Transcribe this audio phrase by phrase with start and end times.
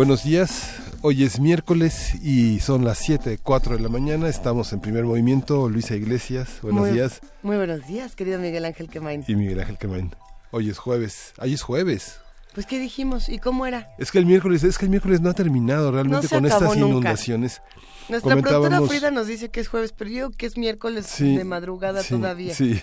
[0.00, 4.80] Buenos días, hoy es miércoles y son las 7, 4 de la mañana, estamos en
[4.80, 7.20] primer movimiento, Luisa Iglesias, buenos días.
[7.42, 9.26] Muy buenos días, querido Miguel Ángel Quemain.
[9.28, 10.16] Y Miguel Ángel Quemain.
[10.52, 12.18] Hoy es jueves, hoy es jueves.
[12.54, 13.90] Pues qué dijimos y cómo era.
[13.98, 17.60] Es que el miércoles, es que el miércoles no ha terminado realmente con estas inundaciones.
[18.08, 22.02] Nuestra productora Frida nos dice que es jueves, pero yo que es miércoles de madrugada
[22.02, 22.54] todavía.
[22.54, 22.80] Sí.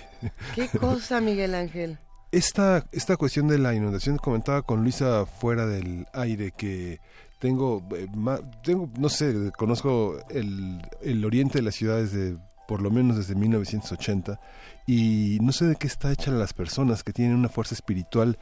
[0.54, 1.98] Qué cosa, Miguel Ángel.
[2.32, 7.00] Esta, esta cuestión de la inundación comentaba con Luisa fuera del aire que
[7.40, 8.08] tengo, eh,
[8.64, 13.34] tengo no sé, conozco el, el oriente de las ciudades de por lo menos desde
[13.34, 14.40] 1980
[14.86, 18.38] y no sé de qué está hecha las personas que tienen una fuerza espiritual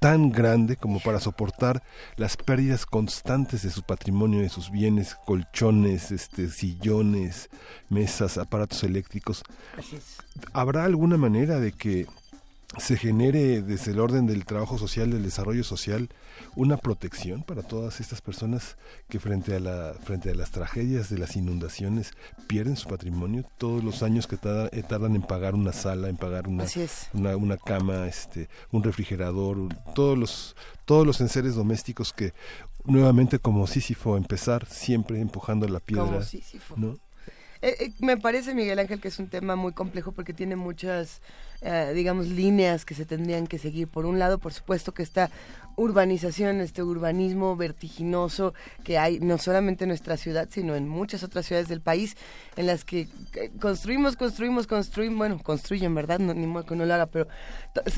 [0.00, 1.82] tan grande como para soportar
[2.16, 7.50] las pérdidas constantes de su patrimonio, de sus bienes, colchones, este, sillones,
[7.90, 9.42] mesas, aparatos eléctricos.
[10.54, 12.06] ¿Habrá alguna manera de que
[12.78, 16.08] se genere desde el orden del trabajo social, del desarrollo social,
[16.54, 18.76] una protección para todas estas personas
[19.08, 22.12] que frente a la frente a las tragedias de las inundaciones
[22.46, 26.46] pierden su patrimonio todos los años que eh, tardan en pagar una sala, en pagar
[26.46, 26.64] una,
[27.12, 29.56] una, una cama, este, un refrigerador,
[29.94, 32.34] todos los todos los enseres domésticos que
[32.84, 36.20] nuevamente como Sísifo empezar siempre empujando la piedra,
[36.76, 36.98] ¿no?
[37.62, 41.20] Eh, eh, me parece, Miguel Ángel, que es un tema muy complejo porque tiene muchas,
[41.94, 43.88] digamos, líneas que se tendrían que seguir.
[43.88, 45.30] Por un lado, por supuesto que está
[45.80, 51.46] urbanización, este urbanismo vertiginoso que hay no solamente en nuestra ciudad, sino en muchas otras
[51.46, 52.16] ciudades del país,
[52.56, 56.18] en las que eh, construimos, construimos, construimos, bueno, construyen, ¿verdad?
[56.18, 57.28] No, ni modo que no lo haga, pero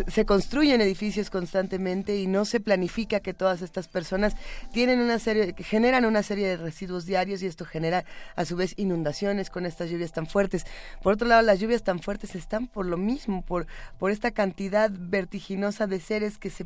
[0.09, 4.37] se construyen edificios constantemente y no se planifica que todas estas personas
[4.73, 8.05] tienen una serie, generan una serie de residuos diarios y esto genera
[8.37, 10.67] a su vez inundaciones con estas lluvias tan fuertes.
[11.03, 13.67] Por otro lado, las lluvias tan fuertes están por lo mismo, por,
[13.99, 16.65] por esta cantidad vertiginosa de seres que se,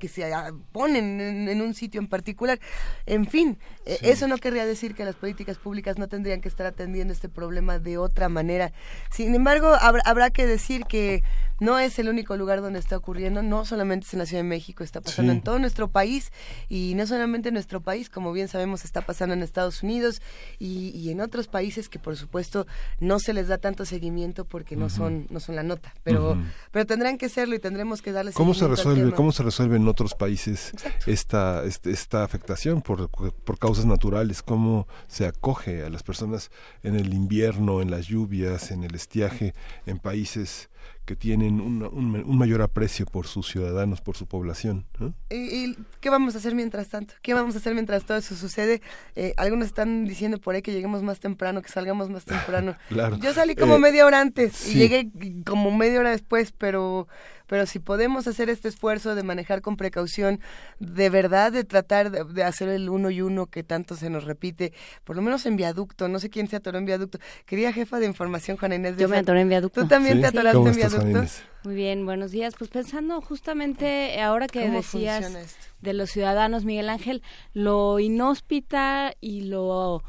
[0.00, 0.32] que se
[0.72, 2.58] ponen en, un sitio en particular.
[3.04, 6.64] En fin, eh, eso no querría decir que las políticas públicas no tendrían que estar
[6.64, 8.72] atendiendo este problema de otra manera.
[9.10, 11.22] Sin embargo, habrá que decir que
[11.60, 14.48] no es el único lugar donde está ocurriendo, no solamente es en la Ciudad de
[14.48, 16.32] México, está pasando en todo nuestro país
[16.68, 20.22] y no solamente en nuestro país, como bien sabemos, está pasando en Estados Unidos
[20.58, 22.66] y, en otros países que por supuesto
[23.00, 26.38] no se les da tanto seguimiento porque no son no son la nota, pero
[26.70, 29.88] pero tendrán que serlo y tendremos que darles ¿Cómo se resuelve cómo se resuelve en
[29.88, 30.72] otros países
[31.06, 34.42] esta, este, esta afectación por, por causas naturales?
[34.42, 36.50] ¿Cómo se acoge a las personas
[36.82, 39.54] en el invierno, en las lluvias, en el estiaje,
[39.86, 40.68] en países
[41.08, 44.84] que tienen un, un, mayor aprecio por sus ciudadanos, por su población.
[45.30, 47.14] ¿Y, qué vamos a hacer mientras tanto?
[47.22, 48.82] ¿Qué vamos a hacer mientras todo eso sucede?
[49.16, 52.76] Eh, algunos están diciendo por ahí que lleguemos más temprano, que salgamos más temprano.
[53.22, 55.10] Yo salí como eh, media hora antes y llegué
[55.46, 57.08] como media hora después, pero
[57.48, 60.38] pero si podemos hacer este esfuerzo de manejar con precaución,
[60.78, 64.72] de verdad de tratar de, hacer el uno y uno que tanto se nos repite,
[65.02, 67.18] por lo menos en viaducto, no sé quién se atoró en viaducto.
[67.46, 68.96] Quería jefa de información, Juan Inés.
[68.96, 69.82] De Yo me atoré en viaducto.
[69.82, 71.24] ¿Tú también te atoraste en viaducto?
[71.64, 72.54] Muy bien, buenos días.
[72.56, 75.32] Pues pensando justamente ahora que decías
[75.80, 77.22] de los ciudadanos, Miguel Ángel,
[77.54, 80.04] lo inhóspita y lo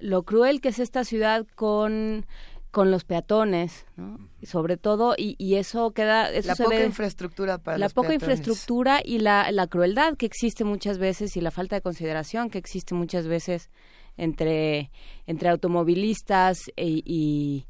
[0.00, 2.24] lo cruel que es esta ciudad con
[2.72, 4.18] con los peatones, ¿no?
[4.42, 6.30] sobre todo, y, y eso queda...
[6.32, 10.98] Eso la poca infraestructura para La poca infraestructura y la, la crueldad que existe muchas
[10.98, 13.70] veces y la falta de consideración que existe muchas veces
[14.16, 14.90] entre,
[15.26, 17.66] entre automovilistas e, y,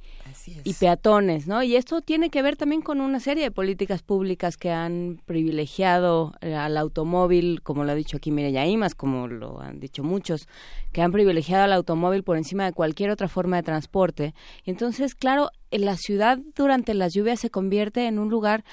[0.65, 1.63] y peatones, ¿no?
[1.63, 6.35] Y esto tiene que ver también con una serie de políticas públicas que han privilegiado
[6.41, 10.49] eh, al automóvil, como lo ha dicho aquí Mireya Imas, como lo han dicho muchos,
[10.93, 14.35] que han privilegiado al automóvil por encima de cualquier otra forma de transporte.
[14.65, 18.65] Y entonces, claro, la ciudad durante las lluvias se convierte en un lugar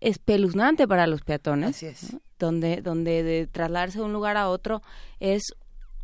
[0.00, 1.84] espeluznante para los peatones,
[2.38, 4.80] donde donde de trasladarse de un lugar a otro
[5.18, 5.42] es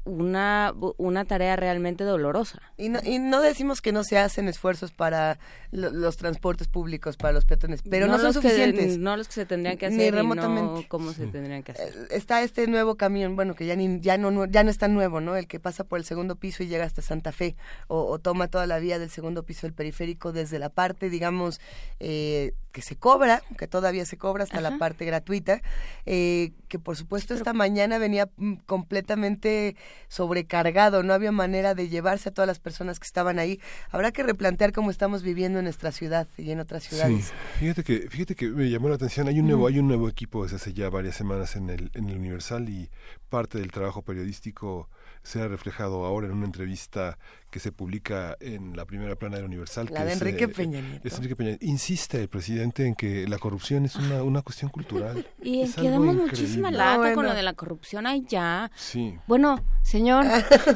[0.07, 2.63] una, una tarea realmente dolorosa.
[2.77, 5.39] Y no, y no decimos que no se hacen esfuerzos para
[5.73, 8.99] los transportes públicos, para los peatones, pero no, son suficientes.
[8.99, 10.83] no los que se tendrían que hacer ni remotamente.
[10.83, 11.89] no cómo se tendrían que hacer.
[11.89, 14.95] Eh, está este nuevo camión, bueno, que ya, ni, ya, no, ya no es tan
[14.95, 15.37] nuevo, ¿no?
[15.37, 17.57] El que pasa por el segundo piso y llega hasta Santa Fe,
[17.89, 21.61] o, toma toda la vía del segundo piso del periférico desde la parte, digamos,
[21.99, 25.63] eh, que se cobra, que todavía se cobra hasta la parte gratuita,
[26.05, 29.77] eh, que por supuesto esta mañana venía mm, completamente
[30.09, 33.61] sobrecargado, no había manera de llevarse a todas las personas que estaban ahí.
[33.91, 37.27] Habrá que replantear cómo estamos viviendo en nuestra ciudad y en otras ciudades.
[37.27, 37.33] Sí.
[37.61, 40.45] Fíjate que fíjate que me llamó la atención, hay un nuevo hay un nuevo equipo
[40.45, 42.91] desde hace ya varias semanas en el en el Universal y
[43.29, 44.89] parte del trabajo periodístico
[45.23, 47.19] se ha reflejado ahora en una entrevista
[47.57, 49.89] que se publica en la primera plana del Universal.
[49.91, 51.09] La de Enrique Peña Nieto.
[51.09, 55.27] Enrique Peña Insiste el presidente en que la corrupción es una, una cuestión cultural.
[55.43, 58.05] Y es quedamos muchísima lata con lo de la corrupción.
[58.29, 58.71] Ya.
[58.77, 59.15] Sí.
[59.27, 60.27] Bueno, señor.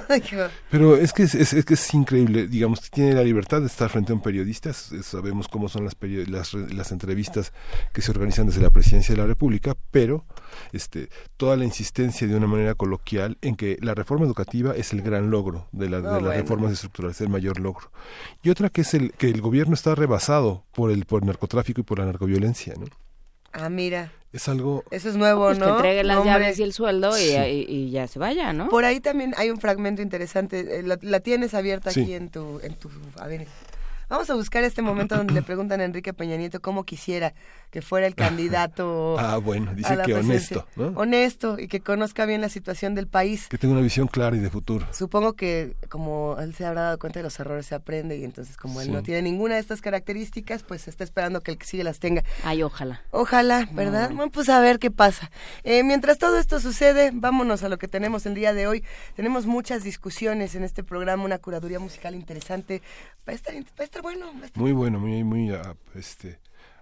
[0.71, 2.47] Pero es que es, es, que es increíble.
[2.47, 4.73] Digamos, tiene la libertad de estar frente a un periodista.
[4.73, 7.53] Sabemos cómo son las, las, las entrevistas
[7.93, 10.25] que se organizan desde la presidencia de la República, pero
[10.73, 15.03] este, toda la insistencia de una manera coloquial en que la reforma educativa es el
[15.03, 17.91] gran logro de, la, de las reformas estructural es el mayor logro.
[18.43, 21.85] Y otra que es el que el gobierno está rebasado por el por narcotráfico y
[21.85, 22.87] por la narcoviolencia, ¿no?
[23.53, 24.13] Ah, mira.
[24.33, 24.85] Es algo...
[24.91, 25.67] Eso es nuevo, pues ¿no?
[25.67, 28.69] Que entregue las llaves y el sueldo y, ya se vaya, ¿no?
[28.69, 30.79] Por ahí también hay un fragmento interesante.
[30.79, 32.61] Eh, la, tienes abierta aquí en tu...
[32.63, 32.89] En tu
[33.19, 33.49] a ver,
[34.11, 37.33] Vamos a buscar este momento donde le preguntan a Enrique Peña Nieto cómo quisiera
[37.71, 39.17] que fuera el candidato.
[39.19, 40.89] ah, bueno, dice que honesto, ¿no?
[40.97, 43.49] Honesto y que conozca bien la situación del país.
[43.49, 44.87] Que tenga una visión clara y de futuro.
[44.93, 48.57] Supongo que como él se habrá dado cuenta de los errores se aprende y entonces
[48.57, 51.85] como él no tiene ninguna de estas características, pues está esperando que el que sigue
[51.85, 52.25] las tenga.
[52.45, 53.03] Ay, ojalá.
[53.11, 54.11] Ojalá, ¿verdad?
[54.13, 55.31] Bueno, pues a ver qué pasa.
[55.65, 58.85] Eh, mientras todo esto sucede, vámonos a lo que tenemos el día de hoy.
[59.15, 62.83] Tenemos muchas discusiones en este programa, una curaduría musical interesante.
[63.29, 64.33] Va a estar, va a estar bueno.
[64.55, 66.39] Muy bueno, muy, muy ah, este,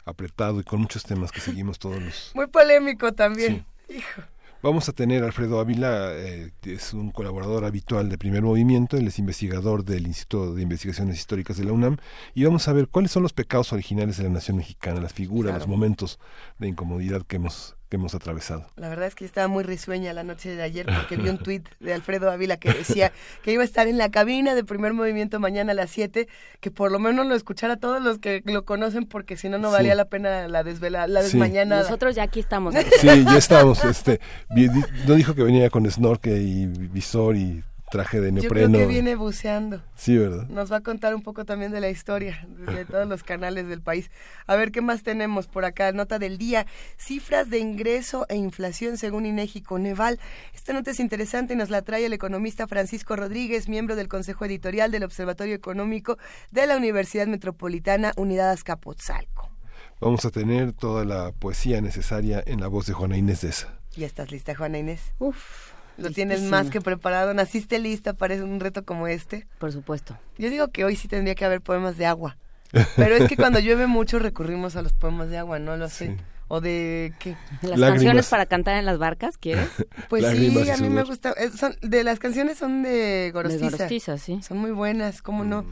[0.09, 2.33] apretado y con muchos temas que seguimos todos los...
[2.35, 3.65] Muy polémico también.
[3.89, 4.23] Hijo.
[4.61, 9.07] Vamos a tener a Alfredo Ávila, eh, es un colaborador habitual de Primer Movimiento, él
[9.07, 11.99] es investigador del Instituto de Investigaciones Históricas de la UNAM,
[12.35, 15.55] y vamos a ver cuáles son los pecados originales de la nación mexicana, las figuras,
[15.55, 16.19] los momentos
[16.59, 18.67] de incomodidad que hemos que hemos atravesado.
[18.77, 21.69] La verdad es que estaba muy risueña la noche de ayer porque vi un tuit
[21.81, 23.13] de Alfredo Ávila que decía
[23.43, 26.29] que iba a estar en la cabina de primer movimiento mañana a las 7,
[26.61, 29.71] que por lo menos lo escuchara todos los que lo conocen porque si no, no
[29.71, 31.83] valía la pena la desvela, la desmañana.
[31.83, 32.75] Nosotros ya aquí estamos.
[33.01, 33.85] Sí, ya estamos.
[33.85, 34.21] Este,
[35.07, 38.67] no dijo que venía con snorkel y visor y traje de neopreno.
[38.67, 39.83] Yo creo que viene buceando.
[39.95, 40.47] Sí, ¿verdad?
[40.49, 43.81] Nos va a contar un poco también de la historia de todos los canales del
[43.81, 44.11] país.
[44.47, 45.93] A ver, ¿qué más tenemos por acá?
[45.93, 46.67] Nota del día.
[46.97, 50.19] Cifras de ingreso e inflación según INEGI Coneval.
[50.55, 54.45] Esta nota es interesante y nos la trae el economista Francisco Rodríguez, miembro del Consejo
[54.45, 56.19] Editorial del Observatorio Económico
[56.51, 59.51] de la Universidad Metropolitana Unidad Azcapotzalco.
[60.01, 63.81] Vamos a tener toda la poesía necesaria en la voz de Juana Inés de esa.
[63.97, 65.01] ¿Ya estás lista, Juana Inés?
[65.19, 65.78] Uf.
[65.99, 67.35] Lo tienes más que preparado.
[67.35, 69.47] ¿Naciste lista para un reto como este?
[69.59, 70.17] Por supuesto.
[70.39, 72.37] Yo digo que hoy sí tendría que haber poemas de agua.
[72.97, 76.17] Pero es que cuando llueve mucho recurrimos a los poemas de agua, no lo sé.
[76.47, 77.37] ¿O de qué?
[77.63, 79.69] ¿Las canciones para cantar en las barcas, quieres?
[80.09, 81.35] Pues sí, a mí me gusta.
[81.57, 83.67] Son, de las canciones son de Gorostiza.
[83.67, 84.41] De Gorostiza, sí.
[84.43, 85.63] Son muy buenas, ¿cómo no?
[85.63, 85.69] Mm.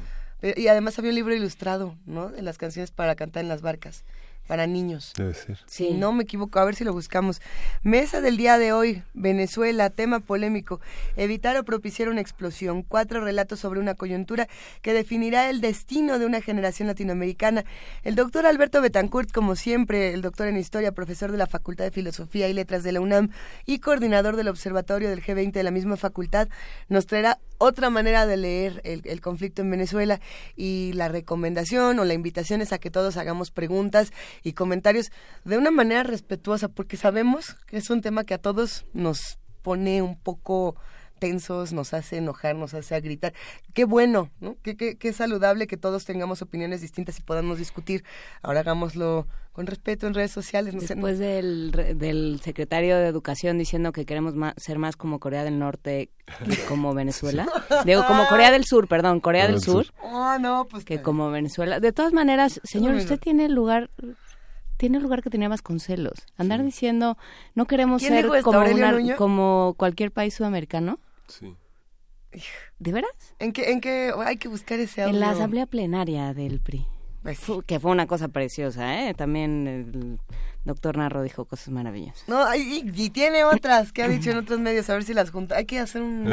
[0.57, 2.29] Y además había un libro ilustrado, ¿no?
[2.29, 4.05] De las canciones para cantar en las barcas
[4.47, 5.13] para niños.
[5.17, 5.59] Debe ser.
[5.67, 5.93] Sí.
[5.93, 7.41] No me equivoco, a ver si lo buscamos.
[7.83, 10.81] Mesa del día de hoy, Venezuela, tema polémico.
[11.17, 12.83] Evitar o propiciar una explosión.
[12.83, 14.49] Cuatro relatos sobre una coyuntura
[14.83, 17.65] que definirá el destino de una generación latinoamericana.
[18.03, 21.91] El doctor Alberto Betancourt, como siempre, el doctor en historia, profesor de la Facultad de
[21.91, 23.31] Filosofía y Letras de la UNAM
[23.65, 26.49] y coordinador del Observatorio del G20 de la misma facultad,
[26.89, 30.21] nos traerá otra manera de leer el, el conflicto en Venezuela
[30.57, 34.13] y la recomendación o la invitación es a que todos hagamos preguntas
[34.43, 35.11] y comentarios
[35.45, 40.03] de una manera respetuosa, porque sabemos que es un tema que a todos nos pone
[40.03, 40.77] un poco
[41.19, 43.33] tensos, nos hace enojar, nos hace gritar.
[43.75, 44.57] Qué bueno, ¿no?
[44.63, 48.05] Qué, qué, qué, saludable que todos tengamos opiniones distintas y podamos discutir.
[48.43, 50.75] Ahora hagámoslo con respeto en redes sociales.
[50.79, 56.11] Después Del, del secretario de Educación diciendo que queremos ser más como Corea del Norte
[56.45, 57.49] que como Venezuela.
[57.85, 59.87] Digo, como Corea del Sur, perdón, Corea del Sur.
[60.03, 60.85] Ah, no, pues.
[60.85, 61.81] Que como Venezuela.
[61.81, 63.91] De todas maneras, señor, usted tiene lugar
[64.77, 66.27] tiene lugar que tenía con celos.
[66.37, 67.17] Andar diciendo,
[67.55, 70.99] no queremos ser como, como cualquier país sudamericano.
[71.29, 71.57] Sí.
[72.79, 73.35] ¿De veras?
[73.39, 75.15] ¿En qué, en qué hay que buscar ese audio?
[75.15, 76.87] En la asamblea plenaria del PRI.
[77.23, 79.15] Pues que fue una cosa preciosa, ¿eh?
[79.15, 80.21] También
[80.67, 82.29] doctor Narro dijo cosas maravillosas.
[82.29, 85.57] No, y, tiene otras que ha dicho en otros medios, a ver si las junta.
[85.57, 86.33] Hay que hacer un,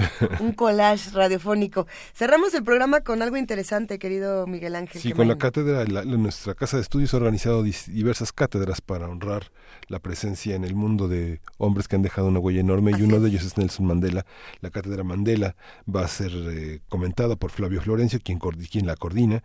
[0.56, 1.88] collage radiofónico.
[2.14, 5.02] Cerramos el programa con algo interesante, querido Miguel Ángel.
[5.02, 9.52] Sí, con la cátedra, nuestra casa de estudios ha organizado diversas cátedras para honrar
[9.88, 13.20] la presencia en el mundo de hombres que han dejado una huella enorme y uno
[13.20, 14.26] de ellos es Nelson Mandela.
[14.62, 15.56] La cátedra Mandela
[15.94, 19.44] va a ser eh, comentada por Flavio Florencio, quien, quien la coordina.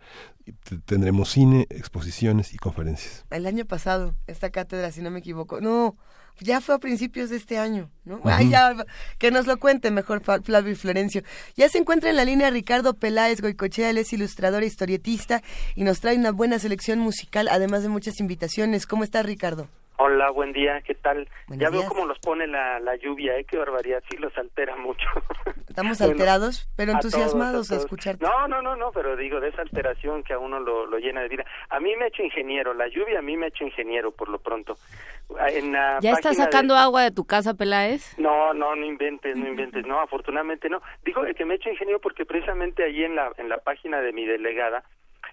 [0.85, 3.25] Tendremos cine, exposiciones y conferencias.
[3.29, 5.97] El año pasado, esta cátedra, si no me equivoco, no,
[6.39, 8.21] ya fue a principios de este año, ¿no?
[9.17, 11.21] que nos lo cuente mejor Flavio Florencio.
[11.55, 15.41] Ya se encuentra en la línea Ricardo Peláez Goicochea, él es ilustrador e historietista
[15.75, 18.85] y nos trae una buena selección musical, además de muchas invitaciones.
[18.85, 19.67] ¿Cómo está Ricardo?
[20.01, 21.27] Hola, buen día, ¿qué tal?
[21.49, 23.43] ya veo cómo los pone la, la lluvia, ¿eh?
[23.43, 25.05] Qué barbaridad, sí los altera mucho.
[25.67, 28.23] Estamos alterados, pero entusiasmados de escucharte.
[28.23, 31.21] No, no, no, no, pero digo, de esa alteración que a uno lo, lo llena
[31.21, 31.43] de vida.
[31.69, 34.29] A mí me ha hecho ingeniero, la lluvia a mí me ha hecho ingeniero, por
[34.29, 34.77] lo pronto.
[36.01, 38.17] ¿Ya estás sacando agua de tu casa, Peláez?
[38.17, 40.81] No, no, no inventes, no inventes, no, afortunadamente no.
[41.03, 44.11] Digo que me ha hecho ingeniero porque precisamente ahí en la, en la página de
[44.11, 44.83] mi delegada,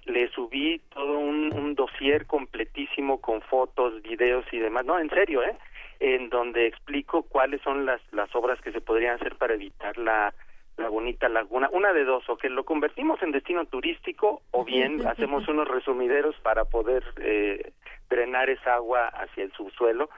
[0.05, 5.43] le subí todo un, un dossier completísimo con fotos, videos y demás, no, en serio,
[5.43, 5.57] ¿eh?
[5.99, 10.33] En donde explico cuáles son las, las obras que se podrían hacer para evitar la,
[10.76, 15.07] la bonita laguna, una de dos, o que lo convertimos en destino turístico o bien
[15.07, 17.73] hacemos unos resumideros para poder eh,
[18.09, 20.09] drenar esa agua hacia el subsuelo.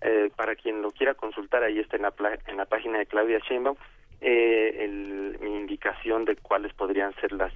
[0.00, 2.14] Eh, para quien lo quiera consultar, ahí está en la,
[2.46, 3.76] en la página de Claudia Sheinbaum
[4.20, 7.52] eh, el, mi indicación de cuáles podrían ser las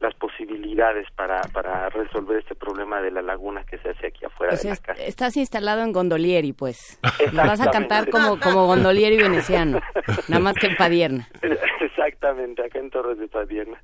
[0.00, 4.54] las posibilidades para, para resolver este problema de la laguna que se hace aquí afuera
[4.54, 5.02] de la casa.
[5.02, 7.00] Estás instalado en Gondolieri, pues.
[7.32, 9.80] vas a cantar como, como Gondolieri veneciano,
[10.28, 11.28] nada más que en Padierna.
[11.80, 13.82] Exactamente, acá en Torres de Padierna.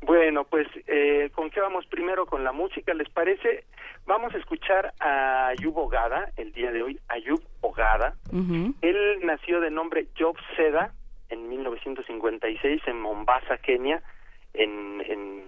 [0.00, 2.94] Bueno, pues, eh, ¿con qué vamos primero con la música?
[2.94, 3.64] ¿Les parece?
[4.10, 6.98] Vamos a escuchar a Ayub Ogada el día de hoy.
[7.06, 8.14] Ayub Ogada.
[8.82, 10.92] Él nació de nombre Job Seda
[11.28, 14.02] en 1956 en Mombasa, Kenia
[14.52, 15.44] en, en,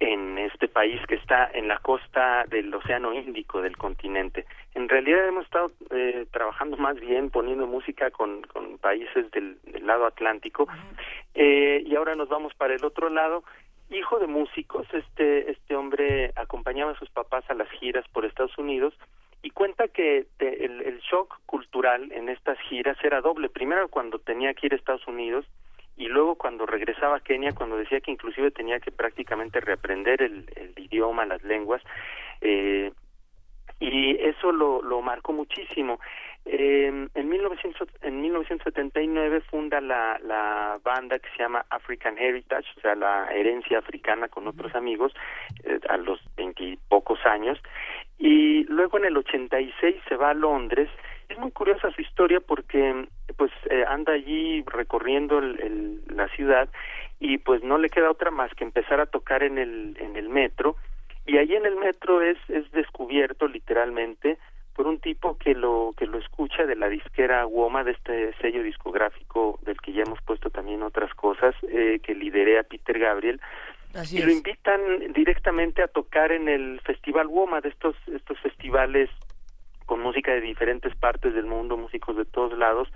[0.00, 4.46] en este país que está en la costa del Océano Índico del continente.
[4.74, 10.06] En realidad hemos estado eh, trabajando más bien poniendo música con, con países del, lado
[10.06, 10.66] atlántico
[11.34, 13.44] eh, y ahora nos vamos para el otro lado.
[13.90, 18.56] Hijo de músicos, este, este hombre acompañaba a sus papás a las giras por Estados
[18.56, 18.94] Unidos
[19.42, 23.48] y cuenta que el, el shock cultural en estas giras era doble.
[23.48, 25.44] Primero cuando tenía que ir a Estados Unidos
[25.96, 30.46] y luego cuando regresaba a Kenia, cuando decía que inclusive tenía que prácticamente reaprender el,
[30.76, 31.82] idioma, las lenguas,
[32.40, 32.90] eh,
[33.80, 36.00] y eso lo, lo marcó muchísimo.
[36.52, 42.80] Eh, en, 1900, en 1979 funda la, la banda que se llama African Heritage, o
[42.80, 45.12] sea, la herencia africana con otros amigos,
[45.62, 47.56] eh, a los veintipocos años,
[48.18, 50.88] y luego en el 86 se va a Londres.
[51.28, 56.68] Es muy curiosa su historia porque pues eh, anda allí recorriendo el, la ciudad
[57.20, 60.28] y pues no le queda otra más que empezar a tocar en el en el
[60.28, 60.74] metro.
[61.26, 64.36] Y ahí en el metro es es descubierto literalmente
[64.74, 68.62] por un tipo que lo que lo escucha de la disquera Woma de este sello
[68.62, 73.40] discográfico del que ya hemos puesto también otras cosas eh, que lideré a Peter Gabriel.
[74.12, 74.80] Y lo invitan
[75.12, 79.10] directamente a tocar en el festival Woma de estos estos festivales
[79.84, 82.88] con música de diferentes partes del mundo, músicos de todos lados,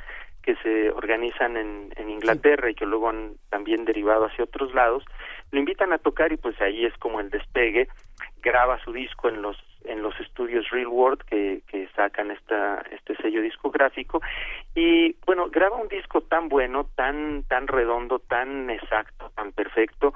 [0.45, 5.03] que se organizan en, en Inglaterra y que luego han también derivado hacia otros lados,
[5.51, 7.89] lo invitan a tocar y pues ahí es como el despegue,
[8.43, 13.17] graba su disco en los en los estudios Real World que, que sacan esta este
[13.17, 14.21] sello discográfico
[14.75, 20.15] y bueno graba un disco tan bueno tan tan redondo tan exacto tan perfecto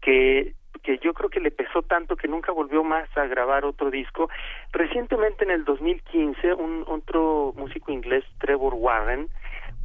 [0.00, 0.54] que
[0.84, 4.28] que yo creo que le pesó tanto que nunca volvió más a grabar otro disco.
[4.70, 9.28] Recientemente en el 2015 un otro músico inglés, Trevor Warren,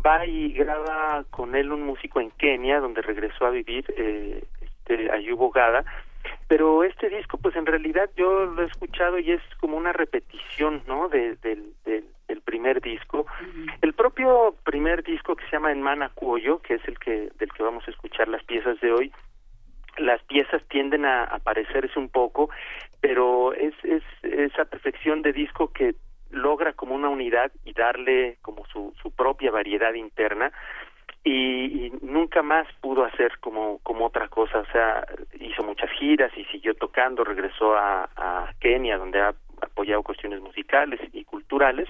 [0.05, 5.09] va y graba con él un músico en Kenia donde regresó a vivir eh, este
[5.11, 5.85] Ayubo Gada
[6.49, 10.81] pero este disco pues en realidad yo lo he escuchado y es como una repetición
[10.87, 12.03] no de, del, del,
[12.43, 13.27] primer disco.
[13.83, 17.53] El propio primer disco que se llama En Mana Cuoyo que es el que del
[17.53, 19.13] que vamos a escuchar las piezas de hoy
[19.97, 22.49] las piezas tienden a, parecerse un poco,
[23.01, 25.95] pero es, es esa perfección de disco que
[26.31, 30.51] logra como una unidad y darle como su, su propia variedad interna
[31.23, 35.05] y, nunca más pudo hacer como como otra cosa, o sea,
[35.39, 38.09] hizo muchas giras y siguió tocando, regresó a,
[38.59, 41.87] Kenia donde ha apoyado cuestiones musicales y culturales,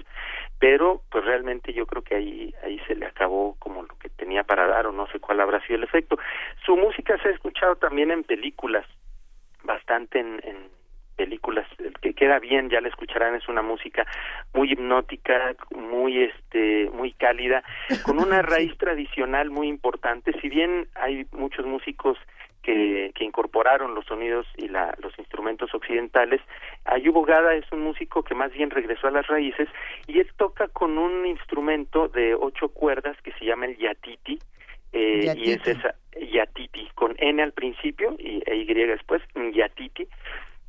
[0.58, 4.44] pero pues realmente yo creo que ahí ahí se le acabó como lo que tenía
[4.44, 6.18] para dar o no sé cuál habrá sido el efecto.
[6.64, 8.86] Su música se ha escuchado también en películas,
[9.64, 10.40] bastante en
[11.20, 11.66] películas
[12.00, 14.06] que, que llega bien, ya la escucharán, es una música
[14.54, 17.62] muy hipnótica, muy este muy cálida,
[18.06, 22.16] con una raíz tradicional muy importante, si bien hay muchos músicos
[22.62, 26.40] que, que incorporaron los sonidos y la, los instrumentos occidentales.
[26.84, 29.68] Ayubo Gada es un músico que más bien regresó a las raíces
[30.06, 34.38] y él toca con un instrumento de ocho cuerdas que se llama el yatiti,
[34.92, 39.22] eh, y es esa yatiti con n al principio y e y después
[39.54, 40.06] yatiti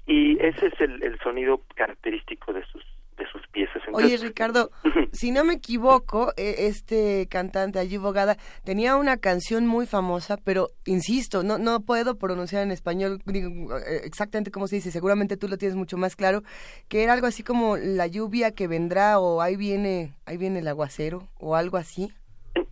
[0.05, 2.83] y ese es el, el sonido característico de sus
[3.17, 3.81] de sus piezas.
[3.93, 4.71] Oye, Ricardo,
[5.11, 10.69] si no me equivoco, e, este cantante Ayub Bogada tenía una canción muy famosa, pero
[10.85, 15.57] insisto, no, no puedo pronunciar en español eh, exactamente cómo se dice, seguramente tú lo
[15.57, 16.41] tienes mucho más claro,
[16.89, 20.67] que era algo así como la lluvia que vendrá o ahí viene, ahí viene el
[20.67, 22.11] aguacero o algo así.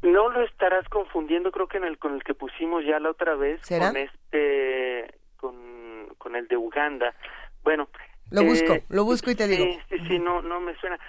[0.01, 3.35] No lo estarás confundiendo, creo que en el con el que pusimos ya la otra
[3.35, 7.13] vez, con este, con, con el de Uganda.
[7.63, 7.89] Bueno,
[8.31, 9.65] lo busco, eh, lo busco y te digo.
[9.89, 10.99] Sí, sí, no, no me suena.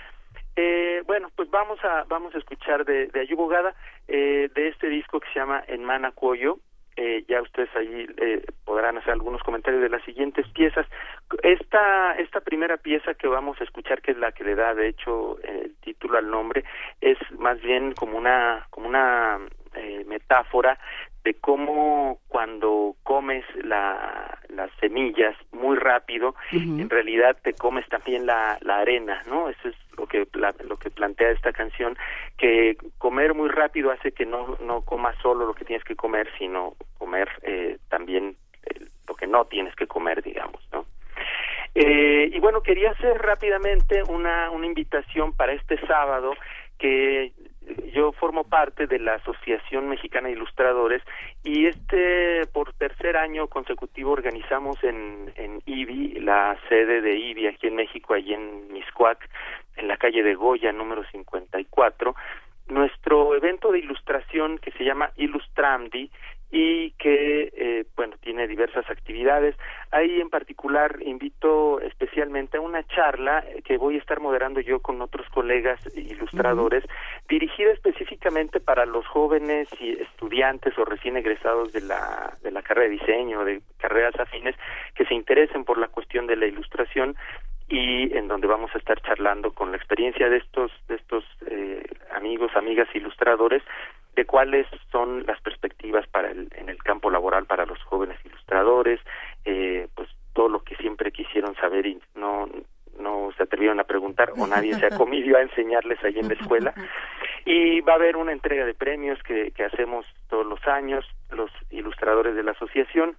[0.56, 3.74] Eh, bueno, pues vamos a vamos a escuchar de, de Ayubogada
[4.08, 6.12] eh, de este disco que se llama En Mana
[6.96, 10.86] Eh, ya ustedes ahí eh, podrán hacer algunos comentarios de las siguientes piezas.
[11.42, 14.88] Esta esta primera pieza que vamos a escuchar, que es la que le da de
[14.88, 16.64] hecho el título al nombre,
[17.00, 19.38] es más bien como una como una
[20.06, 20.78] metáfora
[21.24, 28.58] de cómo cuando comes la, las semillas muy rápido, en realidad te comes también la,
[28.62, 29.48] la arena, ¿no?
[29.48, 30.26] Eso es lo que
[30.64, 31.96] lo que plantea esta canción,
[32.38, 36.28] que comer muy rápido hace que no no comas solo lo que tienes que comer,
[36.38, 40.86] sino comer eh, también eh, lo que no tienes que comer, digamos, ¿no?
[41.74, 46.34] Eh, y bueno, quería hacer rápidamente una, una invitación para este sábado
[46.78, 47.32] que
[47.90, 51.02] yo formo parte de la Asociación Mexicana de Ilustradores
[51.42, 57.66] y este por tercer año consecutivo organizamos en, en IBI, la sede de IBI aquí
[57.66, 59.28] en México, allí en Miscuac,
[59.76, 62.14] en la calle de Goya número 54,
[62.68, 66.10] nuestro evento de ilustración que se llama Ilustramdi
[66.50, 69.54] y que eh, bueno tiene diversas actividades.
[69.92, 75.00] Ahí en particular invito especialmente a una charla que voy a estar moderando yo con
[75.00, 76.84] otros colegas ilustradores
[77.28, 82.88] dirigida específicamente para los jóvenes y estudiantes o recién egresados de la de la carrera
[82.88, 84.56] de diseño de carreras afines
[84.94, 87.16] que se interesen por la cuestión de la ilustración
[87.68, 91.82] y en donde vamos a estar charlando con la experiencia de estos de estos eh,
[92.12, 93.62] amigos amigas ilustradores
[94.16, 99.00] de cuáles son las perspectivas para el, en el campo laboral para los jóvenes ilustradores,
[99.44, 102.48] eh, pues todo lo que siempre quisieron saber y no
[102.98, 106.34] no se atrevieron a preguntar o nadie se ha comido a enseñarles ahí en la
[106.34, 106.74] escuela.
[107.46, 111.50] Y va a haber una entrega de premios que, que hacemos todos los años los
[111.70, 113.16] ilustradores de la asociación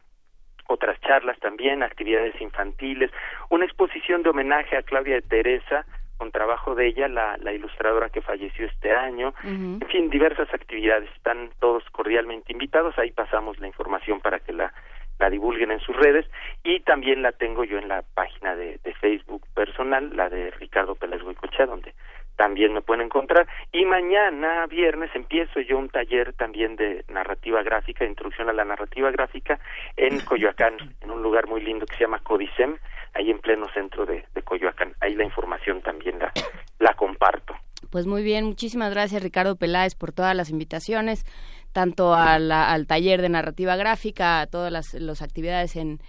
[0.71, 3.11] otras charlas también, actividades infantiles,
[3.49, 5.85] una exposición de homenaje a Claudia de Teresa,
[6.21, 11.09] con trabajo de ella, la, la ilustradora que falleció este año, en fin, diversas actividades,
[11.15, 14.71] están todos cordialmente invitados, ahí pasamos la información para que la,
[15.17, 16.27] la divulguen en sus redes.
[16.63, 20.93] Y también la tengo yo en la página de, de Facebook personal, la de Ricardo
[20.93, 21.95] Pérez Goicochea, donde
[22.41, 23.47] también me pueden encontrar.
[23.71, 29.11] Y mañana, viernes, empiezo yo un taller también de narrativa gráfica, introducción a la narrativa
[29.11, 29.59] gráfica
[29.95, 32.77] en Coyoacán, en un lugar muy lindo que se llama Codicem,
[33.13, 34.95] ahí en pleno centro de, Coyoacán.
[35.01, 36.31] Ahí la información también la,
[36.79, 37.53] la comparto.
[37.91, 41.25] Pues muy bien, muchísimas gracias Ricardo Peláez por todas las invitaciones,
[41.73, 45.99] tanto al taller de narrativa gráfica, a todas las, las actividades en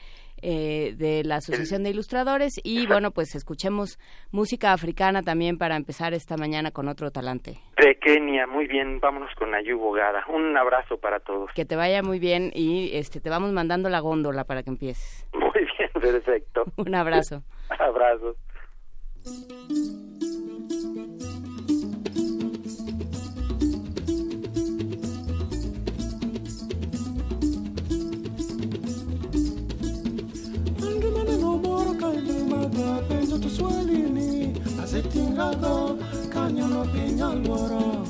[0.42, 3.98] eh, de la Asociación de Ilustradores y bueno, pues escuchemos
[4.31, 7.59] música africana también para empezar esta mañana con otro talante.
[7.76, 10.24] De Kenia, muy bien, vámonos con Ayubo Gada.
[10.28, 11.50] Un abrazo para todos.
[11.55, 15.26] Que te vaya muy bien y este te vamos mandando la góndola para que empieces.
[15.33, 16.64] Muy bien, perfecto.
[16.76, 17.42] Un abrazo.
[17.78, 18.37] Abrazo.
[32.83, 35.99] wapenda tuswalini asetingago
[36.33, 38.07] kanyono piny alworo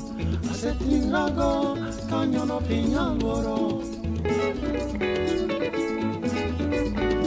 [0.51, 1.77] asetingago
[2.09, 2.61] kanyono
[6.73, 7.22] thank you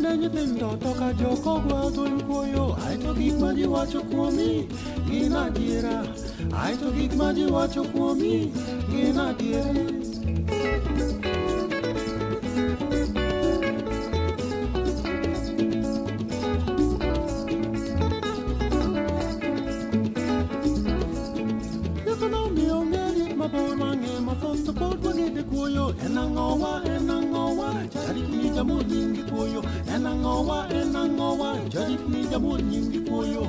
[0.00, 4.50] ne nyithindo to ka joko gwa thuny kuoyo aeto gik ma ji wacho kuomi
[5.08, 5.96] gin adiera
[6.62, 8.34] ai to gik ma ji wacho kuomi
[8.90, 9.84] gin adieri
[23.40, 23.89] mabor
[25.40, 33.00] nyingi kuyo enangowa enangowa jari ni jamu nyingi kuyo enangowa enangowa jari ni jamu nyingi
[33.00, 33.46] kuyo.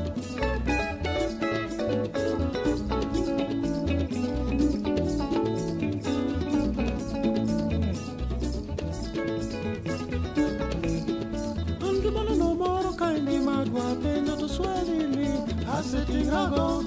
[15.81, 16.83] Asetin rago,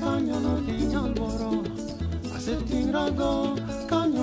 [0.00, 1.62] cañón o tiñal boro,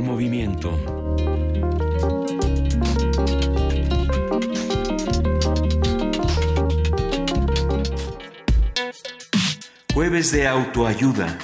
[0.00, 0.70] Movimiento.
[9.94, 11.38] Jueves de autoayuda.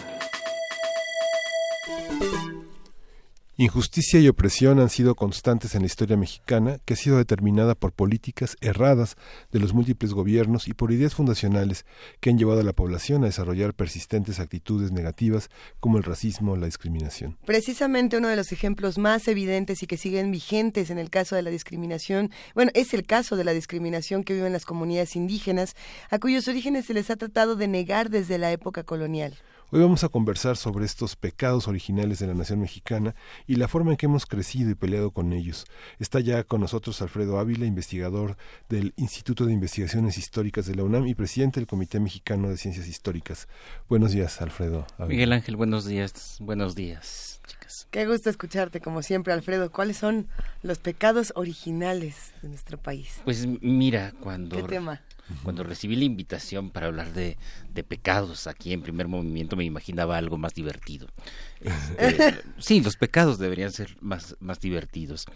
[3.62, 7.92] Injusticia y opresión han sido constantes en la historia mexicana, que ha sido determinada por
[7.92, 9.14] políticas erradas
[9.53, 11.87] de los múltiples gobiernos y por ideas fundacionales
[12.18, 15.48] que han llevado a la población a desarrollar persistentes actitudes negativas
[15.79, 17.38] como el racismo o la discriminación.
[17.46, 21.42] Precisamente uno de los ejemplos más evidentes y que siguen vigentes en el caso de
[21.42, 25.77] la discriminación, bueno, es el caso de la discriminación que viven las comunidades indígenas,
[26.11, 29.38] a cuyos orígenes se les ha tratado de negar desde la época colonial.
[29.74, 33.14] Hoy vamos a conversar sobre estos pecados originales de la nación mexicana
[33.46, 35.64] y la forma en que hemos crecido y peleado con ellos.
[35.98, 38.37] Está ya con nosotros Alfredo Ávila, investigador
[38.68, 42.87] del Instituto de Investigaciones Históricas de la UNAM y presidente del Comité Mexicano de Ciencias
[42.87, 43.48] Históricas.
[43.88, 44.87] Buenos días, Alfredo.
[44.98, 45.08] Ávila.
[45.08, 46.37] Miguel Ángel, buenos días.
[46.40, 47.88] Buenos días, chicas.
[47.90, 49.72] Qué gusto escucharte, como siempre, Alfredo.
[49.72, 50.28] ¿Cuáles son
[50.62, 53.22] los pecados originales de nuestro país?
[53.24, 55.00] Pues mira, cuando ¿Qué tema?
[55.42, 57.37] Cuando recibí la invitación para hablar de,
[57.72, 61.08] de, pecados aquí en primer movimiento me imaginaba algo más divertido.
[61.61, 65.26] Este, sí, los pecados deberían ser más, más divertidos.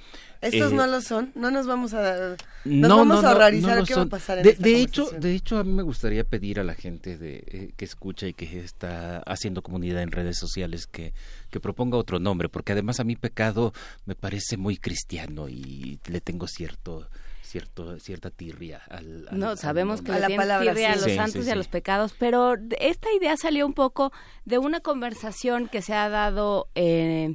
[0.40, 3.78] Estos eh, no lo son, no nos vamos a nos no, vamos no, a horrorizar
[3.78, 4.02] no, qué son.
[4.02, 6.60] va a pasar en de, esta de hecho, de hecho a mí me gustaría pedir
[6.60, 10.86] a la gente de, eh, que escucha y que está haciendo comunidad en redes sociales
[10.86, 11.14] que,
[11.50, 13.72] que proponga otro nombre, porque además a mí pecado
[14.04, 17.08] me parece muy cristiano y le tengo cierto
[17.46, 21.04] cierto cierta tirria al, al no sabemos al, que A la palabra, tirria a los
[21.04, 24.12] Sí, santos sí, y a los pecados pero esta idea salió un poco
[24.44, 27.34] de una conversación que se ha dado eh,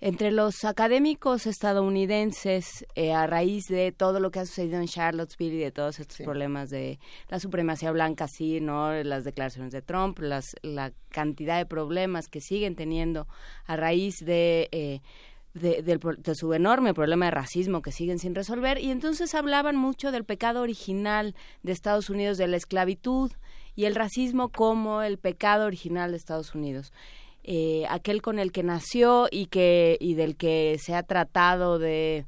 [0.00, 5.56] entre los académicos estadounidenses eh, a raíz de todo lo que ha sucedido en Charlottesville
[5.56, 6.22] y de todos estos Sí.
[6.24, 8.92] problemas de la supremacía blanca, sí, ¿no?
[9.02, 13.26] Las declaraciones de Trump, las, la cantidad de problemas que siguen teniendo
[13.66, 14.68] a raíz de...
[14.72, 15.00] eh,
[15.54, 19.76] de, pro- de su enorme problema de racismo que siguen sin resolver y entonces hablaban
[19.76, 23.32] mucho del pecado original de Estados Unidos, de la esclavitud
[23.74, 26.92] y el racismo como el pecado original de Estados Unidos.
[27.44, 32.26] Eh, aquel con el que nació y que y del que se ha tratado de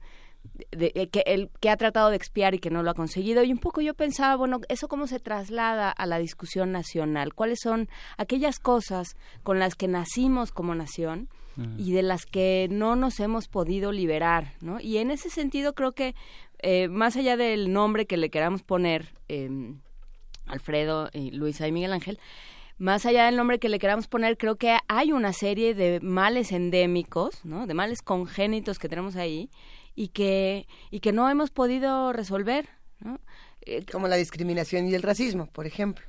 [0.71, 3.43] de, que, el, que ha tratado de expiar y que no lo ha conseguido.
[3.45, 7.35] Y un poco yo pensaba, bueno, ¿eso cómo se traslada a la discusión nacional?
[7.35, 11.29] ¿Cuáles son aquellas cosas con las que nacimos como nación
[11.77, 14.55] y de las que no nos hemos podido liberar?
[14.61, 14.81] ¿no?
[14.81, 16.15] Y en ese sentido creo que,
[16.61, 19.75] eh, más allá del nombre que le queramos poner, eh,
[20.47, 22.19] Alfredo, y Luisa y Miguel Ángel,
[22.81, 26.51] más allá del nombre que le queramos poner, creo que hay una serie de males
[26.51, 27.67] endémicos, ¿no?
[27.67, 29.51] De males congénitos que tenemos ahí
[29.95, 33.21] y que, y que no hemos podido resolver, ¿no?
[33.67, 36.07] Eh, como la discriminación y el racismo, por ejemplo.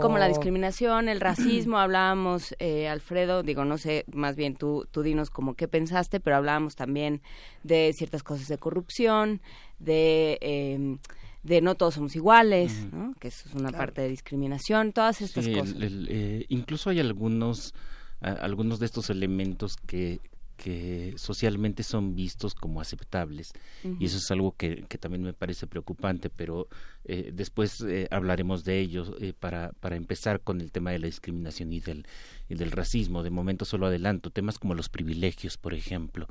[0.00, 5.02] Como la discriminación, el racismo, hablábamos, eh, Alfredo, digo, no sé, más bien tú, tú
[5.02, 7.22] dinos como qué pensaste, pero hablábamos también
[7.62, 9.40] de ciertas cosas de corrupción,
[9.78, 10.38] de...
[10.40, 10.98] Eh,
[11.42, 13.14] de no todos somos iguales, ¿no?
[13.18, 15.74] que eso es una parte de discriminación, todas estas cosas.
[15.80, 17.72] Eh, incluso hay algunos,
[18.20, 20.20] algunos de estos elementos que,
[20.60, 23.54] que socialmente son vistos como aceptables
[23.98, 26.68] y eso es algo que, que, también me parece preocupante pero
[27.06, 31.06] eh, después eh, hablaremos de ello eh, para, para empezar con el tema de la
[31.06, 32.06] discriminación y del,
[32.50, 33.22] y del racismo.
[33.22, 36.28] De momento solo adelanto temas como los privilegios por ejemplo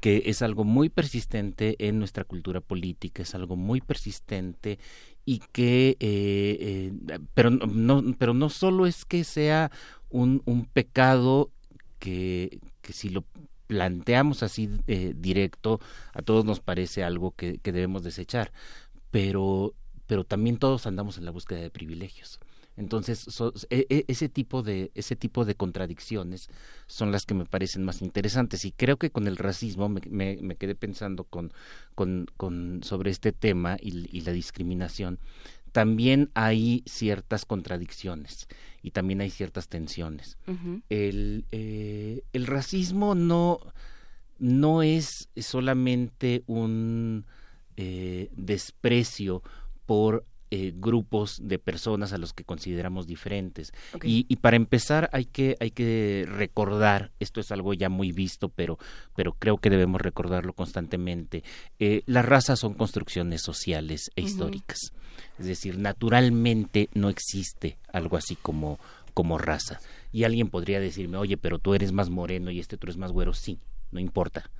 [0.00, 4.80] que es algo muy persistente en nuestra cultura política es algo muy persistente
[5.24, 6.92] y que
[7.34, 9.70] pero no pero no solo es que sea
[10.10, 11.52] un, un pecado
[12.00, 13.24] que, que si lo
[13.68, 15.80] planteamos así eh, directo,
[16.12, 18.50] a todos nos parece algo que, debemos desechar,
[19.12, 19.74] pero,
[20.08, 22.40] pero también todos andamos en la búsqueda de privilegios.
[22.76, 23.26] Entonces,
[23.70, 26.48] e, e, ese, tipo de, ese tipo de contradicciones
[26.86, 28.64] son las que me parecen más interesantes.
[28.64, 30.00] Y creo que con el racismo me,
[30.40, 31.52] me, quedé pensando con,
[31.96, 35.18] con, con, sobre este tema y la discriminación.
[35.78, 38.48] También hay ciertas contradicciones
[38.82, 40.36] y también hay ciertas tensiones.
[40.88, 43.60] el, eh, el, racismo no,
[44.40, 47.26] no es solamente un
[47.76, 49.44] eh, desprecio
[49.86, 53.70] por eh, grupos de personas a los que consideramos diferentes.
[54.02, 58.48] Y, y, para empezar hay que, hay que recordar, esto es algo ya muy visto,
[58.48, 58.78] pero,
[59.14, 61.44] pero creo que debemos recordarlo constantemente,
[61.78, 64.94] eh, las razas son construcciones sociales e históricas.
[65.38, 68.78] Es decir, naturalmente no existe algo así como,
[69.14, 69.80] como raza.
[70.12, 73.12] Y alguien podría decirme, oye, pero tú eres más moreno y este tú eres más
[73.12, 73.34] güero.
[73.34, 73.58] Sí,
[73.90, 74.50] no importa.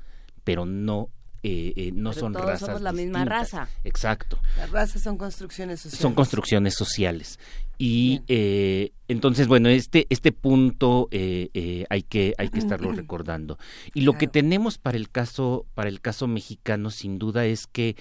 [0.44, 1.10] Pero no
[1.42, 2.66] eh, eh, no son todos razas.
[2.66, 3.68] Somos la misma raza.
[3.84, 4.38] Exacto.
[4.56, 6.02] Las razas son construcciones sociales.
[6.02, 7.38] Son construcciones sociales.
[7.78, 13.58] Y eh, entonces, bueno, este, este punto hay, que, hay que estarlo recordando.
[13.94, 17.94] Y lo que tenemos para el caso, para el caso mexicano, sin duda, es que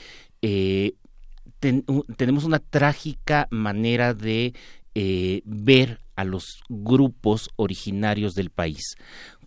[1.60, 4.54] tenemos una trágica manera de
[5.46, 8.96] ver a los grupos originarios del país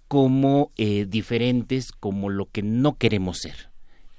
[0.09, 0.71] como
[1.09, 3.71] diferentes, como lo que no queremos ser.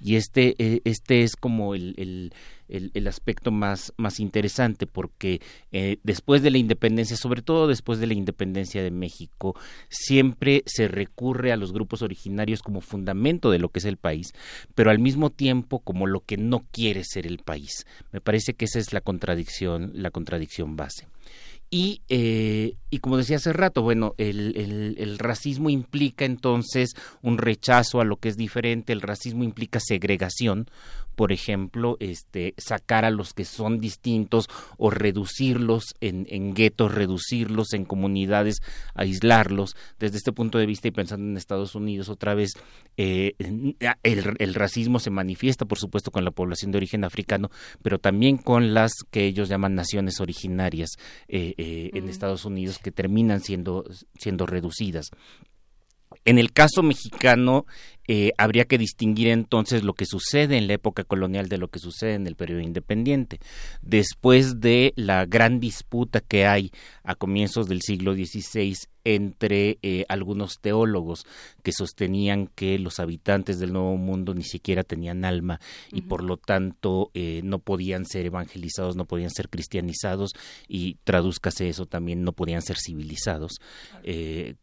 [0.04, 2.34] Y este, eh, este es como el,
[2.71, 8.07] el, aspecto más, más interesante porque eh, después de la independencia, sobre todo después de
[8.07, 9.55] la independencia de México,
[9.89, 14.34] siempre se recurre a los grupos originarios como fundamento de lo que es el país,
[14.75, 17.86] pero al mismo tiempo como lo que no quiere ser el país.
[18.12, 21.07] Me parece que esa es la contradicción, la contradicción base.
[21.73, 27.38] Y, eh, y como decía hace rato, bueno, el, el, el, racismo implica entonces un
[27.38, 30.67] rechazo a lo que es diferente, el racismo implica segregación,
[31.21, 37.73] por ejemplo, este, sacar a los que son distintos o reducirlos en, en guetos, reducirlos
[37.73, 38.57] en comunidades,
[38.95, 39.75] aislarlos.
[39.99, 42.53] Desde este punto de vista y pensando en Estados Unidos otra vez,
[42.97, 47.51] eh, el, el, racismo se manifiesta, por supuesto, con la población de origen africano,
[47.84, 50.89] pero también con las que ellos llaman naciones originarias
[51.27, 53.86] eh, eh, en Estados Unidos que terminan siendo,
[54.17, 55.12] siendo reducidas.
[56.25, 57.65] En el caso mexicano,
[58.07, 61.79] eh, habría que distinguir entonces lo que sucede en la época colonial de lo que
[61.79, 63.39] sucede en el periodo independiente.
[63.81, 66.71] Después de la gran disputa que hay
[67.03, 71.25] a comienzos del siglo XVI entre eh, algunos teólogos
[71.63, 75.59] que sostenían que los habitantes del Nuevo Mundo ni siquiera tenían alma
[75.91, 80.33] y por lo tanto eh, no podían ser evangelizados, no podían ser cristianizados
[80.67, 83.53] y tradúzcase eso también no podían ser civilizados,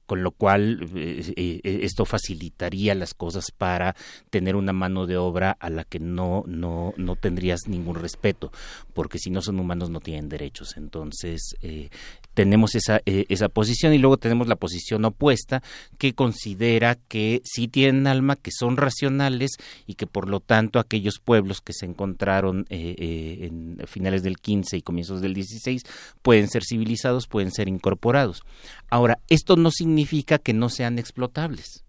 [0.07, 3.95] con lo cual esto facilitaría las cosas para
[4.31, 8.53] tener una mano de obra a la que no, no, no tendrías ningún respeto,
[8.95, 10.77] porque si no son humanos no tienen derechos.
[10.77, 11.91] Entonces, eh,
[12.35, 15.62] tenemos esa, eh, esa posición y luego tenemos la posición opuesta
[15.99, 19.53] que considera que sí tienen alma, que son racionales
[19.87, 24.77] y que por lo tanto aquellos pueblos que se encontraron eh, en finales del 15
[24.77, 25.83] y comienzos del 16
[26.23, 28.43] pueden ser civilizados, pueden ser incorporados.
[28.88, 31.85] Ahora, esto no significa que no sean explotables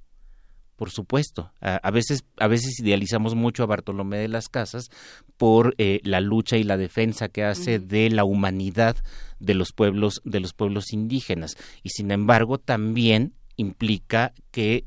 [0.80, 1.52] por supuesto.
[1.60, 4.90] A, veces, a veces idealizamos mucho a Bartolomé de las Casas
[5.36, 8.96] por eh, la lucha y la defensa que hace de la humanidad
[9.42, 11.58] de los pueblos, de los pueblos indígenas.
[11.84, 14.84] Y sin embargo, también implica que,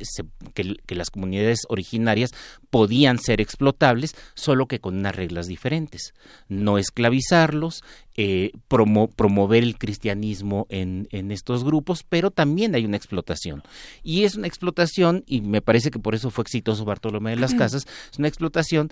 [0.55, 2.33] que, las comunidades originarias
[2.71, 6.15] podían ser explotables, solo que con unas reglas diferentes.
[6.49, 7.83] No esclavizarlos,
[8.17, 13.63] eh, promover el cristianismo en, en, estos grupos, pero también hay una explotación.
[14.03, 17.55] Y es una explotación, y me parece que por eso fue exitoso Bartolomé de las
[17.55, 18.91] Casas, es una explotación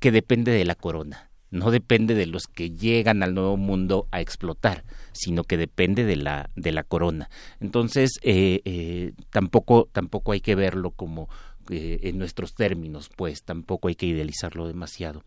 [0.00, 4.20] que depende de la corona no depende de los que llegan al nuevo mundo a
[4.20, 7.30] explotar, sino que depende de la, de la corona.
[7.60, 11.28] Entonces, eh, eh, tampoco, tampoco hay que verlo como
[11.68, 15.24] eh, en nuestros términos, pues tampoco hay que idealizarlo demasiado.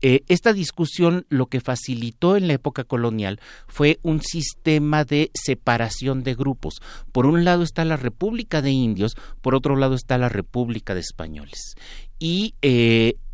[0.00, 6.34] esta discusión lo que facilitó en la época colonial fue un sistema de separación de
[6.34, 6.82] grupos.
[7.12, 11.00] Por un lado está la República de Indios, por otro lado está la República de
[11.00, 11.76] Españoles.
[12.18, 12.54] Y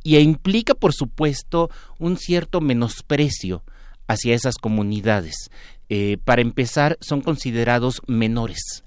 [0.07, 3.65] y implica, por supuesto, un cierto menosprecio
[4.07, 5.51] hacia esas comunidades.
[5.89, 8.85] Eh, para empezar, son considerados menores.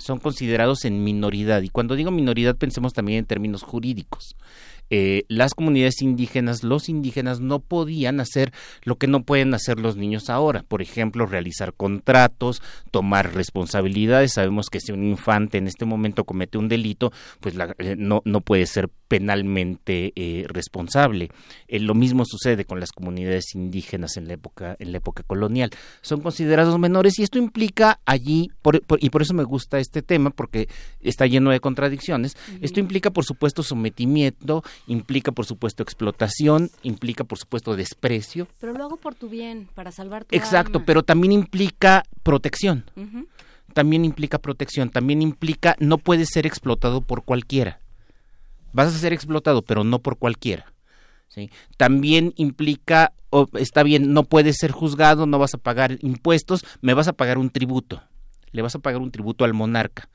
[0.00, 1.62] Son considerados en minoridad.
[1.62, 4.36] Y cuando digo minoridad, pensemos también en términos jurídicos.
[4.94, 8.52] Eh, las comunidades indígenas, los indígenas no podían hacer
[8.84, 14.34] lo que no pueden hacer los niños ahora, por ejemplo, realizar contratos, tomar responsabilidades.
[14.34, 18.42] Sabemos que si un infante en este momento comete un delito, pues eh, no, no
[18.42, 21.30] puede ser penalmente eh, responsable.
[21.68, 25.70] lo mismo sucede con las comunidades indígenas en la época en la época colonial.
[26.02, 28.50] Son considerados menores y esto implica allí
[29.00, 30.68] y por eso me gusta este tema porque
[31.00, 32.36] está lleno de contradicciones.
[32.60, 38.48] Esto implica, por supuesto, sometimiento implica por supuesto explotación, implica por supuesto desprecio.
[38.60, 42.84] Pero lo hago por tu bien, para salvar tu Exacto, pero también implica protección.
[43.74, 47.80] También implica protección, también implica no puedes ser explotado por cualquiera.
[48.72, 50.72] Vas a ser explotado, pero no por cualquiera.
[51.28, 51.50] ¿sí?
[51.76, 53.12] También implica,
[53.54, 57.38] está bien, no puedes ser juzgado, no vas a pagar impuestos, me vas a pagar
[57.38, 58.02] un tributo.
[58.52, 60.08] Le vas a pagar un tributo al monarca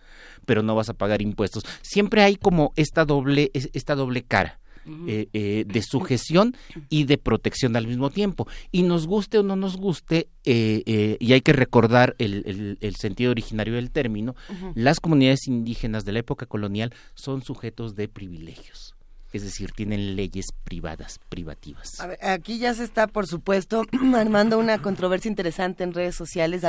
[0.48, 1.64] pero no vas a pagar impuestos.
[1.82, 4.60] Siempre hay como esta doble, esta doble cara.
[5.06, 6.56] Eh, eh, de sujeción
[6.88, 8.48] y de protección al mismo tiempo.
[8.72, 13.74] Y nos guste o no nos guste, eh, y hay que recordar el, sentido originario
[13.74, 14.34] del término,
[14.76, 18.97] las comunidades indígenas de la época colonial son sujetos de privilegios
[19.38, 22.00] es decir, tienen leyes privadas, privativas.
[22.22, 26.64] aquí ya se está, por supuesto, armando una controversia interesante en redes sociales.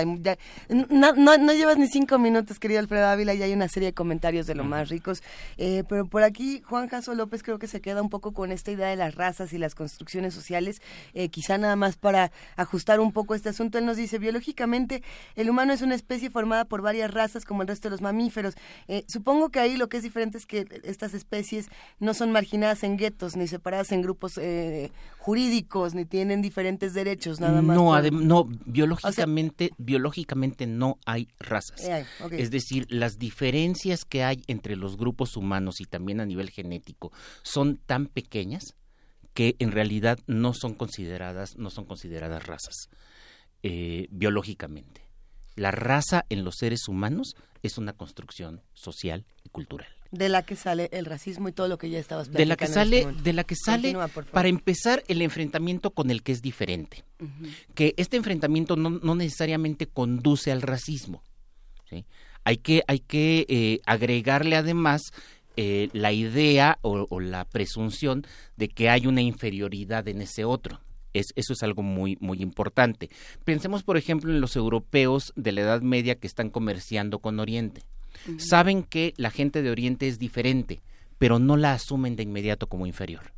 [0.69, 4.55] no, llevas ni cinco minutos, querido Alfredo Ávila, y hay una serie de comentarios de
[4.55, 5.23] lo más ricos.
[5.57, 8.71] Eh, pero por aquí, Juan Jaso López creo que se queda un poco con esta
[8.71, 10.81] idea de las razas y las construcciones sociales,
[11.15, 13.79] eh, quizá nada más para ajustar un poco este asunto.
[13.79, 15.03] Él nos dice, biológicamente,
[15.35, 18.55] el humano es una especie formada por varias razas como el resto de los mamíferos.
[18.87, 22.58] Eh, supongo que ahí lo que es diferente es que estas especies no son marginales
[22.59, 27.77] marginadas en guetos, ni separadas en grupos eh, jurídicos, ni tienen diferentes derechos, nada más.
[27.77, 31.85] No, no biológicamente, biológicamente no hay razas.
[31.85, 36.51] Eh, es decir, las diferencias que hay entre los grupos humanos y también a nivel
[36.51, 38.75] genético son tan pequeñas
[39.35, 42.89] que en realidad no son consideradas, no son consideradas razas
[43.63, 45.03] eh, biológicamente.
[45.55, 50.57] La raza en los seres humanos es una construcción social y cultural de la que
[50.57, 53.33] sale el racismo y todo lo que ya estabas de la que sale este de
[53.33, 53.95] la que sale
[54.33, 57.05] para empezar el enfrentamiento con el que es diferente.
[57.75, 61.23] Que este enfrentamiento no, no, necesariamente conduce al racismo
[62.49, 65.03] hay que hay que eh, agregarle además
[65.57, 68.25] eh, la idea o, la presunción
[68.57, 70.81] de que hay una inferioridad en ese otro.
[71.13, 73.11] Es, eso es algo muy, muy importante.
[73.45, 77.83] Pensemos, por ejemplo, en los europeos de la Edad Media que están comerciando con Oriente
[78.39, 80.81] saben que la gente de Oriente es diferente,
[81.19, 83.33] pero no la asumen de inmediato como inferior.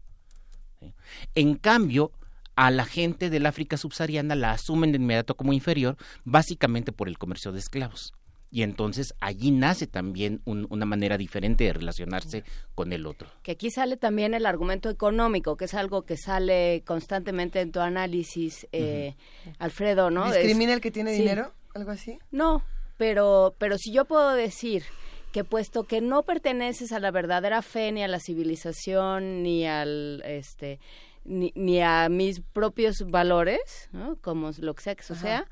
[1.34, 2.12] En cambio,
[2.56, 7.18] a la gente del África subsahariana la asumen de inmediato como inferior, básicamente por el
[7.18, 8.12] comercio de esclavos.
[8.52, 12.42] Y entonces allí nace también una manera diferente de relacionarse
[12.74, 13.28] con el otro.
[13.44, 17.78] Que aquí sale también el argumento económico, que es algo que sale constantemente en tu
[17.78, 19.14] análisis, eh,
[19.60, 20.26] Alfredo, ¿no?
[20.32, 21.52] ¿Discrimina el que tiene dinero?
[21.74, 22.18] ¿Algo así?
[22.32, 22.64] No,
[23.00, 24.84] pero, pero si yo puedo decir
[25.32, 30.22] que puesto que no perteneces a la verdadera fe ni a la civilización ni al
[30.26, 30.80] este
[31.24, 33.88] ni, a mis propios valores,
[34.20, 35.46] como lo que sea que eso sea,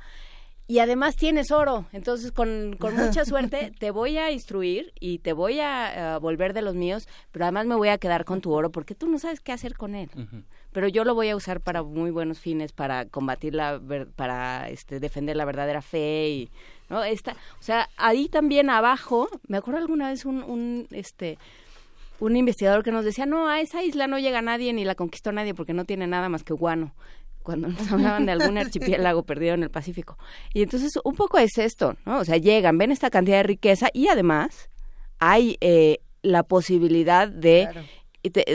[0.67, 1.87] y además tienes oro.
[1.93, 6.61] Entonces, con, con mucha suerte, te voy a instruir y te voy a, volver de
[6.61, 9.41] los míos, pero además me voy a quedar con tu oro porque tú no sabes
[9.41, 10.11] qué hacer con él.
[10.73, 13.81] Pero yo lo voy a usar para muy buenos fines, para combatir la,
[14.17, 16.51] para este, defender la verdadera fe y,
[16.89, 17.05] ¿no?
[17.05, 21.39] Esta, o sea, ahí también abajo, me acuerdo alguna vez un, un este,
[22.21, 25.33] un investigador que nos decía, no, a esa isla no llega nadie ni la conquistó
[25.33, 26.95] nadie porque no tiene nada más que guano
[27.43, 30.19] cuando nos hablaban de algún archipiélago perdido en el Pacífico.
[30.53, 32.19] Y entonces un poco es esto, ¿no?
[32.19, 34.69] O sea, llegan, ven esta cantidad de riqueza y además
[35.19, 37.69] hay eh, la posibilidad de...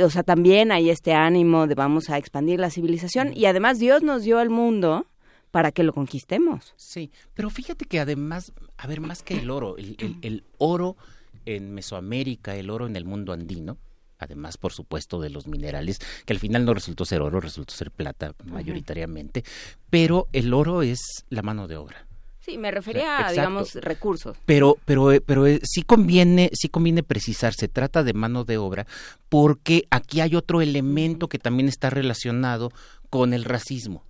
[0.04, 4.04] o sea, también hay este ánimo de vamos a expandir la civilización y además Dios
[4.04, 5.08] nos dio el mundo
[5.54, 6.74] para que lo conquistemos.
[6.78, 10.98] Sí, pero fíjate que además, a ver, más que el oro, el oro
[11.46, 13.78] en Mesoamérica, el oro en el mundo andino,
[14.18, 17.92] además por supuesto de los minerales, que al final no resultó ser oro, resultó ser
[17.92, 19.44] plata mayoritariamente,
[19.92, 22.08] pero el oro es la mano de obra.
[22.40, 24.36] Sí, me refería a, digamos, recursos.
[24.48, 28.58] Pero, pero, eh, pero eh, sí conviene, sí conviene precisar, se trata de mano de
[28.58, 28.88] obra,
[29.30, 32.72] porque aquí hay otro elemento que también está relacionado
[33.12, 34.04] con el racismo.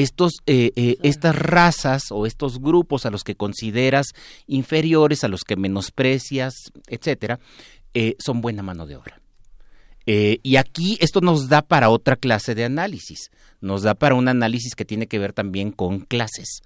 [0.00, 4.14] Estos, eh, estas razas o estos grupos a los que consideras
[4.46, 6.54] inferiores, a los que menosprecias,
[6.86, 7.40] etcétera,
[8.18, 9.20] son buena mano de obra.
[10.10, 13.30] Eh, y aquí esto nos da para otra clase de análisis,
[13.60, 16.62] nos da para un análisis que tiene que ver también con clases.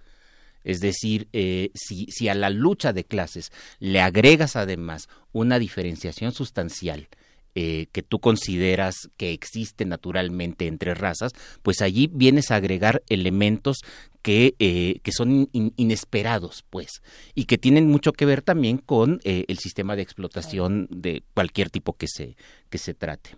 [0.63, 6.31] Es decir, eh, si, si, a la lucha de clases le agregas además una diferenciación
[6.31, 7.09] sustancial
[7.55, 11.33] eh, que tú consideras que existe naturalmente entre razas,
[11.63, 13.79] pues allí vienes a agregar elementos
[14.23, 14.55] que,
[15.03, 17.03] que son inesperados, pues,
[17.35, 21.95] y que tienen mucho que ver también con el sistema de explotación de cualquier tipo
[21.95, 22.37] que se,
[22.71, 23.31] que se trate.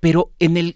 [0.00, 0.74] Pero en el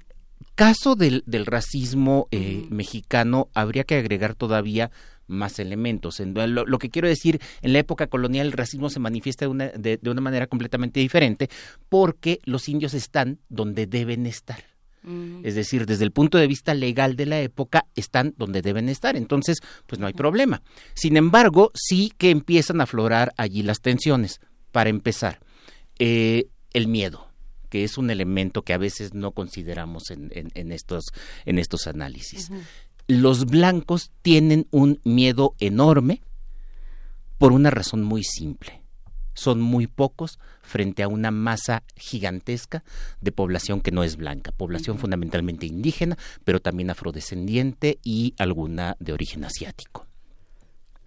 [0.60, 4.90] caso del, racismo eh, mexicano habría que agregar todavía
[5.30, 6.20] más elementos.
[6.20, 9.98] lo, que quiero decir, en la época colonial el racismo se manifiesta de una, de,
[10.04, 11.48] una manera completamente diferente
[11.88, 14.64] porque los indios están donde deben estar.
[15.42, 19.16] Es decir, desde el punto de vista legal de la época, están donde deben estar.
[19.16, 20.62] Entonces, pues no hay problema.
[20.92, 24.40] Sin embargo, sí que empiezan a aflorar allí las tensiones.
[24.72, 25.40] Para empezar,
[25.98, 27.30] eh, el miedo
[27.70, 31.04] que es un elemento que a veces no consideramos en, en, estos,
[31.46, 32.50] en estos análisis.
[33.11, 36.22] Los blancos tienen un miedo enorme
[37.38, 38.82] por una razón muy simple.
[39.34, 42.84] Son muy pocos frente a una masa gigantesca
[43.20, 49.12] de población que no es blanca, población fundamentalmente indígena, pero también afrodescendiente y alguna de
[49.12, 50.06] origen asiático.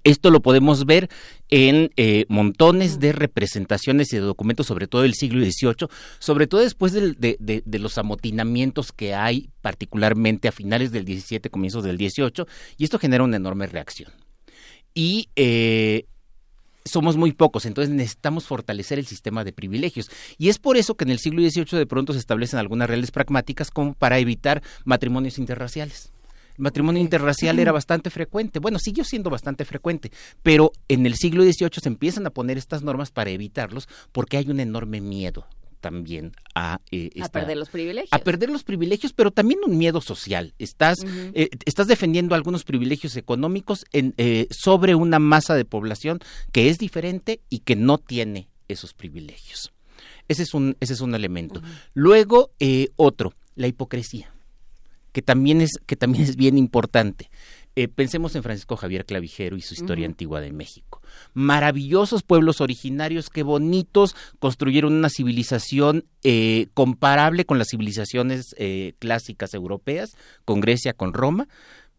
[0.03, 1.09] Esto lo podemos ver
[1.49, 5.87] en eh, montones de representaciones y de documentos, sobre todo del siglo XVIII,
[6.19, 11.97] sobre todo después de, los amotinamientos que hay, particularmente a finales del XVII, comienzos del
[11.97, 12.45] XVIII,
[12.77, 14.11] y esto genera una enorme reacción.
[14.93, 16.05] Y eh,
[16.83, 20.11] somos muy pocos, entonces necesitamos fortalecer el sistema de privilegios.
[20.37, 23.11] Y es por eso que en el siglo XVIII de pronto se establecen algunas reglas
[23.11, 26.11] pragmáticas como para evitar matrimonios interraciales
[26.57, 28.59] el matrimonio interracial era bastante frecuente.
[28.59, 32.83] Bueno, siguió siendo bastante frecuente, pero en el siglo XVIII se empiezan a poner estas
[32.83, 35.47] normas para evitarlos porque hay un enorme miedo
[35.83, 38.13] también a, eh, a perder los privilegios.
[38.13, 40.53] A perder los privilegios, pero también un miedo social.
[40.57, 46.19] Estás, eh, estás defendiendo algunos privilegios económicos en, eh, sobre una masa de población
[46.53, 49.73] que es diferente y que no tiene esos privilegios.
[50.29, 51.61] Ese es un, ese es un elemento.
[51.93, 52.51] Luego,
[52.95, 54.32] otro, la hipocresía
[55.13, 57.29] que también es, que también es bien importante.
[57.75, 61.01] Eh, pensemos en Francisco Javier Clavijero y su historia antigua de México.
[61.33, 69.55] Maravillosos pueblos originarios, qué bonitos, construyeron una civilización eh, comparable con las civilizaciones eh, clásicas
[69.55, 71.47] europeas, con Grecia, con Roma,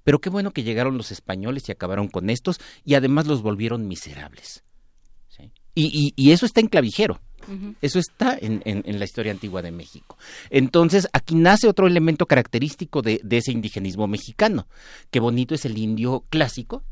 [0.04, 3.88] pero qué bueno que llegaron los españoles y acabaron con estos y además los volvieron
[3.88, 4.62] miserables.
[5.74, 7.20] Y, eso está en Clavijero.
[7.82, 8.62] Eso está en,
[8.98, 10.16] la historia antigua de México.
[10.48, 14.66] Entonces, aquí nace otro elemento característico de, de ese indigenismo mexicano.
[15.10, 16.84] Qué bonito es el indio clásico,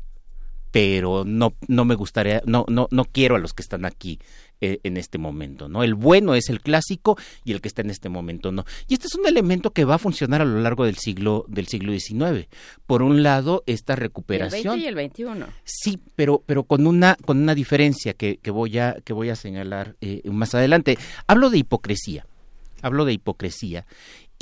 [0.73, 4.17] pero no, no me gustaría, no, no, no quiero a los que están aquí
[4.59, 5.83] eh, en este momento, ¿no?
[5.83, 7.15] El bueno es el clásico
[7.45, 8.65] y el que está en este momento no.
[8.87, 11.67] Y este es un elemento que va a funcionar a lo largo del siglo, del
[11.67, 12.47] siglo XIX.
[12.87, 14.79] Por un lado, esta recuperación.
[14.79, 15.47] El 20 y el 21.
[15.63, 19.35] Sí, pero, pero con una, con una diferencia que, que voy a, que voy a
[19.35, 20.97] señalar eh, más adelante.
[21.27, 22.25] Hablo de hipocresía.
[22.81, 23.85] Hablo de hipocresía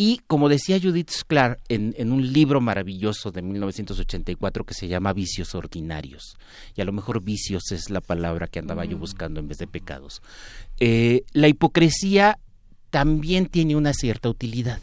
[0.02, 5.54] y como decía Judith Sklar en, un libro maravilloso de 1984 que se llama Vicios
[5.54, 6.38] Ordinarios,
[6.76, 8.99] y a lo mejor vicios es la palabra que andaba yo mm.
[8.99, 10.24] buscando en vez de pecados,
[10.80, 12.39] eh, la hipocresía
[12.89, 14.82] también tiene una cierta utilidad,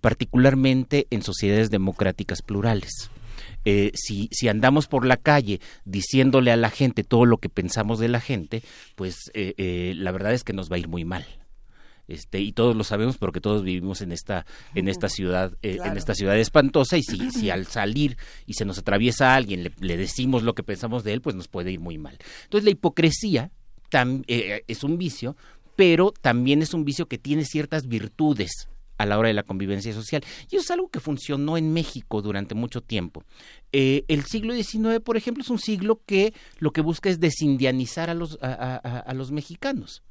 [0.00, 3.08] particularmente en sociedades democráticas plurales.
[3.64, 8.00] eh, si, si andamos por la calle diciéndole a la gente todo lo que pensamos
[8.00, 8.64] de la gente,
[8.96, 11.24] pues eh, la verdad es que nos va a ir muy mal.
[12.08, 14.46] Este, y todos lo sabemos porque todos vivimos en esta
[14.76, 18.78] en esta ciudad en esta ciudad espantosa y si, si al salir y se nos
[18.78, 21.98] atraviesa alguien le, le, decimos lo que pensamos de él pues nos puede ir muy
[21.98, 22.16] mal.
[22.44, 23.50] Entonces la hipocresía
[24.28, 25.36] es un vicio
[25.74, 29.92] pero también es un vicio que tiene ciertas virtudes a la hora de la convivencia
[29.92, 30.24] social.
[30.50, 33.24] Y eso es algo que funcionó en México durante mucho tiempo.
[33.72, 38.08] Eh, el siglo XIX, por ejemplo, es un siglo que lo que busca es desindianizar
[38.08, 40.02] a los, a los mexicanos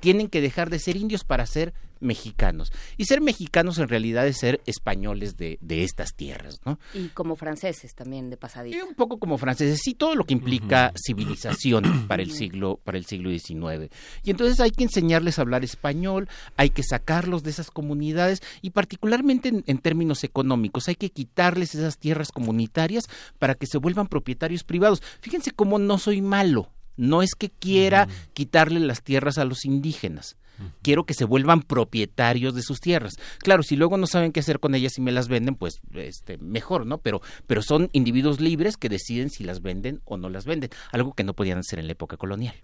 [0.00, 2.72] tienen que dejar de ser indios para ser mexicanos.
[2.96, 6.78] Y ser mexicanos en realidad es ser españoles de, estas tierras, ¿no?
[6.94, 8.76] Y como franceses también de pasadita.
[8.76, 12.98] Y un poco como franceses, sí, todo lo que implica civilización para el siglo, para
[12.98, 13.92] el siglo XIX.
[14.24, 18.70] Y entonces hay que enseñarles a hablar español, hay que sacarlos de esas comunidades y
[18.70, 23.04] particularmente en términos económicos, hay que quitarles esas tierras comunitarias
[23.38, 25.02] para que se vuelvan propietarios privados.
[25.20, 30.36] Fíjense cómo no soy malo no es que quiera quitarle las tierras a los indígenas.
[30.82, 33.14] Quiero que se vuelvan propietarios de sus tierras.
[33.38, 36.36] Claro, si luego no saben qué hacer con ellas y me las venden, pues este,
[36.38, 36.98] mejor, ¿no?
[36.98, 41.12] Pero, pero son individuos libres que deciden si las venden o no las venden, algo
[41.14, 42.56] que no podían hacer en la época colonial.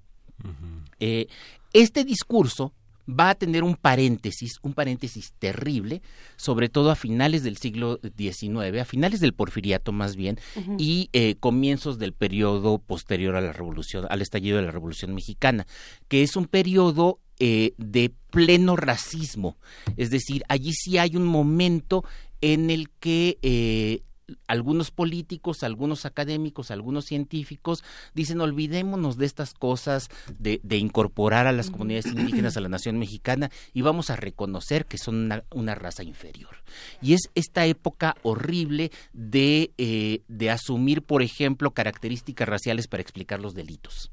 [0.98, 1.28] Eh,
[1.72, 2.72] este discurso
[3.08, 6.02] va a tener un paréntesis, un paréntesis terrible,
[6.36, 10.38] sobre todo a finales del siglo XIX, a finales del porfiriato más bien,
[10.78, 15.66] y eh, comienzos del periodo posterior a la revolución, al estallido de la revolución mexicana,
[16.08, 19.56] que es un periodo eh, de pleno racismo,
[19.96, 22.04] es decir, allí sí hay un momento
[22.40, 24.02] en el que eh,
[24.46, 30.08] algunos políticos, algunos académicos, algunos científicos dicen olvidémonos de estas cosas
[30.38, 34.98] de, incorporar a las comunidades indígenas a la nación mexicana y vamos a reconocer que
[34.98, 36.56] son una, raza inferior.
[37.00, 43.40] Y es esta época horrible de, eh, de asumir, por ejemplo, características raciales para explicar
[43.40, 44.10] los delitos.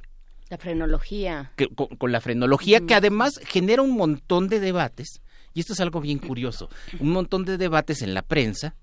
[0.50, 1.54] La frenología.
[1.98, 5.22] con, la frenología que además genera un montón de debates.
[5.54, 6.70] Y esto es algo bien curioso.
[7.00, 8.76] Un montón de debates en la prensa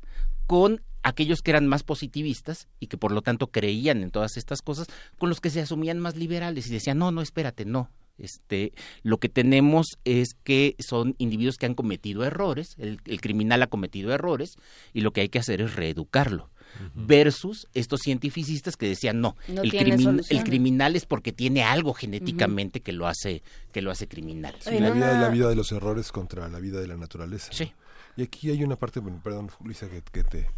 [0.48, 4.62] con aquellos que eran más positivistas y que por lo tanto creían en todas estas
[4.62, 4.88] cosas,
[5.18, 7.90] con los que se asumían más liberales y decían, no, no, espérate, no.
[8.16, 8.72] Este,
[9.02, 14.12] lo que tenemos es que son individuos que han cometido errores, el, criminal ha cometido
[14.12, 14.56] errores
[14.92, 16.50] y lo que hay que hacer es reeducarlo.
[16.94, 23.06] Versus estos cientificistas que decían no, el, criminal es porque tiene algo genéticamente que lo
[23.06, 23.42] hace
[23.72, 24.54] que lo hace criminal.
[24.66, 27.50] la vida la vida de los errores contra la vida de la naturaleza.
[27.52, 27.72] Sí.
[28.18, 30.50] Y aquí hay una parte, perdón, Luisa, que, te,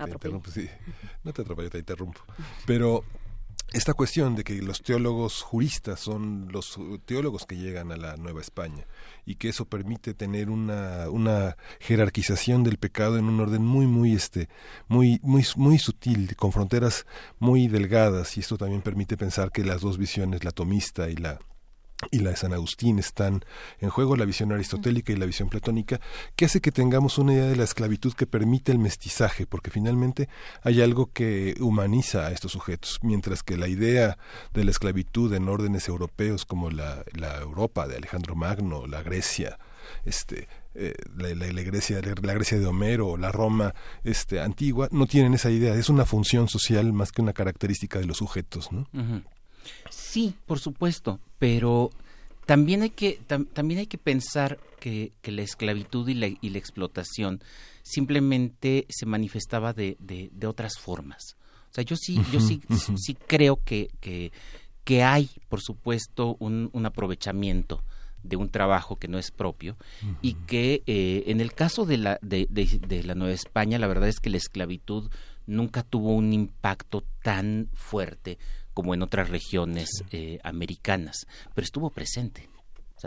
[0.00, 0.68] interrumpo, sí.
[1.22, 2.20] No te atrapallo, te interrumpo.
[2.66, 3.04] Pero
[3.72, 8.40] esta cuestión de que los teólogos juristas son los teólogos que llegan a la Nueva
[8.40, 8.84] España
[9.24, 14.12] y que eso permite tener una, una jerarquización del pecado en un orden muy muy
[14.12, 14.48] este
[14.88, 17.06] muy muy muy sutil con fronteras
[17.38, 21.38] muy delgadas y esto también permite pensar que las dos visiones la tomista y la
[22.10, 23.44] y la de San Agustín están
[23.80, 26.00] en juego, la visión aristotélica y la visión platónica,
[26.36, 30.28] que hace que tengamos una idea de la esclavitud que permite el mestizaje, porque finalmente
[30.62, 34.18] hay algo que humaniza a estos sujetos, mientras que la idea
[34.52, 39.58] de la esclavitud en órdenes europeos como la, la Europa de Alejandro Magno, la Grecia,
[40.04, 45.50] este, eh, la, Grecia, la Grecia de Homero la Roma este, antigua, no tienen esa
[45.50, 48.72] idea, es una función social más que una característica de los sujetos.
[48.72, 48.88] ¿no?
[49.90, 51.90] Sí, por supuesto, pero
[52.46, 57.42] también hay que, también hay que pensar que, la esclavitud y la, y la, explotación
[57.82, 61.36] simplemente se manifestaba de, de, otras formas.
[61.70, 62.62] O sea, yo sí, yo sí,
[62.96, 64.32] sí creo que, que,
[64.84, 67.84] que, hay, por supuesto, un, un, aprovechamiento
[68.22, 69.76] de un trabajo que no es propio
[70.22, 74.08] y que eh, en el caso de la, de, de la Nueva España, la verdad
[74.08, 75.10] es que la esclavitud
[75.46, 78.38] nunca tuvo un impacto tan fuerte
[78.74, 82.48] como en otras regiones eh, americanas, pero estuvo presente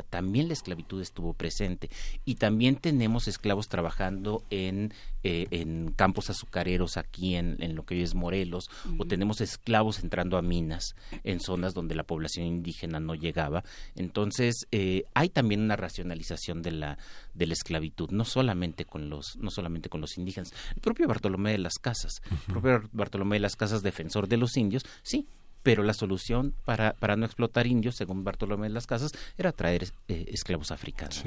[0.04, 1.90] también la esclavitud estuvo presente.
[2.26, 4.94] Y también tenemos esclavos trabajando en,
[5.24, 10.38] eh, en campos azucareros aquí en, lo que hoy es Morelos, o tenemos esclavos entrando
[10.38, 13.64] a minas en zonas donde la población indígena no llegaba.
[13.96, 16.98] Entonces, eh, hay también una racionalización de la,
[17.34, 20.54] de la esclavitud, no solamente con los, no solamente con los indígenas.
[20.76, 24.58] El propio Bartolomé de las Casas, el propio Bartolomé de las Casas, defensor de los
[24.58, 25.28] indios, sí,
[25.68, 29.90] pero la solución para, para no explotar indios, según Bartolomé de las Casas, era traer
[30.08, 31.26] eh, esclavos africanos.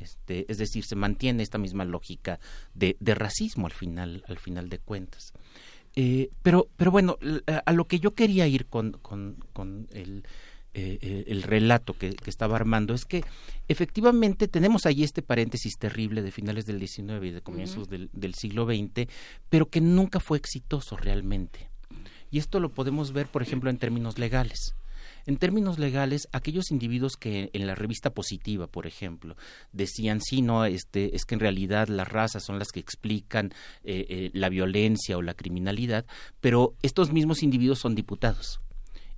[0.00, 2.40] Este, es decir, se mantiene esta misma lógica
[2.74, 5.32] de, de racismo al final, al final de cuentas.
[5.94, 7.18] Eh, pero, pero bueno,
[7.64, 10.24] a lo que yo quería ir con, con, con el,
[10.74, 13.22] el relato que, estaba armando es que
[13.68, 18.34] efectivamente tenemos ahí este paréntesis terrible de finales del XIX y de comienzos del, del
[18.34, 19.08] siglo XX,
[19.48, 21.67] pero que nunca fue exitoso realmente.
[22.30, 24.74] Y esto lo podemos ver, por ejemplo, en términos legales.
[25.26, 29.36] En términos legales, aquellos individuos que en la revista Positiva, por ejemplo,
[29.72, 33.52] decían sí, no, este, es que en realidad las razas son las que explican
[33.84, 36.06] eh, eh, la violencia o la criminalidad,
[36.40, 38.60] pero estos mismos individuos son diputados.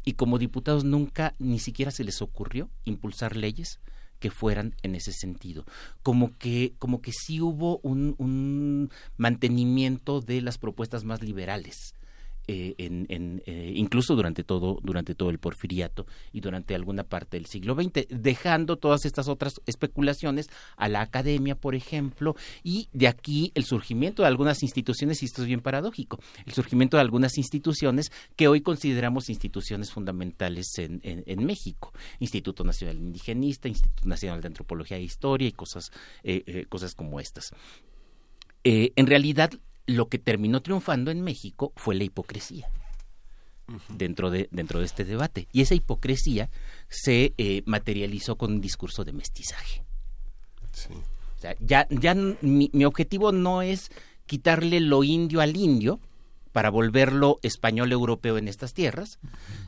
[0.04, 3.78] Y como diputados nunca ni siquiera se les ocurrió impulsar leyes
[4.18, 5.64] que fueran en ese sentido.
[6.02, 11.94] Como que, como que sí hubo un, un mantenimiento de las propuestas más liberales
[12.52, 12.74] eh,
[13.46, 18.08] eh, incluso durante todo, durante todo el porfiriato y durante alguna parte del siglo XX,
[18.08, 22.34] dejando todas estas otras especulaciones a la academia, por ejemplo,
[22.64, 26.96] y de aquí el surgimiento de algunas instituciones, y esto es bien paradójico, el surgimiento
[26.96, 34.40] de algunas instituciones que hoy consideramos instituciones fundamentales en, México, Instituto Nacional Indigenista, Instituto Nacional
[34.40, 35.92] de Antropología e Historia y cosas,
[36.24, 37.52] eh, cosas como estas.
[38.64, 39.52] en realidad,
[39.90, 42.68] lo que terminó triunfando en México fue la hipocresía
[43.88, 45.48] dentro, de, dentro de este debate.
[45.52, 46.50] Y esa hipocresía
[46.88, 49.84] se eh, materializó con un discurso de mestizaje.
[51.36, 53.90] O sea, ya, ya mi, objetivo no es
[54.26, 56.00] quitarle lo indio al indio
[56.52, 59.18] para volverlo español europeo en estas tierras,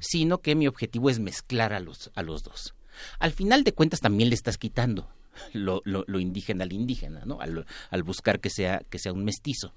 [0.00, 2.74] sino que mi objetivo es mezclar a los, a los dos.
[3.18, 5.08] Al final de cuentas también le estás quitando
[5.52, 7.40] lo, lo, indígena al indígena, ¿no?
[7.40, 9.72] Al, al, buscar que sea, que sea un mestizo.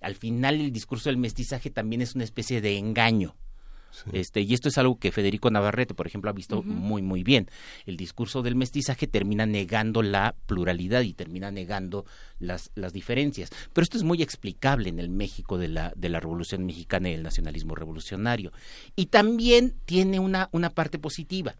[0.00, 3.34] Al final el discurso del mestizaje también es una especie de engaño.
[4.12, 7.48] Este, y esto es algo que Federico Navarrete, por ejemplo, ha visto muy, muy bien.
[7.86, 12.04] El discurso del mestizaje termina negando la pluralidad y termina negando
[12.38, 13.50] las, las diferencias.
[13.72, 17.14] Pero esto es muy explicable en el México de la, de la Revolución Mexicana y
[17.14, 18.52] el nacionalismo revolucionario.
[18.96, 21.56] Y también tiene una, una parte positiva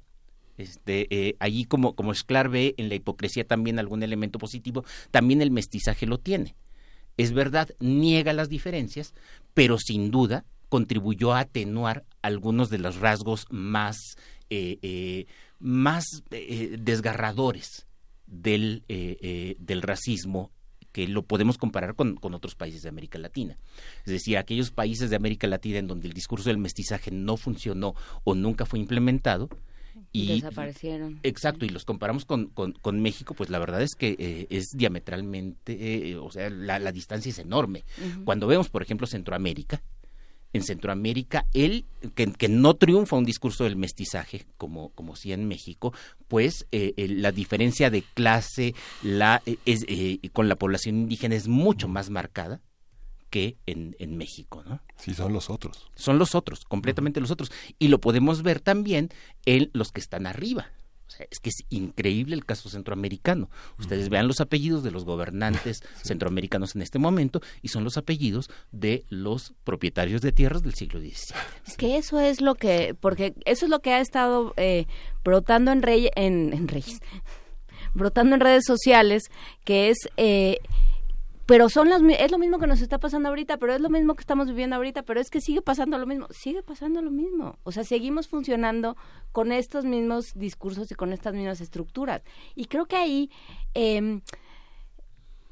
[0.60, 5.42] este, eh, allí como, como Esclar ve en la hipocresía también algún elemento positivo, también
[5.42, 6.54] el mestizaje lo tiene.
[7.16, 9.14] Es verdad, niega las diferencias,
[9.54, 13.96] pero sin duda contribuyó a atenuar algunos de los rasgos más,
[14.50, 15.26] eh, eh,
[15.58, 17.86] más desgarradores
[18.26, 20.52] del, del racismo
[20.92, 23.56] que lo podemos comparar con, con, otros países de América Latina.
[24.04, 27.94] Es decir, aquellos países de América Latina en donde el discurso del mestizaje no funcionó
[28.24, 29.48] o nunca fue implementado,
[30.12, 31.20] y desaparecieron.
[31.22, 36.10] Exacto, y los comparamos con, con, México, pues la verdad es que eh, es diametralmente,
[36.10, 37.84] eh, o sea, la, distancia es enorme.
[38.24, 39.82] Cuando vemos, por ejemplo, Centroamérica,
[40.52, 41.84] en Centroamérica, él,
[42.14, 45.92] que, no triunfa un discurso del mestizaje, como, como sí en México,
[46.26, 49.86] pues eh, la diferencia de clase la, es,
[50.32, 52.60] con la población indígena es mucho más marcada
[53.30, 54.82] que en, en México, ¿no?
[54.96, 55.88] Sí, son los otros.
[55.94, 57.50] Son los otros, completamente los otros.
[57.78, 59.10] Y lo podemos ver también
[59.46, 60.68] en los que están arriba.
[61.10, 63.50] O sea, es que es increíble el caso centroamericano.
[63.80, 68.48] Ustedes vean los apellidos de los gobernantes centroamericanos en este momento y son los apellidos
[68.70, 71.36] de los propietarios de tierras del siglo XVII.
[71.66, 74.86] Es que eso es lo que, porque eso es lo que ha estado eh,
[75.24, 77.00] brotando en, rey, en, en Reyes,
[77.94, 79.24] brotando en redes sociales,
[79.64, 80.58] que es eh,
[81.50, 84.14] pero son las es lo mismo que nos está pasando ahorita, pero es lo mismo
[84.14, 87.58] que estamos viviendo ahorita, pero es que sigue pasando lo mismo, sigue pasando lo mismo.
[87.64, 88.96] O sea, seguimos funcionando
[89.32, 92.22] con estos mismos discursos y con estas mismas estructuras.
[92.54, 93.30] Y creo que ahí
[93.74, 94.20] em,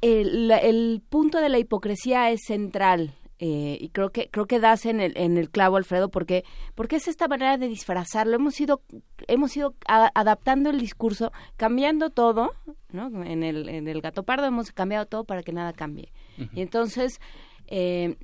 [0.00, 4.84] el, el punto de la hipocresía es central eh, y creo que creo que das
[4.84, 8.34] en el, en el clavo Alfredo porque porque es esta manera de disfrazarlo.
[8.34, 8.82] Hemos ido
[9.28, 12.52] hemos ido adaptando el discurso cambiando todo
[12.90, 16.12] no en el en el gato pardo hemos cambiado todo para que nada cambie.
[16.52, 17.20] Y entonces
[17.68, 18.16] eh,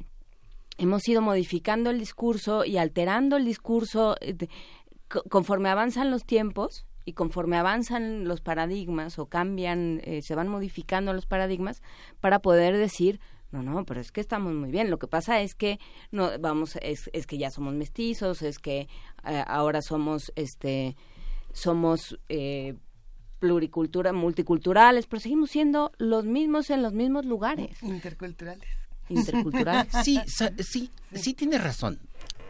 [0.78, 4.36] hemos ido modificando el discurso y alterando el discurso eh,
[5.28, 11.26] conforme avanzan los tiempos y conforme avanzan los paradigmas o cambian, se van modificando los
[11.26, 11.82] paradigmas
[12.18, 13.20] para poder decir,
[13.62, 14.90] no, no, pero es que estamos muy bien.
[14.90, 15.78] Lo que pasa es que
[16.10, 18.88] no vamos es, es que ya somos mestizos, es que
[19.26, 20.96] eh, ahora somos este
[21.52, 22.74] somos eh,
[23.38, 27.80] pluricultura, multiculturales, pero seguimos siendo los mismos en los mismos lugares.
[27.82, 28.68] Interculturales.
[29.08, 29.92] Interculturales.
[30.02, 30.20] Sí,
[30.58, 32.00] sí, sí, tiene razón.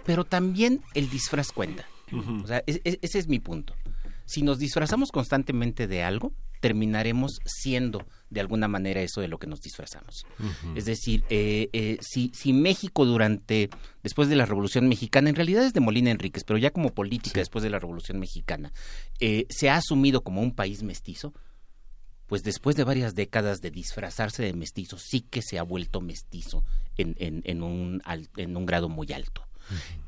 [0.06, 1.86] Pero también el disfraz cuenta.
[2.42, 3.74] O sea, ese es mi punto.
[4.24, 9.46] Si nos disfrazamos constantemente de algo, terminaremos siendo de alguna manera eso de lo que
[9.46, 10.26] nos disfrazamos.
[10.74, 13.70] Es decir, eh, eh, si, si, México durante,
[14.02, 17.40] después de la Revolución Mexicana, en realidad es de Molina Enríquez, pero ya como política
[17.40, 18.72] después de la Revolución Mexicana,
[19.20, 21.32] eh, se ha asumido como un país mestizo,
[22.26, 26.64] pues después de varias décadas de disfrazarse de mestizo, sí que se ha vuelto mestizo
[26.96, 28.02] en, en, en, un,
[28.36, 29.46] en un grado muy alto.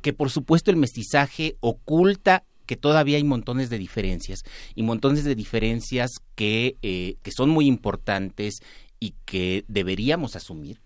[0.03, 4.43] Que por supuesto el mestizaje oculta que todavía hay montones de diferencias
[4.75, 8.59] y montones de diferencias que, eh, que son muy importantes
[8.99, 10.79] y que deberíamos asumir,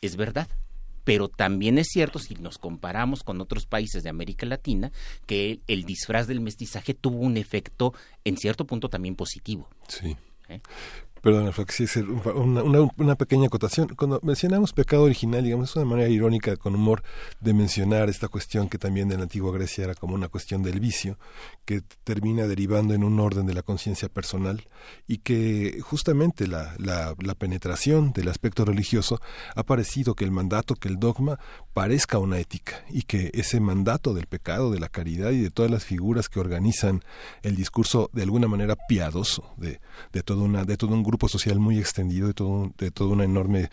[0.00, 0.48] es verdad
[1.06, 4.90] pero también es cierto, si nos comparamos con otros países de América Latina,
[5.26, 9.68] que el, disfraz del mestizaje tuvo un efecto, en cierto punto, también positivo.
[9.86, 10.16] Sí.
[10.48, 10.60] ¿Eh?
[11.22, 11.50] Perdón,
[12.96, 13.88] una, pequeña acotación.
[13.96, 17.02] Cuando mencionamos pecado original, digamos, es una manera irónica, con humor,
[17.40, 20.78] de mencionar esta cuestión que también en la antigua Grecia era como una cuestión del
[20.78, 21.18] vicio,
[21.64, 24.68] que termina derivando en un orden de la conciencia personal
[25.08, 29.20] y que justamente la, la, la penetración del aspecto religioso
[29.54, 31.40] ha parecido que el mandato, que el dogma,
[31.74, 35.70] parezca una ética y que ese mandato del pecado, de la caridad y de todas
[35.70, 37.02] las figuras que organizan
[37.42, 39.80] el discurso de alguna manera piadoso de,
[40.12, 43.24] de, todo, una, de todo un grupo social muy extendido, de, todo, de toda una
[43.24, 43.70] enorme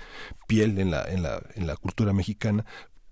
[0.47, 2.65] piel en la, en la, en la cultura mexicana,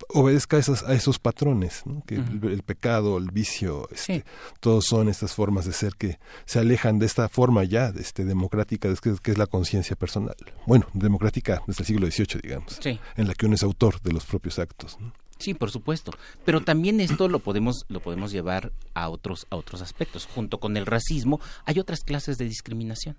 [0.08, 4.24] obedezca a esos, a esos patrones, que el, pecado, el vicio, este,
[4.60, 8.92] todos son estas formas de ser que se alejan de esta forma ya este, democrática,
[9.00, 10.36] que, que es la conciencia personal.
[10.66, 14.24] Bueno, democrática desde el siglo XVIII, digamos, en la que uno es autor de los
[14.24, 14.98] propios actos.
[15.38, 16.12] Sí, por supuesto.
[16.44, 20.26] Pero también esto lo podemos, lo podemos llevar a otros, a otros aspectos.
[20.26, 23.16] Junto con el racismo hay otras clases de discriminación.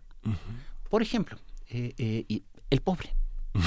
[0.94, 1.40] Por ejemplo,
[1.72, 3.16] eh, eh, el pobre.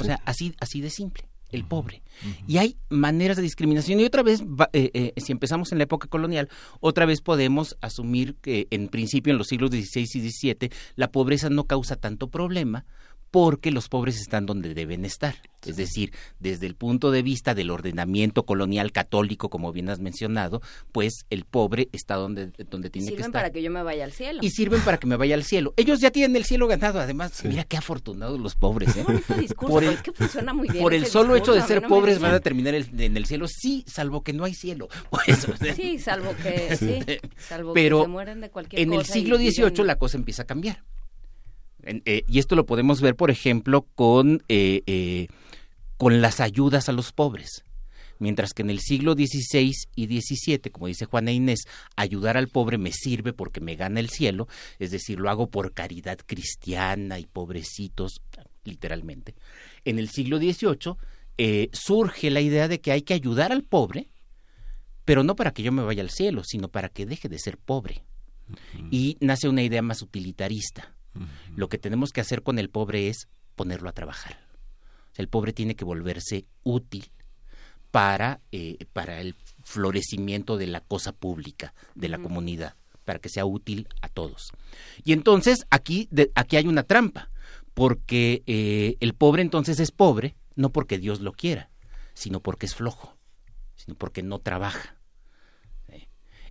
[0.00, 2.04] O sea, así, así de simple el pobre.
[2.46, 3.98] Y hay maneras de discriminación.
[3.98, 6.48] Y otra vez, eh, si empezamos en la época colonial,
[6.78, 11.50] otra vez podemos asumir que en principio en los siglos XVI y XVII la pobreza
[11.50, 12.86] no causa tanto problema
[13.30, 15.36] porque los pobres están donde deben estar.
[15.66, 20.62] Es decir, desde el punto de vista del ordenamiento colonial católico, como bien has mencionado,
[20.92, 23.24] pues el pobre está donde, donde tiene que estar.
[23.24, 24.38] Sirven para que yo me vaya al cielo.
[24.42, 25.74] Y sirven para que me vaya al cielo.
[25.76, 27.44] Ellos ya tienen el cielo ganado, además.
[27.44, 28.96] Mira qué afortunados los pobres.
[28.96, 29.04] ¿eh?
[29.56, 32.40] por el, que funciona muy bien por el solo hecho de ser pobres van a
[32.40, 34.88] terminar en el cielo, sí, salvo que no hay cielo.
[35.10, 37.00] Pues, sí, salvo que, sí,
[37.36, 40.46] salvo Pero que se mueren de cualquier en el siglo XVIII la cosa empieza a
[40.46, 40.84] cambiar.
[41.84, 45.28] Eh, y esto lo podemos ver, por ejemplo, con, eh, eh,
[45.96, 47.64] con las ayudas a los pobres.
[48.18, 52.76] Mientras que en el siglo XVI y XVII, como dice Juana Inés, ayudar al pobre
[52.76, 54.48] me sirve porque me gana el cielo,
[54.80, 58.20] es decir, lo hago por caridad cristiana y pobrecitos,
[58.64, 59.36] literalmente.
[59.84, 64.08] En el siglo XVIII surge la idea de que hay que ayudar al pobre,
[65.04, 67.56] pero no para que yo me vaya al cielo, sino para que deje de ser
[67.56, 68.02] pobre.
[68.90, 70.97] Y nace una idea más utilitarista
[71.54, 74.38] lo que tenemos que hacer con el pobre es ponerlo a trabajar.
[75.16, 77.10] el pobre tiene que volverse útil
[77.90, 83.44] para, eh, para el florecimiento de la cosa pública, de la comunidad, para que sea
[83.44, 84.52] útil a todos.
[85.02, 87.30] Y entonces aquí, aquí hay una trampa,
[87.74, 91.70] porque eh, el pobre entonces es pobre, no porque Dios lo quiera,
[92.14, 93.16] sino porque es flojo,
[93.76, 94.97] sino porque no trabaja.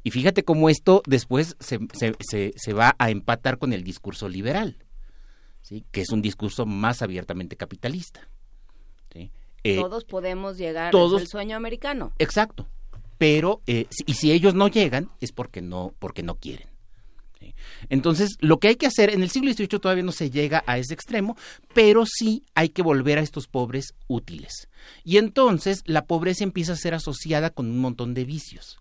[0.07, 4.77] Y fíjate cómo esto después se, se, se, va a empatar con el discurso liberal,
[5.61, 5.83] ¿sí?
[5.91, 8.29] que es un discurso más abiertamente capitalista.
[9.11, 9.31] ¿sí?
[9.65, 12.13] Eh, todos podemos llegar al sueño americano.
[12.19, 12.65] Exacto.
[13.17, 16.69] Pero, eh, y si ellos no llegan, es porque no, porque no quieren.
[17.89, 20.77] Entonces, lo que hay que hacer, en el siglo XVIII todavía no se llega a
[20.77, 21.35] ese extremo,
[21.73, 24.69] pero sí hay que volver a estos pobres útiles.
[25.03, 28.79] Y entonces la pobreza empieza a ser asociada con un montón de vicios.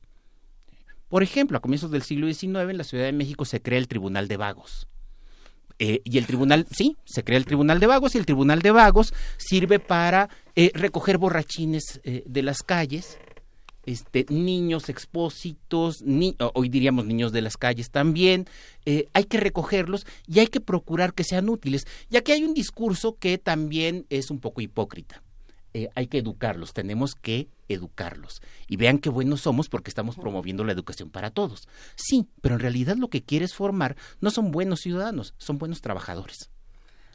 [1.08, 3.88] Por ejemplo, a comienzos del siglo XIX en la Ciudad de México se crea el
[3.88, 4.88] Tribunal de Vagos.
[5.78, 8.70] Eh, y el tribunal, sí, se crea el tribunal de vagos y el tribunal de
[8.70, 13.18] vagos sirve para eh, recoger borrachines eh, de las calles,
[13.84, 16.02] este, niños expósitos,
[16.54, 18.48] hoy diríamos niños de las calles también,
[19.12, 21.86] hay que recogerlos y hay que procurar que sean útiles.
[22.10, 25.22] Y aquí hay un discurso que también es un poco hipócrita.
[25.94, 28.40] Hay que educarlos, tenemos que educarlos.
[28.68, 31.68] Y vean qué buenos somos porque estamos promoviendo la educación para todos.
[31.94, 36.50] Sí, pero en realidad lo que quieres formar no son buenos ciudadanos, son buenos trabajadores.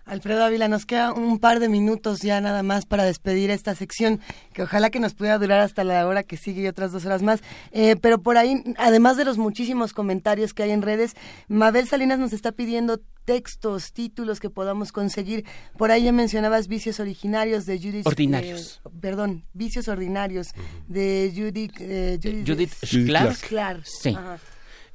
[0.06, 4.20] Alfredo Ávila, nos queda un par de minutos ya nada más para despedir esta sección,
[4.54, 7.22] que ojalá que nos pueda durar hasta la hora que sigue y otras dos horas
[7.22, 7.42] más.
[7.72, 11.16] Eh, pero por ahí, además de los muchísimos comentarios que hay en redes,
[11.48, 15.46] Mabel Salinas nos está pidiendo textos, títulos que podamos conseguir.
[15.78, 18.08] Por ahí ya mencionabas Vicios Originarios de Judith...
[18.08, 18.82] Ordinarios.
[18.86, 20.50] Eh, perdón, Vicios Ordinarios
[20.88, 21.74] de Judith...
[21.80, 22.74] Eh, Judith,
[23.08, 23.84] Clark.
[23.86, 24.18] Sí.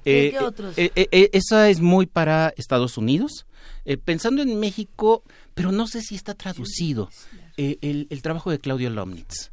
[0.07, 0.75] ¿Qué otros?
[0.77, 3.47] esa es muy para Estados Unidos.
[3.87, 5.23] Eh, pensando en México,
[5.55, 7.09] pero no sé si está traducido,
[7.57, 9.53] eh, el, trabajo de Claudio Lomnitz.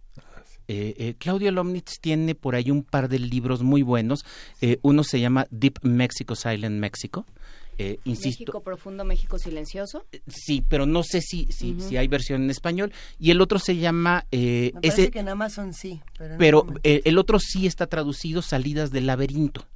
[0.68, 4.26] Eh, Claudio Lomnitz tiene por ahí un par de libros muy buenos.
[4.82, 7.26] uno se llama Deep Mexico, Silent Mexico.
[8.06, 10.06] México profundo, México silencioso.
[10.28, 12.92] Sí, pero no sé si, si, si, hay versión en español.
[13.20, 14.26] Y el otro se llama...
[14.32, 16.02] Me parece que en Amazon sí.
[16.18, 19.68] Pero, pero el otro sí está traducido, Salidas del laberinto.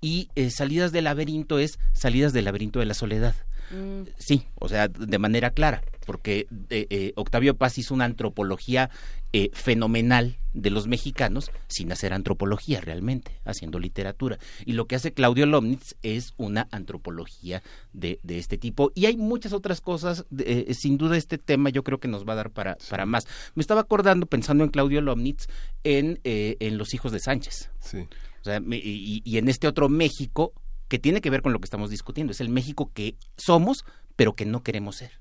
[0.00, 3.34] Y eh, Salidas del laberinto es Salidas del laberinto de la soledad.
[3.70, 4.02] Mm.
[4.18, 8.90] Sí, o sea, de manera clara, porque eh, eh, Octavio Paz hizo una antropología
[9.32, 14.38] eh, fenomenal de los mexicanos sin hacer antropología realmente, haciendo literatura.
[14.66, 18.90] Y lo que hace Claudio Lomnitz es una antropología de, este tipo.
[18.96, 20.26] Y hay muchas otras cosas,
[20.72, 23.28] sin duda este tema yo creo que nos va a dar para, para más.
[23.54, 25.46] Me estaba acordando, pensando en Claudio Lomnitz,
[25.84, 27.70] en, en Los hijos de Sánchez.
[27.78, 28.08] Sí.
[28.40, 30.54] O sea, y, y en este otro México
[30.90, 32.32] que tiene que ver con lo que estamos discutiendo.
[32.32, 33.84] Es el México que somos,
[34.16, 35.12] pero que no queremos ser.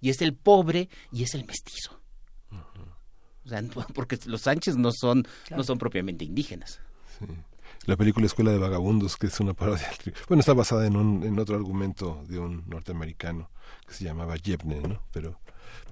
[0.00, 2.00] Y es el pobre y es el mestizo.
[3.44, 3.62] O sea,
[3.94, 6.80] porque los Sánchez no son, no son propiamente indígenas.
[7.86, 9.88] La película Escuela de Vagabundos, que es una parodia.
[10.28, 13.48] Bueno, está basada en, un, en otro argumento de un norteamericano
[13.86, 15.02] que se llamaba Jebne, ¿no?
[15.12, 15.38] Pero,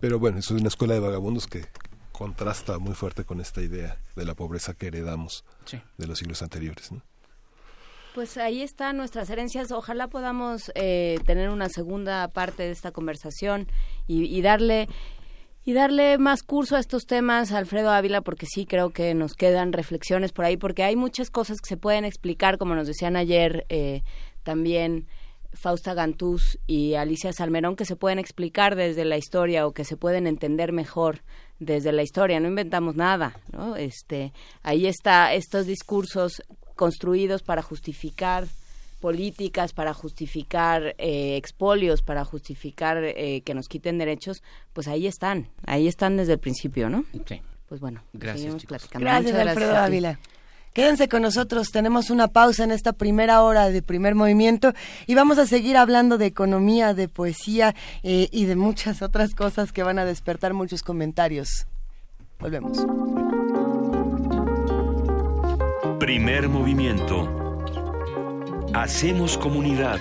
[0.01, 1.67] pero bueno, es una escuela de vagabundos que
[2.15, 5.45] contrasta muy fuerte con esta idea de la pobreza que heredamos
[5.99, 7.03] de los siglos anteriores, ¿no?
[8.15, 9.73] Pues ahí están nuestras herencias.
[9.73, 13.67] Ojalá podamos eh, tener una segunda parte de esta conversación
[14.07, 14.89] y, darle
[15.65, 19.73] y darle más curso a estos temas, Alfredo Ávila, porque sí creo que nos quedan
[19.73, 23.67] reflexiones por ahí, porque hay muchas cosas que se pueden explicar, como nos decían ayer
[23.69, 24.05] eh,
[24.45, 25.09] también
[25.53, 29.97] Fausta Gantús y Alicia Salmerón, que se pueden explicar desde la historia o que se
[29.97, 31.23] pueden entender mejor
[31.59, 32.41] desde la historia.
[32.41, 33.77] No inventamos nada, ¿no?
[33.77, 34.33] Este,
[34.63, 36.43] ahí está estos discursos
[36.75, 38.47] construidos para justificar
[39.01, 44.43] políticas, para justificar eh, expolios, para justificar eh, que nos quiten derechos,
[44.73, 47.05] pues ahí están, ahí están desde el principio, ¿no?
[47.27, 47.43] Sí.
[47.69, 48.55] Pues bueno, gracias.
[48.93, 50.19] Gracias, Alfredo Ávila.
[50.75, 54.73] Quédense con nosotros, tenemos una pausa en esta primera hora de primer movimiento
[55.07, 59.71] y vamos a seguir hablando de economía, de poesía eh, y de muchas otras cosas
[59.71, 61.69] que van a despertar muchos comentarios.
[62.41, 62.85] Volvemos.
[66.01, 67.61] Primer movimiento.
[68.75, 70.01] Hacemos comunidad.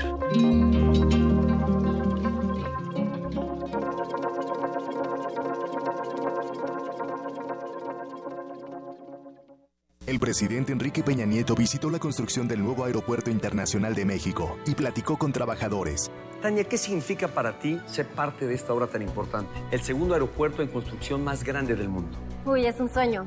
[10.05, 14.75] El presidente Enrique Peña Nieto visitó la construcción del nuevo Aeropuerto Internacional de México y
[14.75, 16.11] platicó con trabajadores.
[16.41, 19.49] Tania, ¿qué significa para ti ser parte de esta obra tan importante?
[19.71, 22.17] El segundo aeropuerto en construcción más grande del mundo.
[22.45, 23.25] Uy, es un sueño.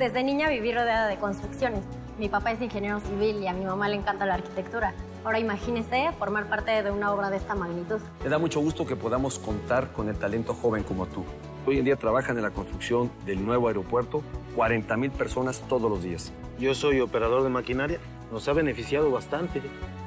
[0.00, 1.84] Desde niña viví rodeada de construcciones.
[2.18, 4.94] Mi papá es ingeniero civil y a mi mamá le encanta la arquitectura.
[5.24, 8.00] Ahora imagínese formar parte de una obra de esta magnitud.
[8.24, 11.24] Me da mucho gusto que podamos contar con el talento joven como tú.
[11.68, 14.22] Hoy en día trabajan en la construcción del nuevo aeropuerto
[14.54, 16.32] 40 mil personas todos los días.
[16.60, 17.98] Yo soy operador de maquinaria.
[18.30, 19.60] Nos ha beneficiado bastante,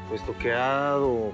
[0.07, 1.33] puesto que ha dado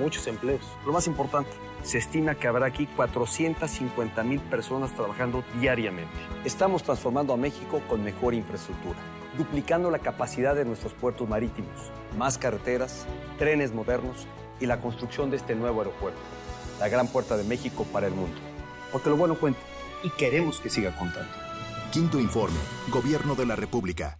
[0.00, 0.62] muchos empleos.
[0.86, 1.50] Lo más importante,
[1.82, 6.14] se estima que habrá aquí 450 mil personas trabajando diariamente.
[6.46, 8.98] Estamos transformando a México con mejor infraestructura
[9.36, 13.04] duplicando la capacidad de nuestros puertos marítimos, más carreteras,
[13.38, 14.26] trenes modernos
[14.58, 16.18] y la construcción de este nuevo aeropuerto,
[16.80, 18.55] la gran puerta de México para el mundo.
[18.92, 19.60] Porque lo bueno cuenta
[20.02, 21.32] y queremos que siga contando.
[21.92, 22.58] Quinto informe,
[22.88, 24.18] Gobierno de la República.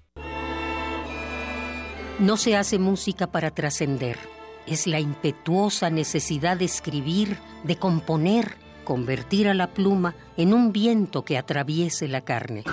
[2.18, 4.18] No se hace música para trascender.
[4.66, 11.24] Es la impetuosa necesidad de escribir, de componer, convertir a la pluma en un viento
[11.24, 12.64] que atraviese la carne.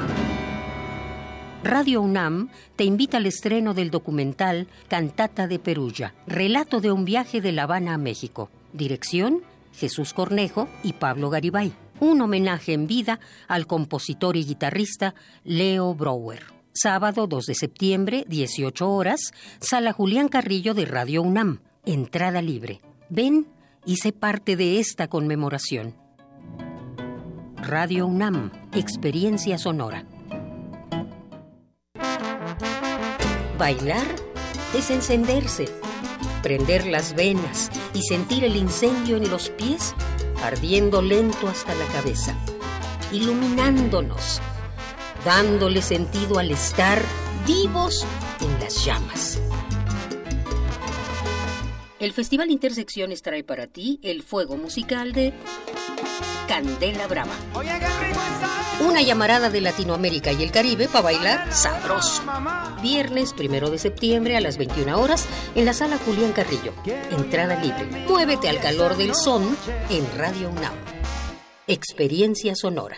[1.63, 7.41] Radio UNAM te invita al estreno del documental Cantata de Perulla, relato de un viaje
[7.41, 8.49] de La Habana a México.
[8.73, 11.73] Dirección, Jesús Cornejo y Pablo Garibay.
[12.03, 16.43] Un homenaje en vida al compositor y guitarrista Leo Brower.
[16.73, 19.31] Sábado 2 de septiembre, 18 horas,
[19.61, 21.61] Sala Julián Carrillo de Radio UNAM.
[21.85, 22.81] Entrada libre.
[23.07, 23.47] Ven
[23.85, 25.95] y sé parte de esta conmemoración.
[27.55, 30.05] Radio UNAM, Experiencia Sonora.
[33.57, 34.07] Bailar
[34.75, 35.69] es encenderse,
[36.41, 39.95] prender las venas y sentir el incendio en los pies
[40.43, 42.35] ardiendo lento hasta la cabeza,
[43.13, 44.41] iluminándonos,
[45.23, 47.01] dándole sentido al estar
[47.47, 48.05] vivos
[48.41, 49.39] en las llamas.
[52.03, 55.31] El Festival Intersecciones trae para ti el fuego musical de
[56.49, 57.31] Candela Brava.
[58.85, 62.21] Una llamarada de Latinoamérica y el Caribe para bailar sabroso.
[62.81, 65.25] Viernes primero de septiembre a las 21 horas
[65.55, 66.73] en la sala Julián Carrillo.
[67.09, 67.85] Entrada libre.
[68.05, 69.55] Muévete al calor del son
[69.89, 70.73] en Radio UNAM.
[71.67, 72.97] Experiencia sonora.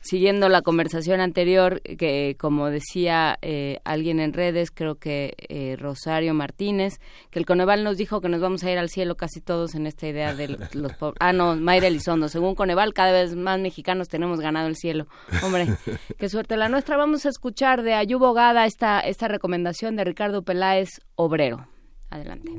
[0.00, 6.34] siguiendo la conversación anterior, que como decía eh, alguien en redes, creo que eh, Rosario
[6.34, 7.00] Martínez,
[7.30, 9.86] que el Coneval nos dijo que nos vamos a ir al cielo casi todos en
[9.86, 11.18] esta idea de los pobres.
[11.20, 12.28] Ah, no, Mayra Elizondo.
[12.28, 15.06] Según Coneval, cada vez más mexicanos tenemos ganado el cielo.
[15.42, 15.68] Hombre,
[16.18, 16.96] qué suerte la nuestra.
[16.96, 21.66] Vamos a escuchar de Ayubo Gada esta, esta recomendación de Ricardo Peláez, Obrero.
[22.10, 22.50] Adelante.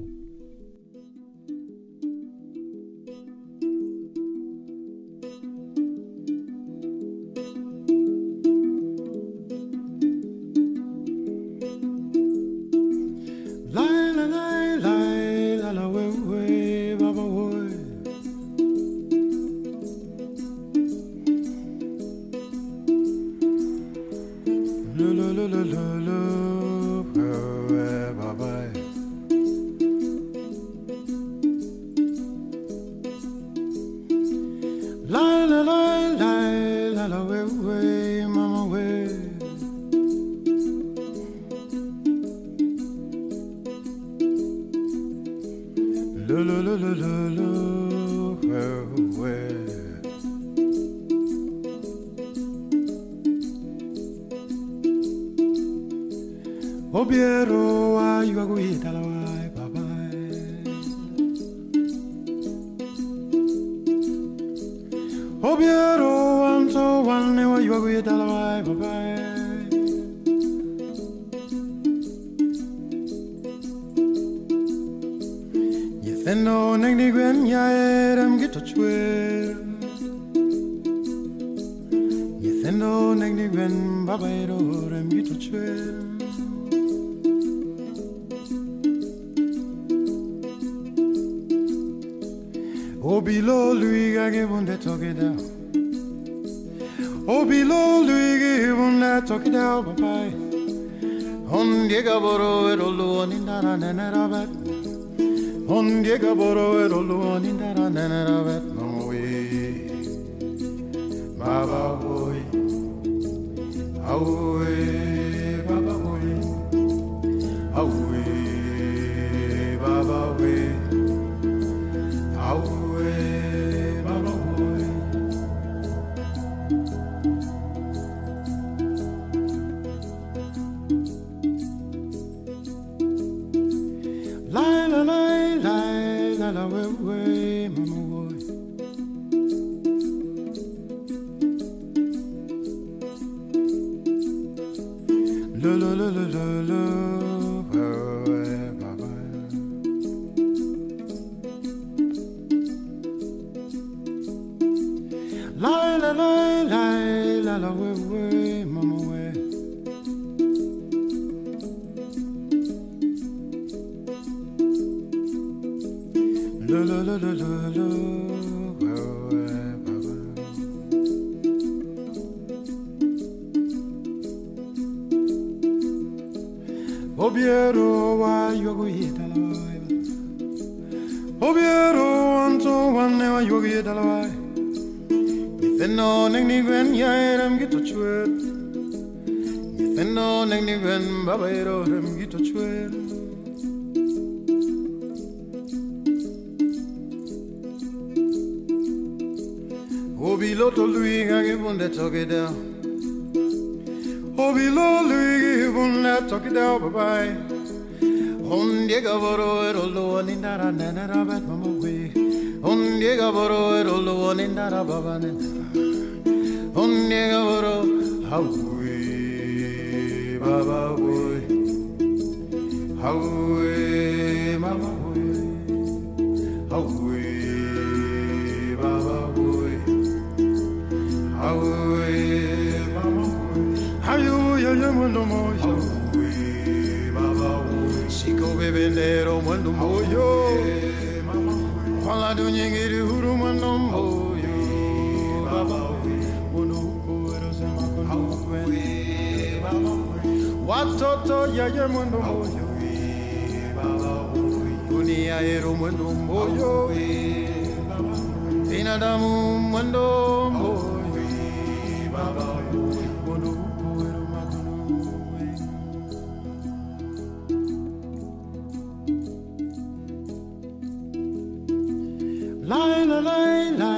[273.32, 273.98] La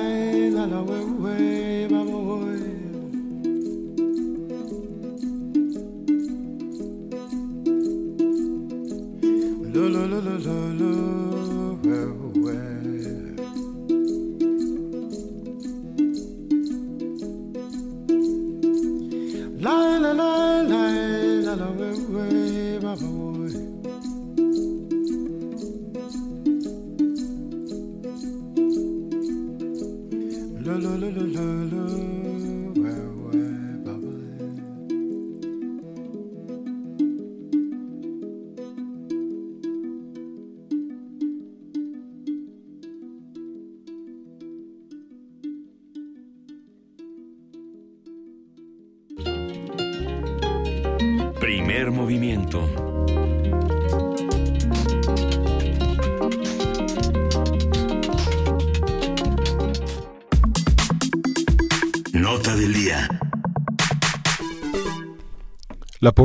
[0.51, 1.72] la la la la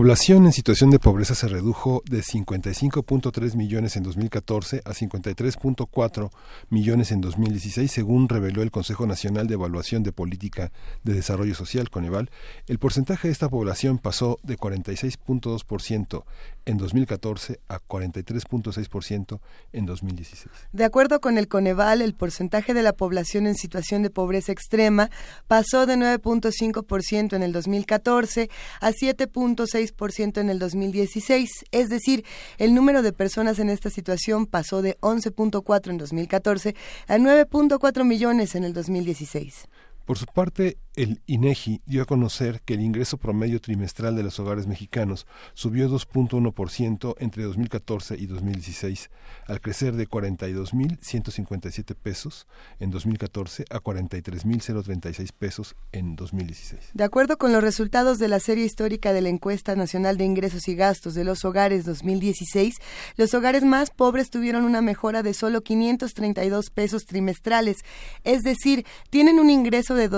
[0.09, 6.31] población en situación de pobreza se redujo de 55.3 millones en 2014 a 53.4
[6.71, 10.73] millones en 2016, según reveló el Consejo Nacional de Evaluación de Política
[11.05, 12.31] de Desarrollo Social, Coneval.
[12.69, 16.25] El porcentaje de esta población pasó de 46.2%
[16.69, 19.41] en 2014 a 43.6%
[19.73, 20.53] en 2016.
[20.73, 25.09] De acuerdo con el Coneval, el porcentaje de la población en situación de pobreza extrema
[25.47, 28.51] pasó de 9.5% en el 2014
[28.83, 32.27] a 7.6% en el 2016, es decir,
[32.59, 36.75] el número de personas en esta situación pasó de 11.4 en 2014
[37.07, 39.69] a 9.4 millones en el 2016.
[40.05, 44.41] Por su parte, el INEGI dio a conocer que el ingreso promedio trimestral de los
[44.41, 49.09] hogares mexicanos subió 2.1% entre 2014 y 2016,
[49.47, 52.49] al crecer de 42.157 pesos
[52.81, 56.91] en 2014 a 43.036 pesos en 2016.
[56.95, 60.67] De acuerdo con los resultados de la serie histórica de la Encuesta Nacional de Ingresos
[60.67, 62.75] y Gastos de los Hogares 2016,
[63.17, 67.85] los hogares más pobres tuvieron una mejora de solo 532 pesos trimestrales,
[68.25, 70.09] es decir, tienen un ingreso de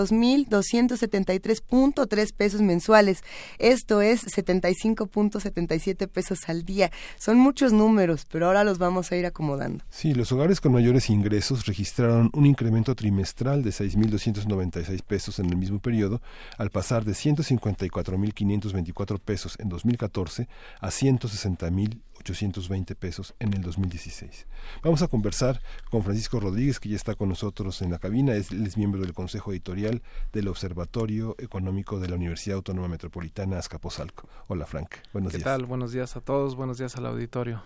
[0.73, 3.23] 2.273.3 pesos mensuales.
[3.59, 6.91] Esto es 75.77 pesos al día.
[7.17, 9.85] Son muchos números, pero ahora los vamos a ir acomodando.
[9.91, 15.57] Sí, los hogares con mayores ingresos registraron un incremento trimestral de 6.296 pesos en el
[15.57, 16.21] mismo periodo,
[16.59, 20.49] al pasar de 154.524 pesos en 2014
[20.81, 24.47] a 160.000 820 pesos en el 2016.
[24.83, 25.61] Vamos a conversar
[25.91, 28.35] con Francisco Rodríguez, que ya está con nosotros en la cabina.
[28.35, 30.03] Es, él es miembro del Consejo Editorial
[30.33, 34.29] del Observatorio Económico de la Universidad Autónoma Metropolitana Azcapotzalco.
[34.49, 34.97] Hola, Frank.
[35.13, 35.45] Buenos ¿Qué días.
[35.45, 35.67] tal?
[35.67, 36.55] Buenos días a todos.
[36.57, 37.63] Buenos días al auditorio.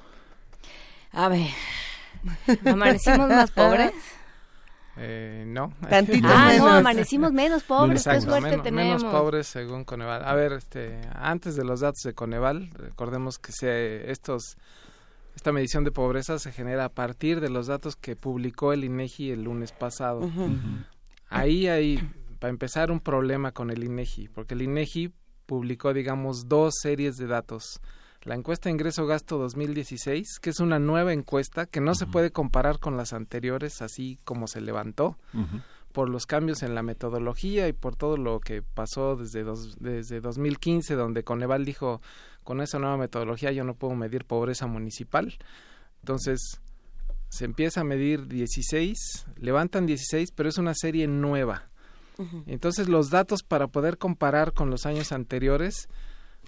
[1.12, 1.50] A ver,
[2.64, 3.92] ¿amanecimos más pobres?
[4.96, 5.72] Eh, no.
[5.88, 6.66] Tantito ah, menos.
[6.66, 9.02] no, amanecimos menos pobres, qué Exacto, suerte menos, tenemos.
[9.02, 10.24] menos pobres según Coneval.
[10.24, 14.56] A ver, este, antes de los datos de Coneval, recordemos que se, estos
[15.34, 19.32] esta medición de pobreza se genera a partir de los datos que publicó el INEGI
[19.32, 20.30] el lunes pasado.
[21.28, 21.98] Ahí hay,
[22.38, 25.12] para empezar, un problema con el INEGI, porque el INEGI
[25.46, 27.80] publicó, digamos, dos series de datos.
[28.24, 32.96] La encuesta ingreso-gasto 2016, que es una nueva encuesta que no se puede comparar con
[32.96, 35.18] las anteriores, así como se levantó,
[35.92, 39.44] por los cambios en la metodología y por todo lo que pasó desde,
[39.78, 42.00] desde 2015, donde Coneval dijo,
[42.44, 45.36] con esa nueva metodología yo no puedo medir pobreza municipal.
[46.00, 46.60] Entonces,
[47.28, 51.68] se empieza a medir 16, levantan 16, pero es una serie nueva.
[52.46, 55.88] Entonces los datos para poder comparar con los años anteriores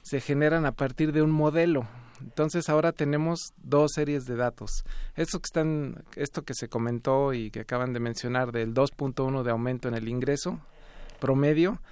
[0.07, 1.89] se generan a partir de un modelo.
[2.21, 4.85] Entonces ahora tenemos dos series de datos.
[5.17, 9.51] Esto que están, esto que se comentó y que acaban de mencionar del 2.1 de
[9.51, 10.61] aumento en el ingreso
[11.19, 11.83] promedio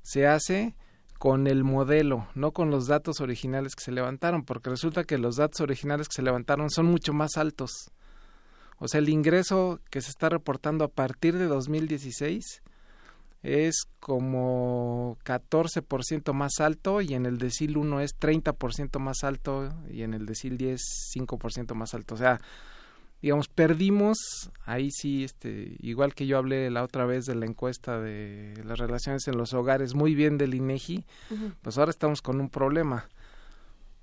[0.00, 0.76] se hace
[1.18, 5.36] con el modelo, no con los datos originales que se levantaron, porque resulta que los
[5.36, 7.90] datos originales que se levantaron son mucho más altos.
[8.78, 12.62] O sea, el ingreso que se está reportando a partir de 2016
[13.42, 20.02] es como 14% más alto y en el decil 1 es 30% más alto y
[20.02, 20.80] en el decil 10
[21.16, 22.14] 5% más alto.
[22.14, 22.40] O sea,
[23.22, 24.18] digamos, perdimos,
[24.64, 28.78] ahí sí, este, igual que yo hablé la otra vez de la encuesta de las
[28.78, 31.04] relaciones en los hogares, muy bien del INEGI,
[31.62, 33.08] pues ahora estamos con un problema.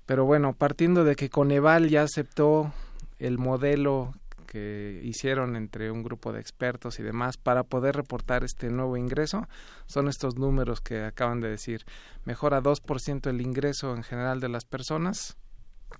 [0.05, 2.71] Pero bueno, partiendo de que Coneval ya aceptó
[3.17, 4.13] el modelo
[4.55, 9.49] que hicieron entre un grupo de expertos y demás para poder reportar este nuevo ingreso
[9.85, 11.83] son estos números que acaban de decir.
[12.23, 15.35] Mejora 2% el ingreso en general de las personas,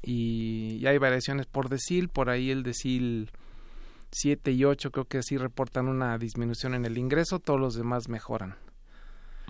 [0.02, 3.30] y, hay variaciones por decil, por ahí el decil
[4.12, 8.08] 7 y 8 creo que sí reportan una disminución en el ingreso, todos los demás
[8.08, 8.56] mejoran.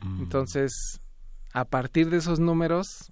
[0.02, 0.24] Mm.
[0.24, 1.00] Entonces,
[1.54, 3.12] a partir de esos números,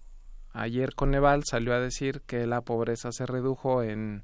[0.54, 4.24] ayer Coneval salió a decir que la pobreza se redujo en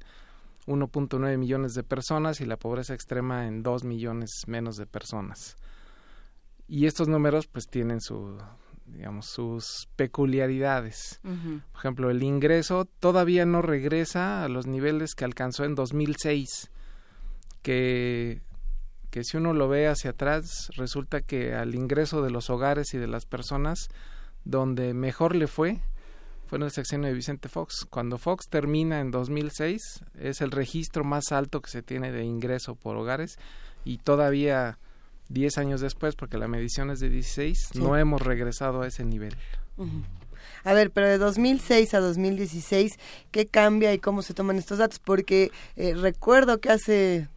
[0.70, 5.56] 1.9 millones de personas y la pobreza extrema en 2 millones menos de personas.
[6.68, 8.38] Y estos números pues tienen su
[8.86, 11.20] digamos, sus peculiaridades.
[11.22, 16.70] Por ejemplo, el ingreso todavía no regresa a los niveles que alcanzó en 2006,
[17.62, 18.42] que,
[19.10, 22.98] que si uno lo ve hacia atrás, resulta que al ingreso de los hogares y
[22.98, 23.88] de las personas,
[24.44, 25.80] donde mejor le fue,
[26.50, 27.86] fue en el sexenio de Vicente Fox.
[27.88, 32.74] Cuando Fox termina en 2006, es el registro más alto que se tiene de ingreso
[32.74, 33.38] por hogares
[33.84, 34.76] y todavía
[35.28, 39.36] 10 años después, porque la medición es de 16, no hemos regresado a ese nivel.
[40.64, 42.98] A ver, pero de 2006 a 2016,
[43.30, 44.98] ¿qué cambia y cómo se toman estos datos?
[44.98, 47.28] Porque eh, recuerdo que hace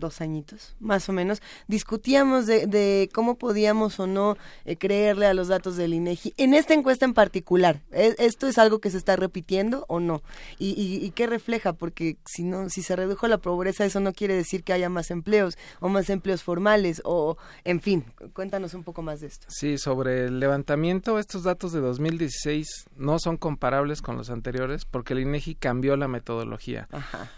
[0.00, 5.48] dos añitos, más o menos, discutíamos de, cómo podíamos o no eh, creerle a los
[5.48, 6.34] datos del INEGI.
[6.36, 10.22] En esta encuesta en particular, ¿e, ¿esto es algo que se está repitiendo o no?
[10.58, 10.70] ¿Y,
[11.04, 11.74] y, qué refleja?
[11.74, 15.10] Porque si no, si se redujo la pobreza, eso no quiere decir que haya más
[15.10, 19.46] empleos o más empleos formales o, en fin, cuéntanos un poco más de esto.
[19.50, 22.66] Sí, sobre el levantamiento, estos datos de 2016
[22.96, 26.88] no son comparables con los anteriores porque el INEGI cambió la metodología.
[26.90, 27.30] Ajá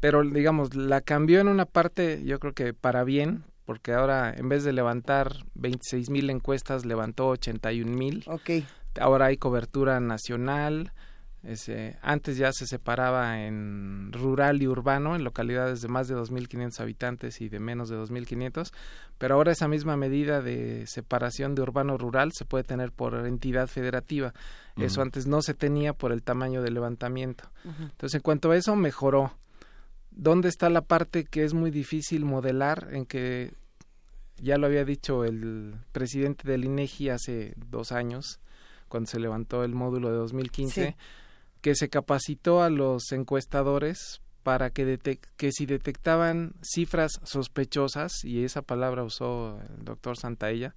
[0.00, 4.48] pero digamos, la cambió en una parte, yo creo que para bien, porque ahora en
[4.48, 8.24] vez de levantar 26 mil encuestas, levantó 81 mil.
[8.26, 8.64] Ok.
[8.98, 10.92] Ahora hay cobertura nacional.
[11.42, 16.80] Ese, antes ya se separaba en rural y urbano, en localidades de más de 2.500
[16.80, 18.72] habitantes y de menos de 2.500,
[19.16, 24.34] pero ahora esa misma medida de separación de urbano-rural se puede tener por entidad federativa.
[24.76, 27.50] Eso antes no se tenía por el tamaño del levantamiento.
[27.64, 29.32] Entonces, en cuanto a eso, mejoró.
[30.10, 33.54] ¿Dónde está la parte que es muy difícil modelar en que
[34.36, 38.40] ya lo había dicho el presidente del INEGI hace dos años,
[38.88, 40.96] cuando se levantó el módulo de 2015,
[41.60, 44.98] que se capacitó a los encuestadores para que,
[45.36, 50.74] que si detectaban cifras sospechosas, y esa palabra usó el doctor Santaella,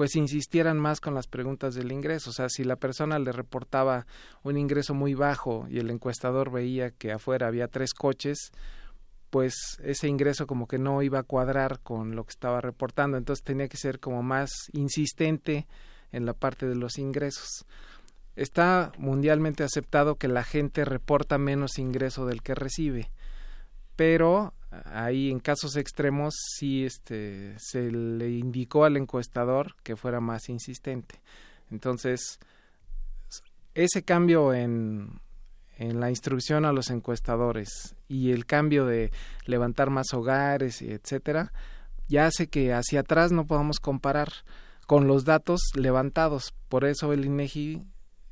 [0.00, 2.30] pues insistieran más con las preguntas del ingreso.
[2.30, 4.06] O sea, si la persona le reportaba
[4.42, 8.50] un ingreso muy bajo y el encuestador veía que afuera había tres coches,
[9.28, 9.54] pues
[9.84, 13.18] ese ingreso como que no iba a cuadrar con lo que estaba reportando.
[13.18, 15.66] Entonces tenía que ser como más insistente
[16.12, 17.66] en la parte de los ingresos.
[18.36, 23.10] Está mundialmente aceptado que la gente reporta menos ingreso del que recibe,
[23.96, 30.48] pero ahí en casos extremos sí este se le indicó al encuestador que fuera más
[30.48, 31.20] insistente.
[31.70, 32.38] Entonces
[33.74, 35.20] ese cambio en
[35.76, 39.12] en la instrucción a los encuestadores y el cambio de
[39.46, 41.52] levantar más hogares etcétera
[42.10, 44.28] ya hace que hacia atrás no podamos comparar
[44.86, 46.52] con los datos levantados.
[46.68, 47.80] Por eso el INEGI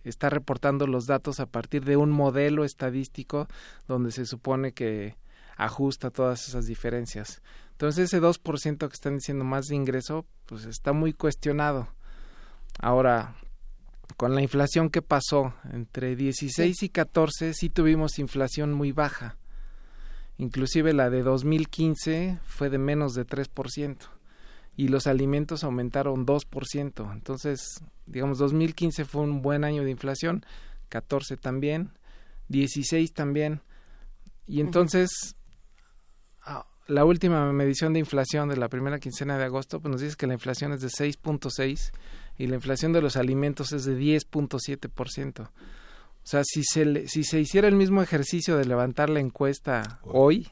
[0.03, 3.47] está reportando los datos a partir de un modelo estadístico
[3.87, 5.15] donde se supone que
[5.59, 7.43] ajusta todas esas diferencias.
[7.73, 11.89] Entonces ese 2% que están diciendo más de ingreso, pues está muy cuestionado.
[12.81, 13.35] Ahora,
[14.17, 19.37] con la inflación que pasó entre 16 y 14, sí tuvimos inflación muy baja.
[20.39, 23.97] Inclusive la de 2015 fue de menos de 3%
[24.77, 27.13] y los alimentos aumentaron 2%.
[27.13, 30.47] Entonces, digamos, 2015 fue un buen año de inflación,
[30.89, 31.91] 14 también,
[32.47, 33.61] 16 también.
[34.47, 35.37] Y entonces,
[36.89, 40.27] la última medición de inflación de la primera quincena de agosto pues nos dice que
[40.27, 41.93] la inflación es de 6.6
[42.39, 45.41] y la inflación de los alimentos es de 10.7%.
[45.41, 45.51] O
[46.31, 50.49] sea, si se, si se hiciera el mismo ejercicio de levantar la encuesta hoy,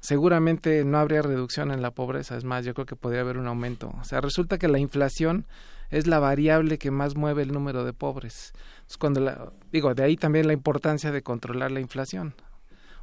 [0.00, 2.36] seguramente no habría reducción en la pobreza.
[2.36, 3.94] Es más, yo creo que podría haber un aumento.
[4.00, 5.46] O sea, resulta que la inflación
[5.90, 8.52] es la variable que más mueve el número de pobres.
[8.98, 12.34] cuando la, digo, de ahí también la importancia de controlar la inflación.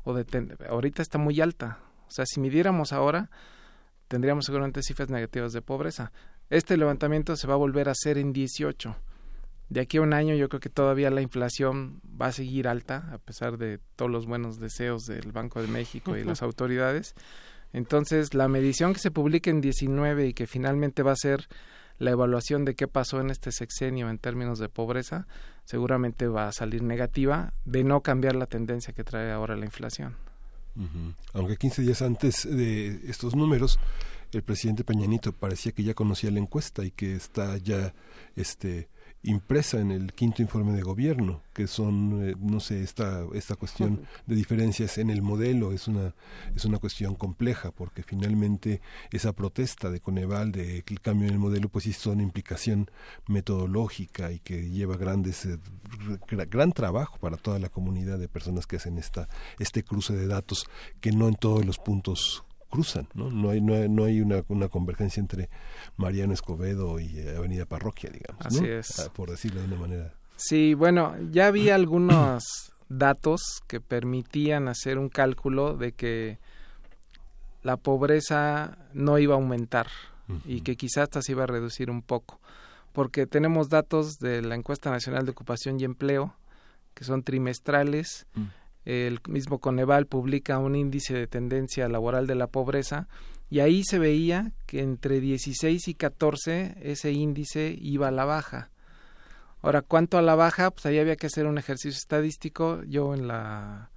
[0.03, 1.79] O de ahorita está muy alta.
[2.11, 3.29] O sea, si midiéramos ahora,
[4.09, 6.11] tendríamos seguramente cifras negativas de pobreza.
[6.49, 8.93] Este levantamiento se va a volver a hacer en 18.
[9.69, 13.07] De aquí a un año yo creo que todavía la inflación va a seguir alta,
[13.13, 17.15] a pesar de todos los buenos deseos del Banco de México y las autoridades.
[17.71, 21.47] Entonces, la medición que se publique en 19 y que finalmente va a ser
[21.97, 25.27] la evaluación de qué pasó en este sexenio en términos de pobreza,
[25.63, 30.17] seguramente va a salir negativa de no cambiar la tendencia que trae ahora la inflación.
[31.33, 33.79] Aunque 15 días antes de estos números,
[34.31, 37.93] el presidente Peñanito parecía que ya conocía la encuesta y que está ya
[38.35, 38.89] este
[39.23, 44.07] impresa en el quinto informe de gobierno, que son, eh, no sé, esta, esta cuestión
[44.25, 46.15] de diferencias en el modelo es una,
[46.55, 48.81] es una cuestión compleja, porque finalmente
[49.11, 52.89] esa protesta de Coneval de el cambio en el modelo, pues sí son implicación
[53.27, 55.59] metodológica y que lleva grandes, eh,
[56.49, 59.29] gran trabajo para toda la comunidad de personas que hacen esta,
[59.59, 60.65] este cruce de datos,
[60.99, 63.29] que no en todos los puntos cruzan, ¿no?
[63.29, 65.49] No hay, no hay, no hay una, una, convergencia entre
[65.97, 68.43] Mariano Escobedo y eh, Avenida Parroquia, digamos.
[68.43, 68.99] Así es.
[68.99, 70.13] Ah, por decirlo de una manera.
[70.37, 76.39] Sí, bueno, ya había algunos datos que permitían hacer un cálculo de que
[77.61, 79.87] la pobreza no iba a aumentar
[80.45, 82.39] y que quizás hasta se iba a reducir un poco,
[82.93, 86.33] porque tenemos datos de la encuesta nacional de ocupación y empleo
[86.93, 88.25] que son trimestrales.
[88.33, 93.07] Mm el mismo Coneval publica un índice de tendencia laboral de la pobreza
[93.49, 98.69] y ahí se veía que entre 16 y 14 ese índice iba a la baja.
[99.61, 100.71] Ahora, ¿cuánto a la baja?
[100.71, 102.81] Pues ahí había que hacer un ejercicio estadístico.
[102.83, 103.91] Yo en la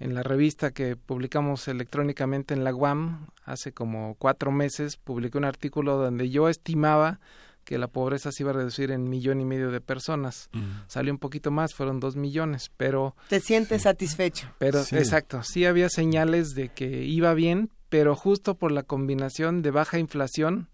[0.00, 5.44] en la revista que publicamos electrónicamente en la UAM hace como cuatro meses publiqué un
[5.44, 7.20] artículo donde yo estimaba
[7.64, 10.48] que la pobreza se iba a reducir en millón y medio de personas.
[10.52, 10.62] Mm.
[10.86, 13.16] Salió un poquito más, fueron dos millones, pero...
[13.28, 14.52] ¿Te sientes satisfecho?
[14.58, 19.70] Pero, exacto, sí había señales de que iba bien, pero justo por la combinación de
[19.70, 20.68] baja inflación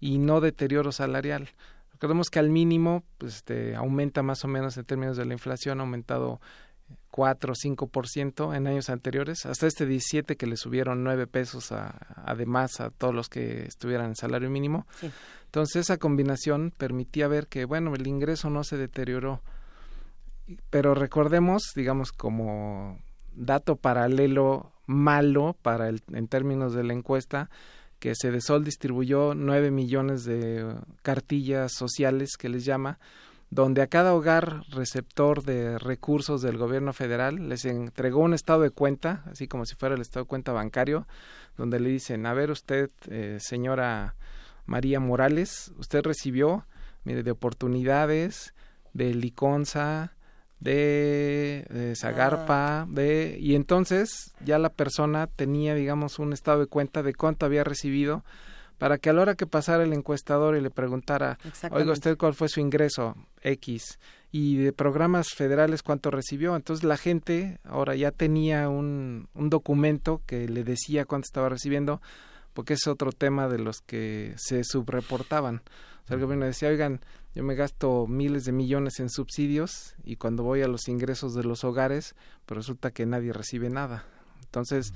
[0.00, 1.50] y no deterioro salarial.
[1.92, 5.80] Recordemos que al mínimo pues, este, aumenta más o menos en términos de la inflación,
[5.80, 6.40] ha aumentado
[7.16, 11.72] 4 o 5% en años anteriores, hasta este 17 que le subieron 9 pesos
[12.14, 14.86] además a todos los que estuvieran en salario mínimo.
[15.46, 19.40] Entonces esa combinación permitía ver que, bueno, el ingreso no se deterioró.
[20.68, 22.98] Pero recordemos, digamos, como
[23.34, 27.48] dato paralelo malo para el, en términos de la encuesta,
[27.98, 30.70] que Cedesol distribuyó 9 millones de
[31.00, 32.98] cartillas sociales que les llama,
[33.50, 38.70] donde a cada hogar receptor de recursos del gobierno federal les entregó un estado de
[38.70, 41.06] cuenta, así como si fuera el estado de cuenta bancario,
[41.56, 44.14] donde le dicen, a ver usted, eh, señora
[44.66, 46.66] María Morales, usted recibió,
[47.04, 48.52] mire, de oportunidades,
[48.92, 50.12] de Liconza,
[50.58, 52.86] de, de Zagarpa, ah.
[52.88, 57.62] de y entonces ya la persona tenía, digamos, un estado de cuenta de cuánto había
[57.62, 58.24] recibido
[58.78, 61.38] para que a la hora que pasara el encuestador y le preguntara,
[61.70, 63.98] oiga usted cuál fue su ingreso X
[64.30, 66.56] y de programas federales cuánto recibió.
[66.56, 72.02] Entonces la gente ahora ya tenía un, un documento que le decía cuánto estaba recibiendo,
[72.52, 75.62] porque es otro tema de los que se subreportaban.
[76.04, 77.00] O sea, el gobierno decía, oigan,
[77.34, 81.44] yo me gasto miles de millones en subsidios y cuando voy a los ingresos de
[81.44, 82.14] los hogares,
[82.46, 84.04] pues resulta que nadie recibe nada.
[84.42, 84.94] Entonces,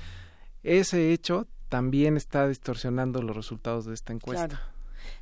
[0.63, 4.61] ese hecho también está distorsionando los resultados de esta encuesta.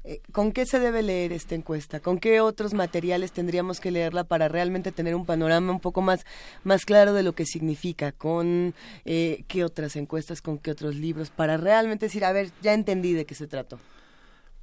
[0.05, 2.01] Eh, ¿Con qué se debe leer esta encuesta?
[2.01, 6.25] ¿Con qué otros materiales tendríamos que leerla para realmente tener un panorama un poco más,
[6.65, 8.13] más claro de lo que significa?
[8.13, 8.75] ¿Con
[9.05, 11.31] eh, qué otras encuestas, con qué otros libros?
[11.31, 13.79] Para realmente decir, a ver, ya entendí de qué se trató.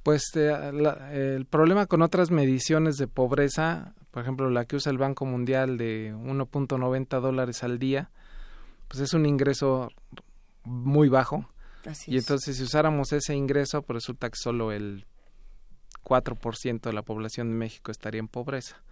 [0.02, 4.98] Pues eh, el problema con otras mediciones de pobreza, por ejemplo la que usa el
[4.98, 8.10] Banco Mundial de 1.90 dólares al día,
[8.88, 9.90] pues es un ingreso
[10.66, 11.48] muy bajo.
[12.06, 15.06] y entonces si usáramos ese ingreso, pues resulta que solo el
[16.04, 18.82] 4% de la población de México estaría en pobreza.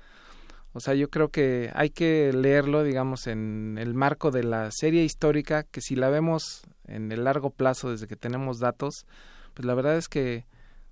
[0.72, 5.04] O sea, yo creo que hay que leerlo, digamos, en el marco de la serie
[5.04, 9.06] histórica, que si la vemos en el largo plazo, desde que tenemos datos,
[9.54, 10.46] pues la verdad es que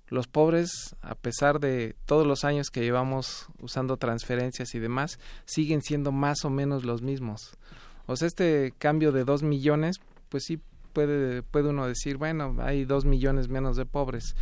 [0.07, 5.81] los pobres, a pesar de todos los años que llevamos usando transferencias y demás, siguen
[5.81, 7.57] siendo más o menos los mismos.
[8.05, 9.97] O sea, este cambio de dos millones,
[10.29, 10.61] pues sí
[10.93, 14.35] puede, puede uno decir, bueno, hay dos millones menos de pobres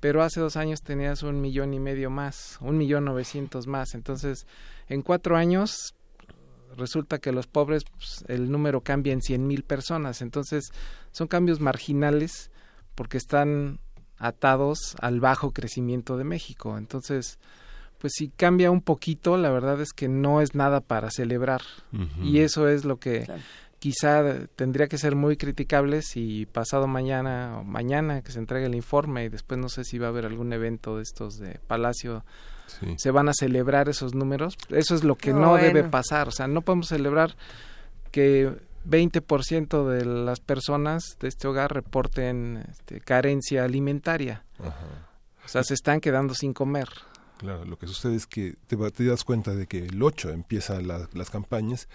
[0.00, 3.94] pero hace dos años tenías un millón y medio más, un millón novecientos más.
[3.94, 4.46] Entonces,
[4.88, 5.94] en cuatro años
[6.76, 10.22] resulta que los pobres, pues, el número cambia en cien mil personas.
[10.22, 10.70] Entonces,
[11.10, 12.50] son cambios marginales
[12.94, 13.80] porque están
[14.18, 16.78] atados al bajo crecimiento de México.
[16.78, 17.38] Entonces,
[17.98, 21.62] pues si cambia un poquito, la verdad es que no es nada para celebrar.
[22.22, 23.26] Y eso es lo que
[23.78, 28.74] quizá tendría que ser muy criticable si pasado mañana o mañana que se entregue el
[28.74, 32.24] informe y después no sé si va a haber algún evento de estos de Palacio
[32.96, 36.48] se van a celebrar esos números eso es lo que no, debe pasar o sea
[36.48, 37.36] no podemos celebrar
[38.10, 38.52] que
[38.88, 44.44] 20% de las personas de este hogar reporten este, carencia alimentaria.
[45.44, 46.88] O sea se están quedando sin comer
[47.38, 51.30] Claro, lo que sucede es que te, das cuenta de que el 8 empieza las
[51.30, 51.88] campañas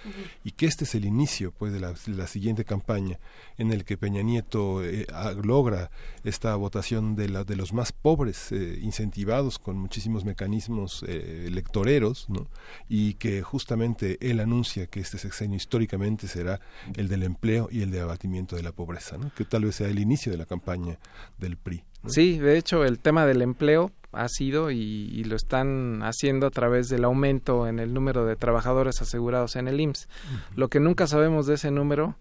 [0.45, 3.19] y que este es el inicio pues de la, siguiente campaña
[3.57, 5.05] en el que Peña Nieto eh,
[5.43, 5.91] logra
[6.23, 12.29] esta votación de, la, de los más pobres eh, incentivados con muchísimos mecanismos eh, electoreros
[12.29, 12.47] ¿no?
[12.87, 16.61] y que justamente él anuncia que este sexenio históricamente será
[16.95, 19.29] el del empleo y el de abatimiento de la pobreza, ¿no?
[19.35, 20.97] que tal vez sea el inicio de la campaña
[21.37, 21.83] del PRI.
[22.07, 26.89] Sí, de hecho el tema del empleo ha sido y, lo están haciendo a través
[26.89, 30.07] del aumento en el número de trabajadores asegurados en el IMSS.
[30.55, 32.15] Lo que nunca sabemos de ese número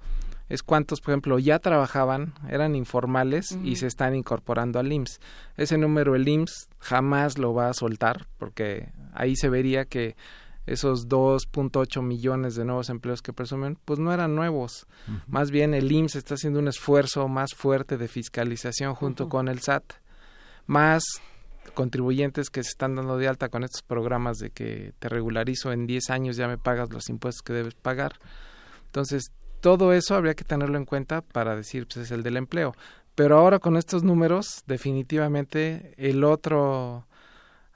[0.48, 5.20] es cuántos, por ejemplo, ya trabajaban, eran informales y se están incorporando al IMSS.
[5.56, 10.14] Ese número el IMSS jamás lo va a soltar porque ahí se vería que
[10.66, 14.86] esos 2.8 millones de nuevos empleos que presumen, pues no eran nuevos.
[15.26, 19.60] Más bien el IMSS está haciendo un esfuerzo más fuerte de fiscalización junto con el
[19.60, 19.84] SAT,
[20.66, 21.02] más
[21.74, 25.86] contribuyentes que se están dando de alta con estos programas de que te regularizo en
[25.86, 28.14] 10 años ya me pagas los impuestos que debes pagar.
[28.86, 32.74] Entonces, todo eso habría que tenerlo en cuenta para decir, pues es el del empleo.
[33.14, 37.06] Pero ahora con estos números, definitivamente el otro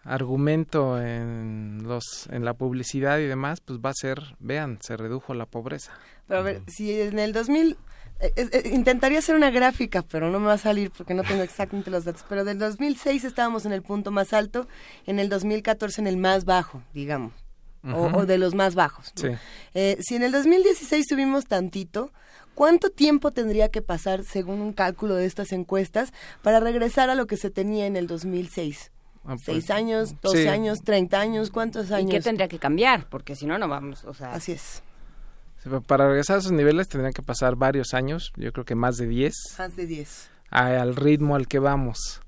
[0.02, 5.34] argumento en los en la publicidad y demás, pues va a ser, vean, se redujo
[5.34, 5.92] la pobreza.
[6.26, 7.76] Pero a ver, si en el 2000
[8.18, 11.22] eh, eh, eh, intentaría hacer una gráfica, pero no me va a salir porque no
[11.22, 12.24] tengo exactamente los datos.
[12.28, 14.66] Pero del 2006 estábamos en el punto más alto,
[15.06, 17.32] en el 2014 en el más bajo, digamos,
[17.84, 19.12] o, de los más bajos.
[19.14, 22.10] si en el 2016 tuvimos tantito,
[22.54, 26.12] ¿cuánto tiempo tendría que pasar, según un cálculo de estas encuestas,
[26.42, 28.92] para regresar a lo que se tenía en el 2006?
[29.24, 31.50] Ah, pues, ¿Seis años, doce años, treinta años?
[31.50, 32.10] ¿Cuántos años?
[32.10, 33.08] ¿Y qué tendría que cambiar?
[33.08, 34.32] Porque si no, no vamos, o sea...
[34.32, 34.82] Así es.
[35.86, 39.06] Para regresar a esos niveles tendrían que pasar varios años, yo creo que más de
[39.06, 39.34] 10.
[39.58, 40.30] Más de 10.
[40.50, 42.20] Al ritmo al que vamos.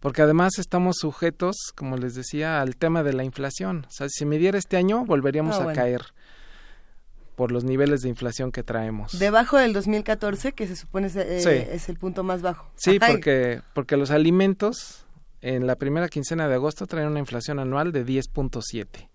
[0.00, 3.86] Porque además estamos sujetos, como les decía, al tema de la inflación.
[3.88, 6.02] O sea, si me diera este año, volveríamos ah, a caer
[7.36, 9.18] por los niveles de inflación que traemos.
[9.18, 12.70] Debajo del 2014, que se supone es, eh, es el punto más bajo.
[12.76, 15.06] Sí, porque, porque los alimentos
[15.40, 19.08] en la primera quincena de agosto traen una inflación anual de 10.7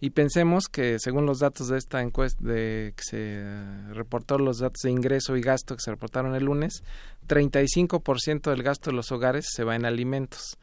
[0.00, 4.82] y pensemos que según los datos de esta encuesta de que se reportó los datos
[4.82, 6.84] de ingreso y gasto que se reportaron el lunes,
[7.26, 10.56] 35% del gasto de los hogares se va en alimentos.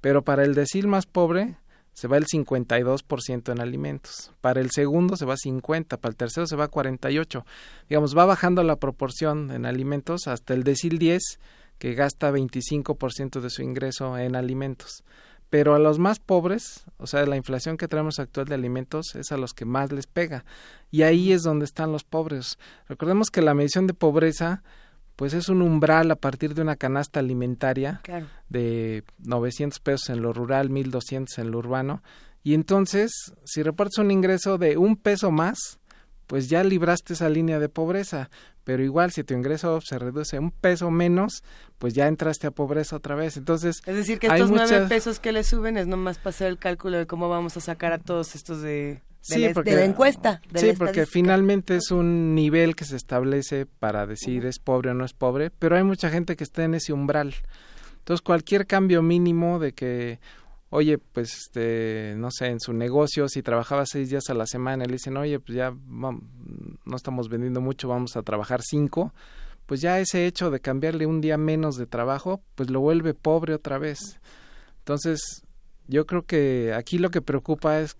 [0.00, 1.56] Pero para el decil más pobre
[1.92, 4.32] se va el 52% en alimentos.
[4.40, 7.44] Para el segundo se va 50, para el tercero se va 48.
[7.88, 11.20] Digamos, va bajando la proporción en alimentos hasta el decil 10
[11.78, 15.04] que gasta 25% de su ingreso en alimentos.
[15.50, 19.32] Pero a los más pobres, o sea, la inflación que tenemos actual de alimentos es
[19.32, 20.44] a los que más les pega.
[20.90, 22.58] Y ahí es donde están los pobres.
[22.88, 24.62] Recordemos que la medición de pobreza,
[25.16, 28.02] pues es un umbral a partir de una canasta alimentaria
[28.48, 32.02] de 900 pesos en lo rural, 1200 en lo urbano.
[32.42, 33.10] Y entonces,
[33.44, 35.77] si repartes un ingreso de un peso más,
[36.28, 38.30] pues ya libraste esa línea de pobreza
[38.68, 41.42] pero igual si tu ingreso se reduce un peso menos,
[41.78, 43.38] pues ya entraste a pobreza otra vez.
[43.38, 46.58] Entonces, es decir, que estos nueve pesos que le suben es nomás para hacer el
[46.58, 49.00] cálculo de cómo vamos a sacar a todos estos de,
[49.30, 50.42] la, encuesta.
[50.54, 55.06] sí, porque finalmente es un nivel que se establece para decir es pobre o no
[55.06, 57.36] es pobre, pero hay mucha gente que está en ese umbral.
[58.00, 60.20] Entonces, cualquier cambio mínimo de que,
[60.70, 64.84] oye, pues, este, no sé, en su negocio, si trabajaba seis días a la semana,
[64.84, 69.12] le dicen, oye, pues ya no estamos vendiendo mucho, vamos a trabajar cinco,
[69.66, 73.54] pues ya ese hecho de cambiarle un día menos de trabajo, pues lo vuelve pobre
[73.54, 74.18] otra vez.
[74.78, 75.42] Entonces,
[75.88, 77.96] yo creo que aquí lo que preocupa es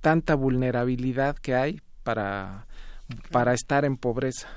[0.00, 2.66] tanta vulnerabilidad que hay para,
[3.30, 4.48] para estar en pobreza.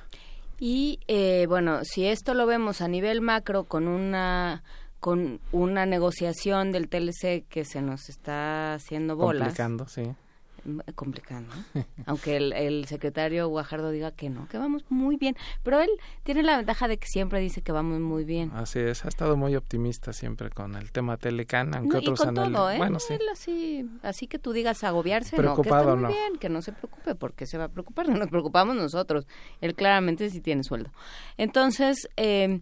[0.60, 4.64] Y eh, bueno, si esto lo vemos a nivel macro con una
[5.06, 9.50] con una negociación del TLC que se nos está haciendo bolas.
[9.50, 10.16] Complicando, sí
[10.96, 11.54] complicando.
[12.08, 15.36] Aunque el, secretario Guajardo diga que no, que vamos muy bien.
[15.62, 15.92] Pero él
[16.24, 18.52] tiene la ventaja de que siempre dice que vamos muy bien.
[18.56, 22.34] Así es, ha estado muy optimista siempre con el tema Telecan, aunque otros y con
[22.34, 22.78] todo, ¿eh?
[22.80, 23.16] Bueno, sí.
[23.32, 26.72] así, así que tú digas agobiarse, Preocupado, no, que está muy bien, que no se
[26.72, 29.28] preocupe, porque se va a preocupar, nos preocupamos nosotros.
[29.62, 30.90] Él claramente sí tiene sueldo.
[31.38, 32.62] Entonces, eh,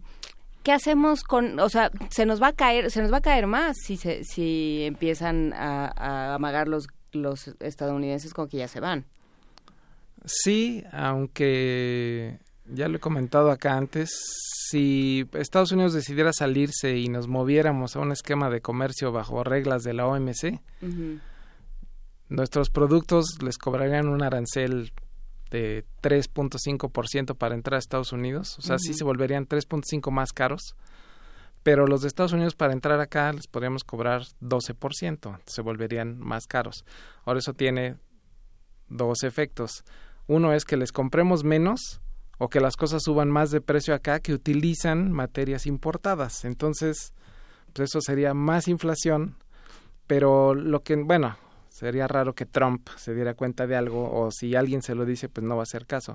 [0.64, 3.46] ¿qué hacemos con, o sea, se nos va a caer, se nos va a caer
[3.46, 8.80] más si se, si empiezan a, a amagar los los estadounidenses con que ya se
[8.80, 9.04] van.
[10.24, 14.10] Sí, aunque ya lo he comentado acá antes,
[14.70, 19.82] si Estados Unidos decidiera salirse y nos moviéramos a un esquema de comercio bajo reglas
[19.82, 20.60] de la OMC,
[22.28, 24.92] nuestros productos les cobrarían un arancel
[25.54, 30.74] de 3.5% para entrar a Estados Unidos, o sea, sí se volverían 3.5 más caros
[31.64, 36.46] pero los de Estados Unidos para entrar acá les podríamos cobrar 12%, se volverían más
[36.46, 36.84] caros.
[37.24, 37.96] Ahora eso tiene
[38.88, 39.82] dos efectos.
[40.26, 42.02] Uno es que les compremos menos
[42.38, 46.44] o que las cosas suban más de precio acá que utilizan materias importadas.
[46.44, 47.14] Entonces,
[47.72, 49.38] pues eso sería más inflación,
[50.06, 51.38] pero lo que, bueno,
[51.74, 55.28] sería raro que Trump se diera cuenta de algo o si alguien se lo dice,
[55.28, 56.14] pues no va a hacer caso.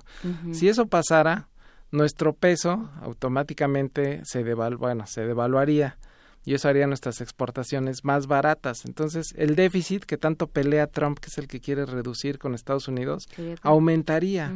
[0.53, 1.49] Si eso pasara,
[1.91, 5.97] nuestro peso automáticamente se, bueno, se devaluaría
[6.45, 8.85] y eso haría nuestras exportaciones más baratas.
[8.85, 12.87] Entonces, el déficit que tanto pelea Trump, que es el que quiere reducir con Estados
[12.87, 13.27] Unidos,
[13.61, 14.53] aumentaría.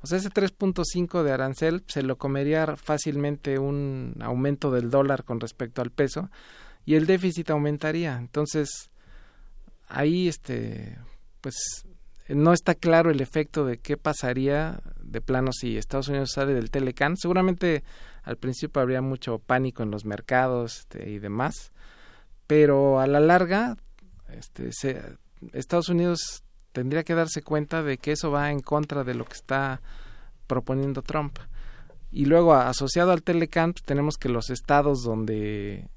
[0.00, 5.38] O sea, ese 3.5 de arancel se lo comería fácilmente un aumento del dólar con
[5.38, 6.30] respecto al peso
[6.84, 8.16] y el déficit aumentaría.
[8.16, 8.90] Entonces,
[9.92, 10.98] ahí este
[11.40, 11.86] pues
[12.28, 16.70] no está claro el efecto de qué pasaría de plano si Estados Unidos sale del
[16.70, 17.16] Telecan.
[17.16, 17.84] Seguramente
[18.22, 21.72] al principio habría mucho pánico en los mercados este, y demás,
[22.46, 23.76] pero a la larga
[24.28, 24.70] este,
[25.52, 29.34] Estados Unidos tendría que darse cuenta de que eso va en contra de lo que
[29.34, 29.82] está
[30.46, 31.38] proponiendo Trump.
[32.10, 35.88] Y luego asociado al Telecan pues, tenemos que los estados donde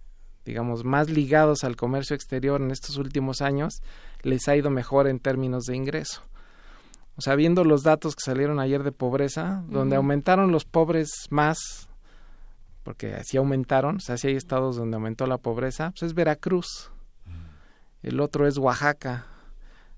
[0.46, 3.82] digamos más ligados al comercio exterior en estos últimos años
[4.22, 6.22] les ha ido mejor en términos de ingreso.
[7.18, 11.88] O sea, viendo los datos que salieron ayer de pobreza, donde aumentaron los pobres más,
[12.84, 16.92] porque así aumentaron, o sea, si hay estados donde aumentó la pobreza, pues es Veracruz.
[18.04, 19.26] El otro es Oaxaca.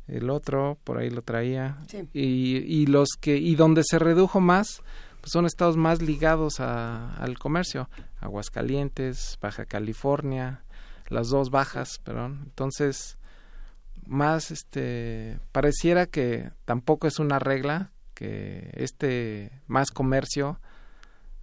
[0.07, 1.79] El otro, por ahí lo traía.
[2.13, 4.81] Y, y los que, y donde se redujo más,
[5.27, 7.89] son estados más ligados a, al comercio.
[8.19, 10.63] Aguascalientes, Baja California,
[11.07, 12.41] las dos bajas, perdón.
[12.45, 13.17] Entonces,
[14.07, 20.59] más este pareciera que tampoco es una regla que este más comercio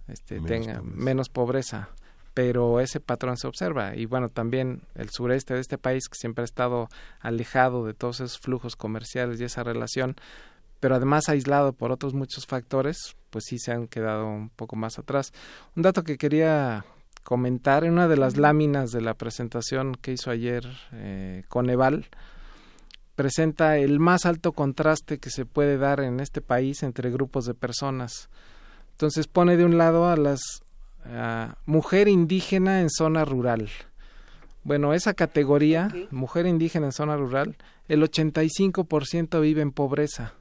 [0.07, 1.89] este tenga menos pobreza
[2.33, 6.41] pero ese patrón se observa y bueno también el sureste de este país que siempre
[6.41, 6.89] ha estado
[7.19, 10.15] alejado de todos esos flujos comerciales y esa relación
[10.79, 14.97] pero además aislado por otros muchos factores pues sí se han quedado un poco más
[14.97, 15.33] atrás
[15.75, 16.85] un dato que quería
[17.23, 22.07] comentar en una de las láminas de la presentación que hizo ayer eh, Coneval
[23.17, 27.53] presenta el más alto contraste que se puede dar en este país entre grupos de
[27.53, 28.29] personas.
[28.91, 30.39] Entonces pone de un lado a las
[31.65, 33.69] mujer indígena en zona rural.
[34.63, 37.57] Bueno, esa categoría, mujer indígena en zona rural,
[37.89, 40.33] el 85% vive en pobreza,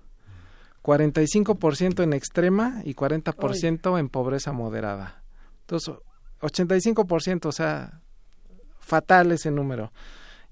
[0.85, 5.25] 45% en extrema y 40% en pobreza moderada.
[5.63, 5.95] Entonces,
[6.43, 8.03] 85%, o sea,
[8.79, 9.93] fatal ese número.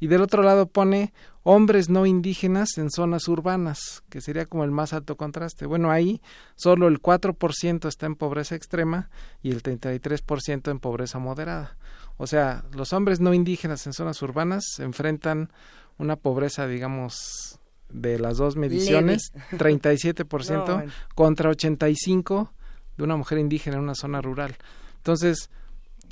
[0.01, 4.71] Y del otro lado pone hombres no indígenas en zonas urbanas, que sería como el
[4.71, 5.67] más alto contraste.
[5.67, 6.23] Bueno, ahí
[6.57, 9.11] solo el 4% está en pobreza extrema
[9.43, 11.77] y el 33% en pobreza moderada.
[12.17, 15.53] O sea, los hombres no indígenas en zonas urbanas se enfrentan
[15.99, 17.61] una pobreza, digamos,
[17.93, 22.51] de las dos mediciones, 37% contra 85%
[22.97, 24.57] de una mujer indígena en una zona rural.
[24.97, 25.51] Entonces,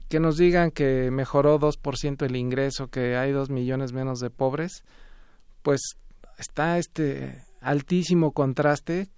[0.09, 4.85] que nos digan que mejoró 2% el ingreso, que hay 2 millones menos de pobres,
[5.63, 5.81] pues
[6.39, 9.09] está este altísimo contraste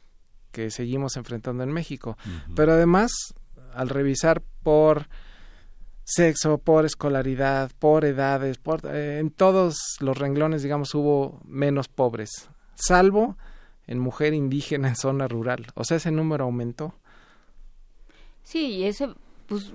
[0.51, 2.19] que seguimos enfrentando en México.
[2.55, 3.11] Pero además,
[3.73, 5.09] al revisar por
[6.05, 12.51] sexo, por escolaridad, por edades, por, eh, en todos los renglones, digamos, hubo menos pobres,
[12.75, 13.37] salvo
[13.87, 15.67] en mujer indígena en zona rural.
[15.75, 16.95] O sea, ese número aumentó.
[18.43, 19.09] Sí, y ese,
[19.47, 19.73] pues,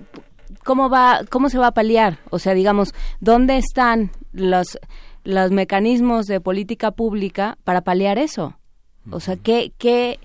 [0.64, 2.18] ¿cómo va, cómo se va a paliar?
[2.30, 4.78] O sea, digamos, ¿dónde están los,
[5.24, 8.56] los mecanismos de política pública para paliar eso?
[9.10, 10.18] O sea, ¿qué, qué,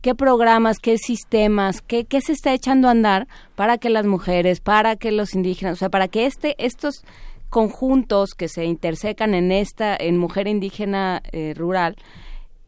[0.00, 4.60] qué programas, qué sistemas, qué, qué se está echando a andar para que las mujeres,
[4.60, 7.04] para que los indígenas, o sea, para que este, estos
[7.50, 11.96] conjuntos que se intersecan en esta, en mujer indígena eh, rural,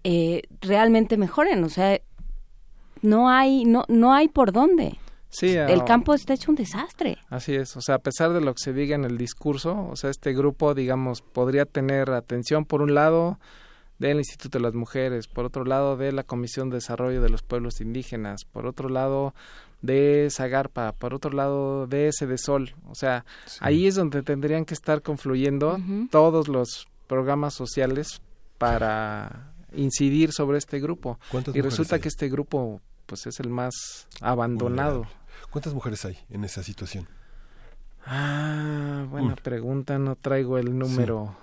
[0.05, 2.01] eh, realmente mejoren, o sea,
[3.01, 4.99] no hay, no, no hay por dónde.
[5.31, 7.17] Sí, el ah, campo está hecho un desastre.
[7.31, 9.97] Así es, o sea, a pesar de lo que se diga en el discurso, o
[9.97, 13.39] sea, este grupo, digamos, podría tener atención por un lado
[13.99, 17.43] del Instituto de las Mujeres, por otro lado de la Comisión de Desarrollo de los
[17.43, 19.33] Pueblos Indígenas, por otro lado
[19.83, 23.25] de Zagarpa, por otro lado de Sol, o sea,
[23.61, 25.79] ahí es donde tendrían que estar confluyendo
[26.11, 28.23] todos los programas sociales
[28.59, 31.19] para incidir sobre este grupo.
[31.53, 35.07] Y resulta que este grupo pues es el más abandonado.
[35.51, 37.09] ¿Cuántas mujeres hay en esa situación?
[38.07, 41.37] Ah, buena pregunta, no traigo el número.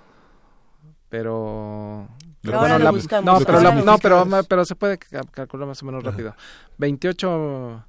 [1.08, 2.08] Pero,
[2.40, 2.92] pero bueno, la,
[3.22, 6.34] no, pero no, pero, pero se puede calcular más o menos rápido.
[6.78, 7.84] 28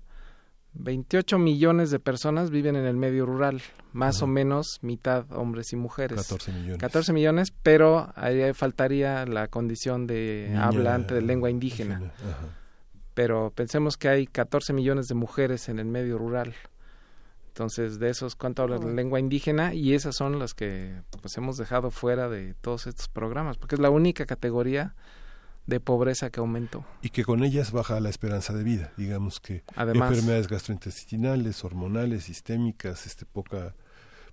[0.73, 3.61] 28 millones de personas viven en el medio rural,
[3.93, 6.17] más o menos mitad hombres y mujeres.
[6.17, 6.77] 14 millones.
[6.77, 12.11] 14 millones, pero ahí faltaría la condición de hablante de lengua indígena.
[13.13, 16.55] Pero pensemos que hay 14 millones de mujeres en el medio rural.
[17.49, 19.73] Entonces, de esos, ¿cuánto hablan la lengua indígena?
[19.73, 23.81] Y esas son las que pues hemos dejado fuera de todos estos programas, porque es
[23.81, 24.95] la única categoría
[25.71, 26.85] de pobreza que aumentó.
[27.01, 33.07] Y que con ellas baja la esperanza de vida, digamos que enfermedades gastrointestinales, hormonales, sistémicas,
[33.07, 33.73] este poca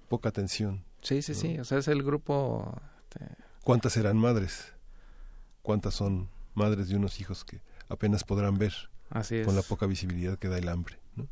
[0.08, 0.84] poca atención.
[1.00, 2.74] Sí, sí, sí, o sea, es el grupo
[3.08, 3.26] este,
[3.64, 4.72] ¿Cuántas serán madres?
[5.62, 8.72] ¿Cuántas son madres de unos hijos que apenas podrán ver
[9.10, 11.26] Así con la poca visibilidad que da el hambre, ¿no?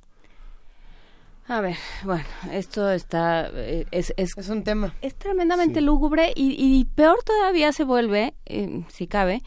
[1.48, 6.56] A ver, bueno, esto está eh, es, es, es un tema es tremendamente lúgubre y,
[6.58, 9.42] y, peor todavía se vuelve, eh, si cabe,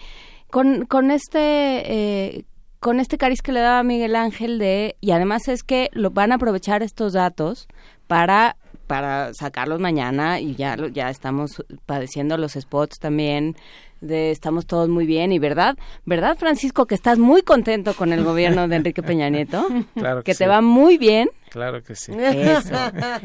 [0.50, 2.46] con, con este eh,
[2.80, 6.32] con este cariz que le daba Miguel Ángel de y además es que lo van
[6.32, 7.68] a aprovechar estos datos
[8.08, 8.56] para
[8.88, 13.56] para sacarlos mañana y ya ya estamos padeciendo los spots también
[14.02, 18.24] de estamos todos muy bien y verdad, ¿verdad Francisco que estás muy contento con el
[18.24, 19.66] gobierno de Enrique Peña Nieto?
[20.00, 21.30] Claro que, te va muy bien.
[21.50, 22.14] Claro que sí.
[22.14, 22.76] Eso.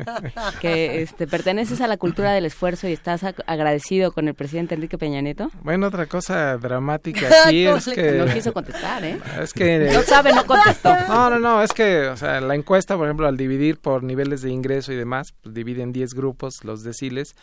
[0.61, 4.99] que este perteneces a la cultura del esfuerzo y estás agradecido con el presidente Enrique
[4.99, 5.51] Peña Nieto.
[5.63, 9.19] Bueno, otra cosa dramática aquí es que no quiso contestar, ¿eh?
[9.41, 10.91] Es que no sabe, no contestó.
[11.09, 14.43] No, no, no, es que o sea, la encuesta, por ejemplo, al dividir por niveles
[14.43, 17.35] de ingreso y demás, pues divide en 10 grupos los deciles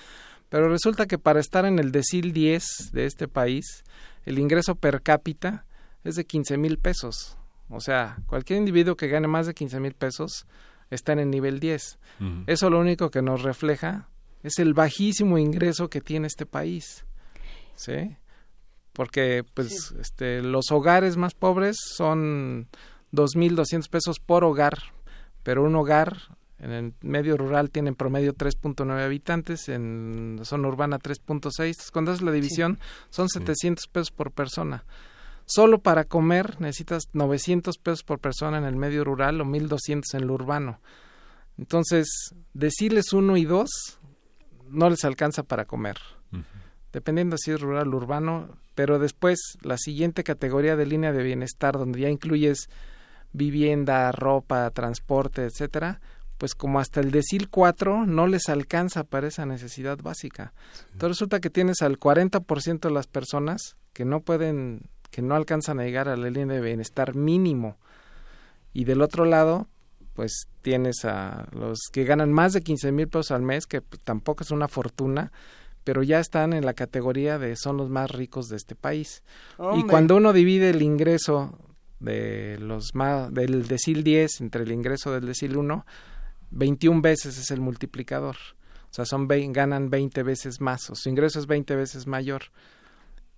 [0.52, 3.86] pero resulta que para estar en el decil 10 de este país,
[4.26, 5.66] el ingreso per cápita
[6.04, 7.38] es de 15 mil pesos.
[7.70, 10.46] O sea, cualquier individuo que gane más de 15 mil pesos
[10.90, 12.00] está en el nivel 10.
[12.48, 14.10] Eso lo único que nos refleja
[14.44, 17.06] es el bajísimo ingreso que tiene este país.
[17.76, 18.18] ¿Sí?
[18.92, 22.68] Porque pues este los hogares más pobres son
[23.12, 24.80] 2200 pesos por hogar,
[25.44, 26.18] pero un hogar
[26.62, 31.92] en el medio rural tienen promedio 3.9 habitantes, en zona urbana 3.6.
[31.92, 32.80] Cuando es la división,
[33.10, 34.86] son 700 pesos por persona.
[35.46, 40.28] Solo para comer necesitas 900 pesos por persona en el medio rural o 1200 en
[40.28, 40.80] lo urbano.
[41.58, 44.00] Entonces, decirles uno y dos
[44.70, 45.98] no les alcanza para comer.
[46.94, 51.78] Dependiendo si es rural o urbano, pero después la siguiente categoría de línea de bienestar,
[51.78, 52.70] donde ya incluyes
[53.34, 56.02] vivienda, ropa, transporte, etcétera,
[56.42, 60.54] pues como hasta el decil 4 no les alcanza para esa necesidad básica.
[60.86, 65.80] Entonces resulta que tienes al 40% de las personas que no pueden, que no alcanzan
[65.80, 67.78] a llegar a la línea de bienestar mínimo.
[68.74, 69.68] Y del otro lado,
[70.16, 74.44] pues tienes a los que ganan más de 15 mil pesos al mes, que tampoco
[74.44, 75.32] es una fortuna,
[75.84, 79.22] pero ya están en la categoría de son los más ricos de este país.
[79.76, 81.56] Y cuando uno divide el ingreso
[82.00, 85.86] de los más, del decil 10 entre el ingreso del decil 1,
[86.52, 88.38] 21 veces es el multiplicador.
[88.90, 92.44] O sea, son ganan 20 veces más, o su ingreso es 20 veces mayor.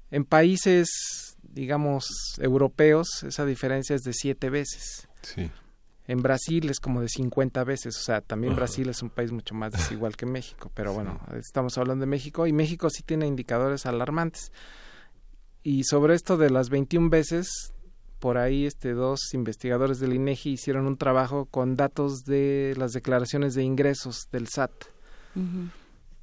[0.10, 2.06] En países, digamos,
[2.40, 5.07] europeos, esa diferencia es de 7 veces.
[5.22, 5.52] Sí.
[6.06, 9.56] En Brasil es como de 50 veces, o sea, también Brasil es un país mucho
[9.56, 13.85] más desigual que México, pero bueno, estamos hablando de México y México sí tiene indicadores
[13.85, 14.52] alarmantes.
[15.61, 17.73] Y sobre esto de las 21 veces,
[18.24, 23.54] por ahí este dos investigadores del INEGI hicieron un trabajo con datos de las declaraciones
[23.54, 24.72] de ingresos del SAT.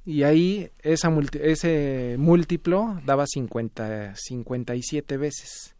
[0.03, 5.75] Y ahí esa ese múltiplo daba 50, 57 veces.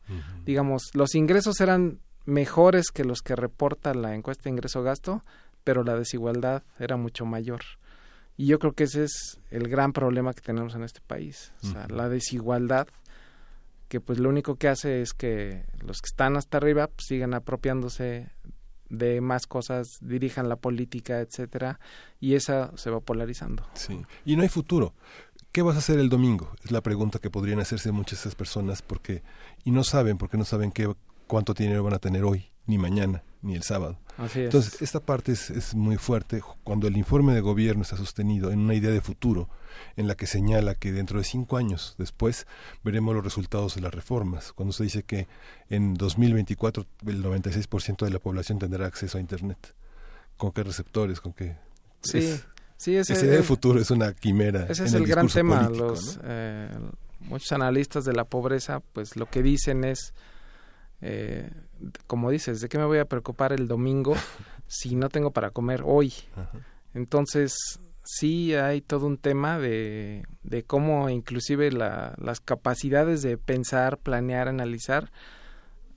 [0.45, 5.23] Digamos, los ingresos eran mejores que los que reporta la encuesta de ingreso-gasto,
[5.63, 7.61] pero la desigualdad era mucho mayor.
[8.37, 11.51] Y yo creo que ese es el gran problema que tenemos en este país.
[11.63, 12.87] O sea, la desigualdad
[13.91, 17.33] que pues lo único que hace es que los que están hasta arriba pues, sigan
[17.33, 18.29] apropiándose
[18.87, 21.77] de más cosas, dirijan la política, etcétera,
[22.17, 23.67] y esa se va polarizando.
[23.73, 24.01] Sí.
[24.23, 24.93] Y no hay futuro.
[25.51, 26.53] ¿Qué vas a hacer el domingo?
[26.63, 29.23] Es la pregunta que podrían hacerse muchas de esas personas porque
[29.65, 30.89] y no saben porque no saben qué
[31.27, 33.99] cuánto dinero van a tener hoy ni mañana ni el sábado.
[34.35, 38.59] Entonces, esta parte es, es, muy fuerte cuando el informe de gobierno está sostenido en
[38.59, 39.49] una idea de futuro,
[39.95, 42.47] en la que señala que dentro de cinco años después
[42.83, 44.53] veremos los resultados de las reformas.
[44.53, 45.27] Cuando se dice que
[45.69, 49.73] en 2024 el 96% de la población tendrá acceso a Internet.
[50.37, 51.21] ¿Con qué receptores?
[51.21, 51.55] ¿Con qué?
[52.01, 52.39] Sí,
[52.77, 54.65] sí ese, ese de futuro es una quimera.
[54.69, 55.69] Ese es el, gran tema.
[55.69, 56.69] Los, eh,
[57.19, 60.13] muchos analistas de la pobreza, pues lo que dicen es
[61.01, 61.49] eh,
[62.07, 64.15] como dices, ¿de qué me voy a preocupar el domingo
[64.67, 66.13] si no tengo para comer hoy?
[66.93, 73.97] Entonces, sí hay todo un tema de, de cómo inclusive la, las capacidades de pensar,
[73.97, 75.11] planear, analizar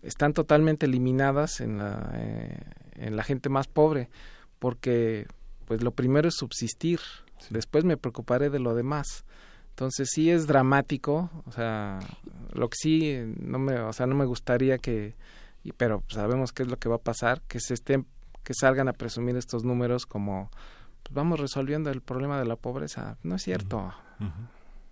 [0.02, 2.60] están totalmente eliminadas en la, eh,
[2.96, 4.10] en la gente más pobre,
[4.58, 5.26] porque
[5.64, 7.00] pues lo primero es subsistir,
[7.50, 9.24] después me preocuparé de lo demás.
[9.70, 11.98] Entonces sí es dramático, o sea,
[12.52, 15.14] lo que sí no me, o sea, no me gustaría que
[15.78, 18.06] pero sabemos qué es lo que va a pasar, que se estén
[18.42, 20.50] que salgan a presumir estos números como
[21.04, 23.16] pues vamos resolviendo el problema de la pobreza.
[23.22, 23.94] No es cierto.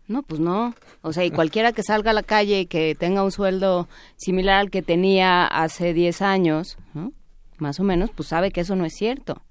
[0.09, 0.74] No, pues no.
[1.01, 4.60] O sea, y cualquiera que salga a la calle y que tenga un sueldo similar
[4.60, 6.76] al que tenía hace 10 años,
[7.56, 9.43] más o menos, pues sabe que eso no es cierto.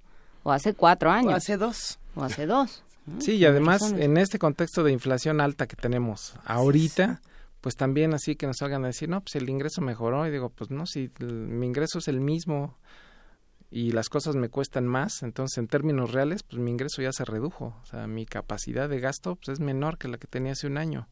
[0.44, 1.34] O hace cuatro años.
[1.34, 2.00] O hace dos.
[2.16, 2.84] O hace dos.
[3.20, 7.22] Sí, y además en este contexto de inflación alta que tenemos ahorita,
[7.60, 10.28] pues también así que nos salgan a decir, no, pues el ingreso mejoró.
[10.28, 12.78] Y digo, pues no, si mi ingreso es el mismo
[13.74, 17.24] y las cosas me cuestan más, entonces en términos reales, pues mi ingreso ya se
[17.24, 17.74] redujo.
[17.82, 20.78] O sea, mi capacidad de gasto pues, es menor que la que tenía hace un
[20.78, 21.08] año.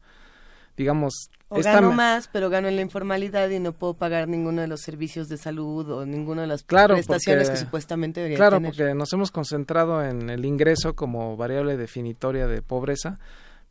[0.76, 4.68] Digamos, o gano más, pero gano en la informalidad y no puedo pagar ninguno de
[4.68, 8.72] los servicios de salud o ninguna de las prestaciones que supuestamente debería claro, tener.
[8.72, 13.18] Claro, porque nos hemos concentrado en el ingreso como variable definitoria de pobreza,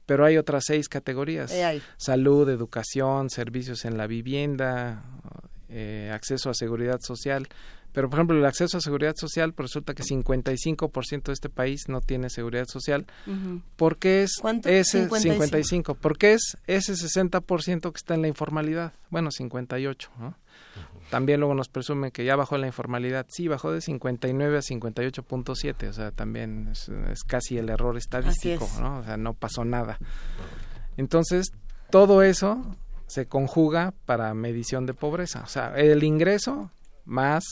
[0.06, 1.52] pero hay otras seis categorías.
[1.52, 5.03] Eh, salud, educación, servicios en la vivienda,
[5.70, 7.48] eh, acceso a seguridad social.
[7.91, 11.86] Pero, por ejemplo, el acceso a seguridad social, pues resulta que 55% de este país
[11.88, 13.06] no tiene seguridad social.
[13.76, 15.95] ¿Por qué es ese 55?
[15.95, 18.94] Porque es ese 60% que está en la informalidad.
[19.10, 20.36] Bueno, 58, ¿no?
[21.10, 23.26] También luego nos presume que ya bajó la informalidad.
[23.30, 28.99] Sí, bajó de 59 a 58.7, o sea, también es, casi el error estadístico, ¿no?
[28.99, 29.98] O sea, no pasó nada.
[30.98, 31.48] Entonces,
[31.90, 32.76] todo eso
[33.07, 35.41] se conjuga para medición de pobreza.
[35.41, 36.70] O sea, el ingreso
[37.06, 37.44] más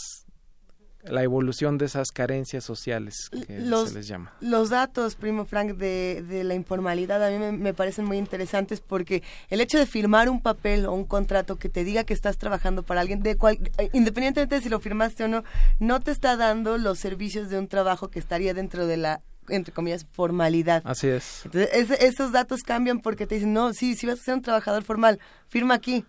[1.03, 4.34] la evolución de esas carencias sociales que se les llama.
[4.41, 9.24] Los datos, primo Frank, de, de la informalidad a mí me, parecen muy interesantes porque
[9.49, 12.84] el hecho de firmar un papel o un contrato que te diga que estás trabajando
[12.84, 13.57] para alguien, de cual,
[13.94, 15.44] independientemente de si lo firmaste o no,
[15.80, 19.74] no te está dando los servicios de un trabajo que estaría dentro de la entre
[19.74, 20.82] comillas, formalidad.
[20.86, 21.44] Así es.
[21.45, 24.84] Entonces, esos datos cambian porque te dicen, no, sí, si vas a ser un trabajador
[24.84, 26.03] formal, firma aquí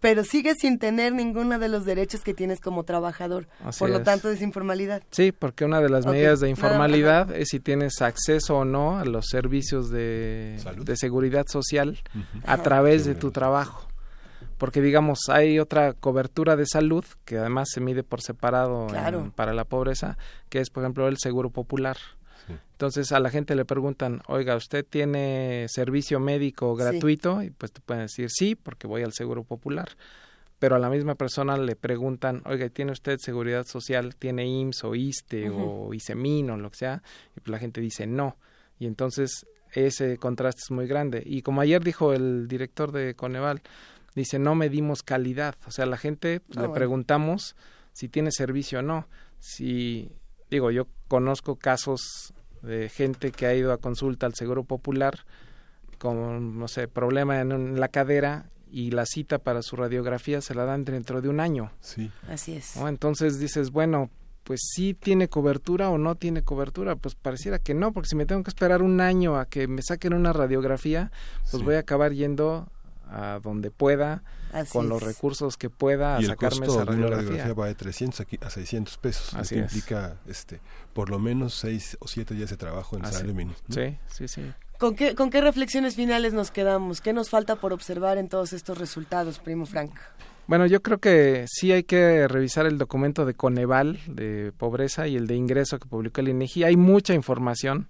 [0.00, 3.48] pero sigues sin tener ninguno de los derechos que tienes como trabajador.
[3.78, 5.02] Por lo tanto, es informalidad.
[5.10, 9.04] Sí, porque una de las medidas de informalidad es si tienes acceso o no a
[9.04, 12.02] los servicios de, de seguridad social
[12.44, 13.88] a través de tu trabajo.
[14.58, 18.86] Porque, digamos, hay otra cobertura de salud que además se mide por separado
[19.34, 20.16] para la pobreza,
[20.48, 21.96] que es, por ejemplo, el seguro popular.
[22.48, 27.42] Entonces a la gente le preguntan, oiga, ¿usted tiene servicio médico gratuito?
[27.42, 29.88] Y pues te pueden decir sí, porque voy al Seguro Popular.
[30.58, 34.16] Pero a la misma persona le preguntan, oiga, ¿tiene usted seguridad social?
[34.16, 37.02] ¿Tiene IMSS o ISTE o ISEMIN o lo que sea?
[37.36, 38.36] Y pues la gente dice no.
[38.78, 41.22] Y entonces ese contraste es muy grande.
[41.24, 43.62] Y como ayer dijo el director de Coneval,
[44.14, 45.56] dice, no medimos calidad.
[45.66, 47.56] O sea, a la gente ah, le preguntamos
[47.92, 49.06] si tiene servicio o no.
[49.38, 50.10] Si,
[50.50, 55.20] digo, yo conozco casos de gente que ha ido a consulta al Seguro Popular
[55.96, 60.64] con, no sé, problema en, la cadera y la cita para su radiografía se la
[60.64, 61.70] dan dentro de un año.
[61.78, 62.10] Sí.
[62.28, 62.74] Así es.
[62.74, 64.10] Entonces dices, bueno,
[64.42, 68.26] pues sí tiene cobertura o no tiene cobertura, pues pareciera que no, porque si me
[68.26, 71.12] tengo que esperar un año a que me saquen una radiografía,
[71.48, 72.72] pues voy a acabar yendo
[73.14, 74.22] a donde pueda,
[74.72, 76.96] con los recursos que pueda, a y sacarme esa radiografía.
[76.96, 79.72] De una radiografía va de 300 a 600 pesos, Así que es.
[79.74, 80.60] implica este,
[80.92, 83.56] por lo menos 6 o 7 días de trabajo en Así- salario mínimo.
[83.68, 83.74] ¿no?
[83.74, 84.42] Sí, sí, sí.
[84.78, 87.00] ¿Con qué, ¿Con qué reflexiones finales nos quedamos?
[87.00, 89.92] ¿Qué nos falta por observar en todos estos resultados, primo Frank?
[90.46, 95.16] Bueno, yo creo que sí hay que revisar el documento de Coneval de pobreza y
[95.16, 96.64] el de ingreso que publicó el INEGI.
[96.64, 97.88] Hay mucha información,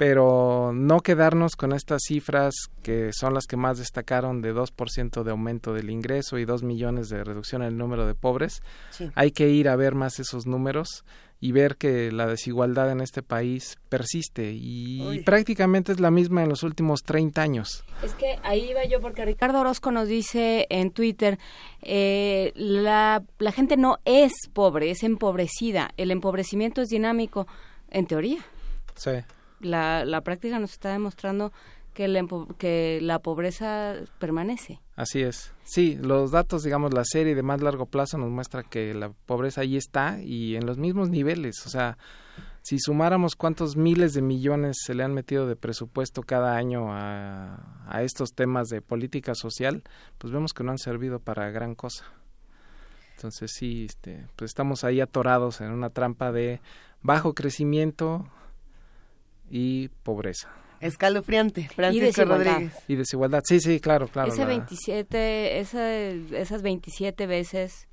[0.00, 5.30] pero no quedarnos con estas cifras que son las que más destacaron de 2% de
[5.30, 8.62] aumento del ingreso y 2 millones de reducción en el número de pobres.
[8.88, 9.10] Sí.
[9.14, 11.04] Hay que ir a ver más esos números
[11.38, 15.22] y ver que la desigualdad en este país persiste y Uy.
[15.22, 17.84] prácticamente es la misma en los últimos 30 años.
[18.02, 21.38] Es que ahí iba yo porque Ricardo Orozco nos dice en Twitter,
[21.82, 25.90] eh, la, la gente no es pobre, es empobrecida.
[25.98, 27.46] El empobrecimiento es dinámico,
[27.90, 28.38] en teoría.
[28.94, 29.10] Sí.
[29.60, 31.52] La, la práctica nos está demostrando
[32.58, 34.80] que, la pobreza permanece.
[34.96, 35.52] Así es.
[35.64, 39.62] Sí, los datos, digamos, la serie de más largo plazo nos muestra que la pobreza
[39.62, 41.66] ahí está y en los mismos niveles.
[41.66, 41.98] O sea,
[42.62, 47.84] si sumáramos cuántos miles de millones se le han metido de presupuesto cada año a,
[47.86, 49.82] a estos temas de política social,
[50.18, 52.04] pues vemos que no han servido para gran cosa.
[53.16, 56.60] Entonces sí, este, pues estamos ahí atorados en una trampa de
[57.02, 58.26] bajo crecimiento
[59.50, 60.48] y pobreza.
[60.80, 62.52] Escalofriante, Francisco desigualdad.
[62.54, 62.74] Rodríguez.
[62.88, 63.42] Y desigualdad.
[63.44, 64.32] Sí, sí, claro, claro.
[64.32, 67.86] Ese la- 27, esa, esas 27 veces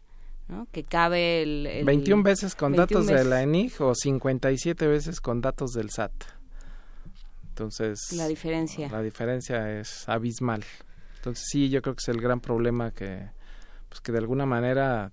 [0.47, 0.67] ¿no?
[0.71, 1.65] que cabe el...
[1.67, 3.27] el 21 veces con 21 datos de veces.
[3.27, 6.13] la ENIG o 57 veces con datos del SAT.
[7.49, 8.87] Entonces, La diferencia.
[8.89, 10.63] la diferencia es abismal.
[11.17, 13.29] Entonces, sí, yo creo que es el gran problema que,
[13.89, 15.11] pues, que de alguna manera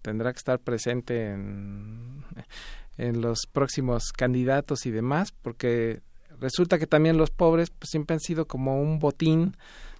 [0.00, 2.24] tendrá que estar presente en,
[3.00, 6.00] en los próximos candidatos y demás, porque
[6.38, 9.56] resulta que también los pobres pues, siempre han sido como un botín,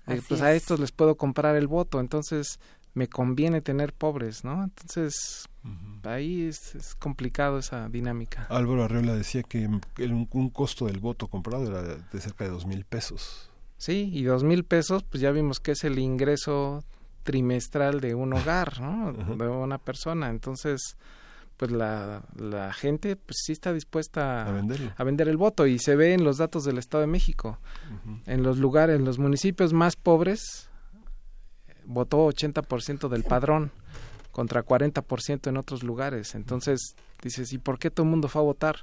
[0.06, 0.62] de, Así pues a es.
[0.62, 2.58] estos les puedo comprar el voto, entonces
[2.94, 4.64] me conviene tener pobres, ¿no?
[4.64, 5.46] Entonces,
[6.02, 8.46] ahí es, es complicado esa dinámica.
[8.50, 9.68] Álvaro Arreola decía que
[9.98, 13.48] el- un, un costo del voto comprado era de cerca de dos mil pesos.
[13.78, 16.82] Sí, y dos mil pesos, pues ya vimos que es el ingreso
[17.22, 19.12] trimestral de un hogar, ¿no?
[19.12, 20.28] De una persona.
[20.30, 20.96] Entonces,
[21.60, 24.46] pues la, la gente, pues sí está dispuesta
[24.96, 27.58] A vender el voto y se ve en los datos del Estado de México.
[28.24, 30.70] En los lugares, en los municipios más pobres,
[31.84, 33.72] votó 80% del padrón
[34.32, 36.34] contra 40% en otros lugares.
[36.34, 38.76] Entonces, dices, ¿y por qué todo el mundo fue a votar?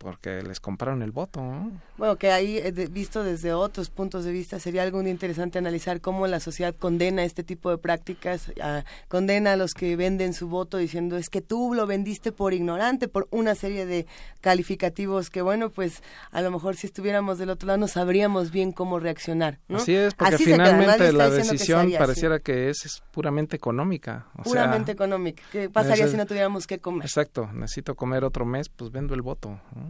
[0.00, 1.72] Porque les compraron el voto, ¿no?
[1.98, 6.00] Bueno, que ahí, eh, visto desde otros puntos de vista, sería algo muy interesante analizar
[6.00, 10.48] cómo la sociedad condena este tipo de prácticas, ah, condena a los que venden su
[10.48, 14.06] voto diciendo es que tú lo vendiste por ignorante, por una serie de
[14.40, 18.72] calificativos que, bueno, pues a lo mejor si estuviéramos del otro lado no sabríamos bien
[18.72, 19.58] cómo reaccionar.
[19.68, 19.76] ¿no?
[19.76, 21.98] Así es, porque Así finalmente la que decisión así.
[21.98, 24.28] pareciera que es, es puramente económica.
[24.32, 25.42] O sea, Puramente económica.
[25.52, 27.04] ¿Qué pasaría si no tuviéramos que comer?
[27.04, 29.60] Exacto, necesito comer otro mes, pues vendo el voto.
[29.74, 29.89] ¿no?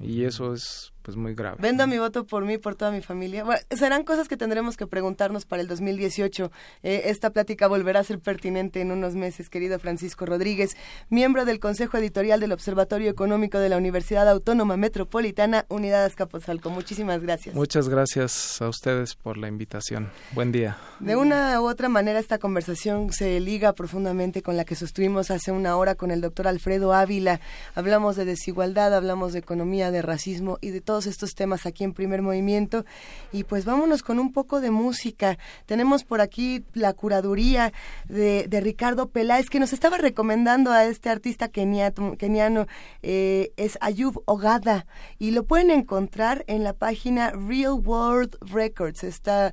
[0.00, 1.58] Y eso es pues muy grave.
[1.60, 3.44] Vendo mi voto por mí, por toda mi familia.
[3.44, 6.50] Bueno, serán cosas que tendremos que preguntarnos para el 2018.
[6.82, 10.76] Eh, esta plática volverá a ser pertinente en unos meses, querido Francisco Rodríguez,
[11.08, 16.70] miembro del Consejo Editorial del Observatorio Económico de la Universidad Autónoma Metropolitana, Unidad Azcapotzalco.
[16.70, 17.54] Muchísimas gracias.
[17.54, 20.10] Muchas gracias a ustedes por la invitación.
[20.32, 20.76] Buen día.
[20.98, 25.52] De una u otra manera esta conversación se liga profundamente con la que sostuvimos hace
[25.52, 27.40] una hora con el doctor Alfredo Ávila.
[27.76, 31.92] Hablamos de desigualdad, hablamos de economía, de racismo y de todos estos temas aquí en
[31.92, 32.84] primer movimiento.
[33.32, 35.38] Y pues vámonos con un poco de música.
[35.66, 37.72] Tenemos por aquí la curaduría
[38.08, 42.66] de, Ricardo Peláez que nos estaba recomendando a este artista keniato- keniano,
[43.02, 44.86] eh, es Ayub Ogada.
[45.18, 49.04] Y lo pueden encontrar en la página Real World Records.
[49.04, 49.52] Está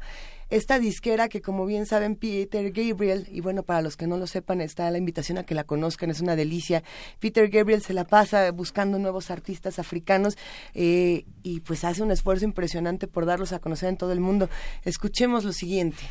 [0.54, 4.28] esta disquera que como bien saben Peter Gabriel, y bueno, para los que no lo
[4.28, 6.84] sepan, está la invitación a que la conozcan, es una delicia.
[7.20, 10.38] Peter Gabriel se la pasa buscando nuevos artistas africanos
[10.76, 14.48] eh, y pues hace un esfuerzo impresionante por darlos a conocer en todo el mundo.
[14.84, 16.04] Escuchemos lo siguiente.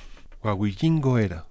[0.43, 1.47] Guaguillingo era.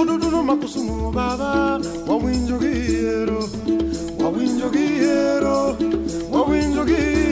[0.00, 3.40] Udududu makusumu baba Wawinjo gihero
[4.22, 5.76] Wawinjo gihero
[6.32, 7.25] Wawinjo gihero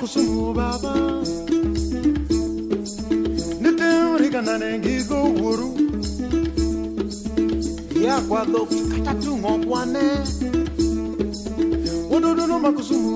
[0.00, 0.94] kusumu baba.
[3.60, 5.68] Nituri kanane ngigo wuru.
[8.06, 10.00] Ya kwado katatu ngobwane
[12.60, 13.09] makusumu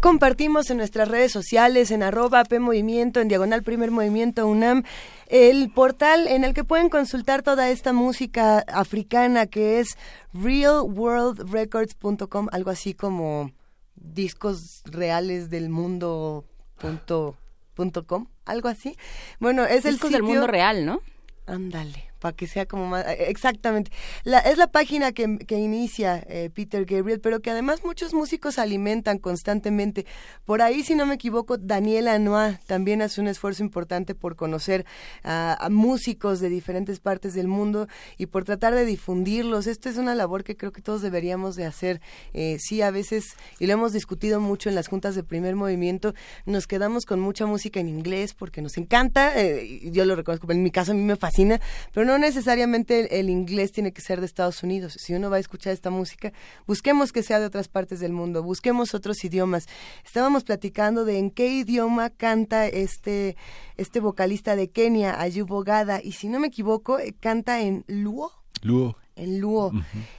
[0.00, 4.84] compartimos en nuestras redes sociales, en arroba P Movimiento, en Diagonal Primer Movimiento UNAM,
[5.28, 9.96] el portal en el que pueden consultar toda esta música africana que es
[10.32, 13.52] realworldrecords.com, algo así como
[13.96, 16.44] discos reales del mundo
[16.78, 17.36] punto,
[17.74, 18.96] punto com, algo así.
[19.38, 21.00] Bueno, es el Discos del sitio- mundo real, ¿no?
[21.46, 23.06] Ándale, para que sea como más...
[23.06, 23.90] eh, Exactamente.
[24.24, 28.58] La, es la página que, que inicia eh, Peter Gabriel, pero que además muchos músicos
[28.58, 30.06] alimentan constantemente.
[30.44, 34.84] Por ahí, si no me equivoco, Daniela Noa también hace un esfuerzo importante por conocer
[35.24, 37.88] a, músicos de diferentes partes del mundo
[38.18, 39.66] y por tratar de difundirlos.
[39.66, 42.00] Esta es una labor que creo que todos deberíamos de hacer.
[42.34, 46.14] Eh, sí, a veces, y lo hemos discutido mucho en las juntas de primer movimiento,
[46.44, 50.62] nos quedamos con mucha música en inglés porque nos encanta, eh, yo lo reconozco, en
[50.62, 51.60] mi caso a mí me fascina,
[51.92, 54.94] pero necesariamente el, inglés tiene que ser de Estados Unidos.
[54.94, 56.32] Si uno va a escuchar esta música,
[56.66, 59.66] busquemos que sea de otras partes del mundo, busquemos otros idiomas.
[60.04, 63.36] Estábamos platicando de en qué idioma canta este,
[63.76, 68.32] este vocalista de Kenia, Ayub Ogada, y si no me equivoco, eh, canta en Luo
[68.62, 68.96] Luo.
[69.20, 69.72] En Luo.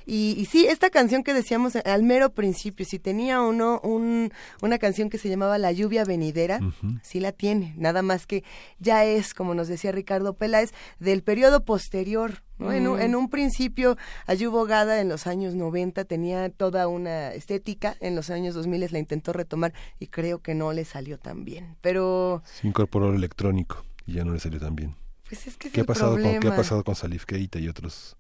[0.06, 4.78] y, y sí, esta canción que decíamos al mero principio, si tenía uno un, una
[4.78, 6.60] canción que se llamaba La lluvia venidera,
[7.04, 8.44] sí la tiene, nada más que
[8.80, 12.44] ya es, como nos decía Ricardo Peláez, del periodo posterior.
[12.60, 12.72] ¿no?
[12.72, 13.02] En, un, Mm.
[13.02, 13.98] en un principio,
[14.28, 19.00] Ayub Ogada en los años 90 tenía toda una estética, en los años 2000 la
[19.00, 21.76] intentó retomar y creo que no le salió tan bien.
[21.82, 24.96] Pero Se incorporó lo electrónico y ya no le salió tan bien.
[25.28, 27.58] Pues es que es ¿Qué, ha el pasado con, ¿Qué ha pasado con Salif Keita
[27.58, 28.16] y otros?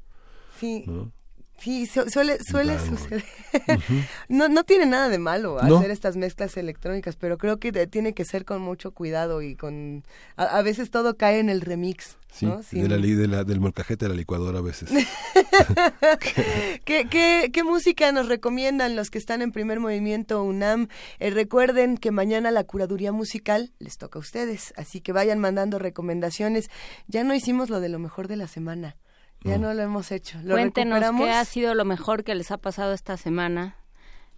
[0.61, 1.11] Sí, ¿no?
[1.57, 3.23] Sí, su- suele, suele suceder.
[4.29, 5.77] no, no tiene nada de malo No.
[5.77, 10.03] hacer estas mezclas electrónicas, pero creo que tiene que ser con mucho cuidado y con...
[10.38, 12.61] A, a veces todo cae en el remix, Sí, ¿no?
[12.71, 14.89] de la ley de la, del molcajete a la licuadora a veces.
[16.85, 20.88] ¿Qué, qué, qué música nos recomiendan los que están en primer movimiento UNAM?
[21.19, 25.79] Eh, recuerden que mañana la curaduría musical les toca a ustedes, así que vayan mandando
[25.79, 26.69] recomendaciones.
[27.07, 28.95] Ya no hicimos lo de lo mejor de la semana,
[29.43, 30.39] ya no, lo hemos hecho.
[30.43, 31.26] ¿Lo Cuéntenos recuperamos?
[31.26, 33.76] qué ha sido lo mejor que les ha pasado esta semana.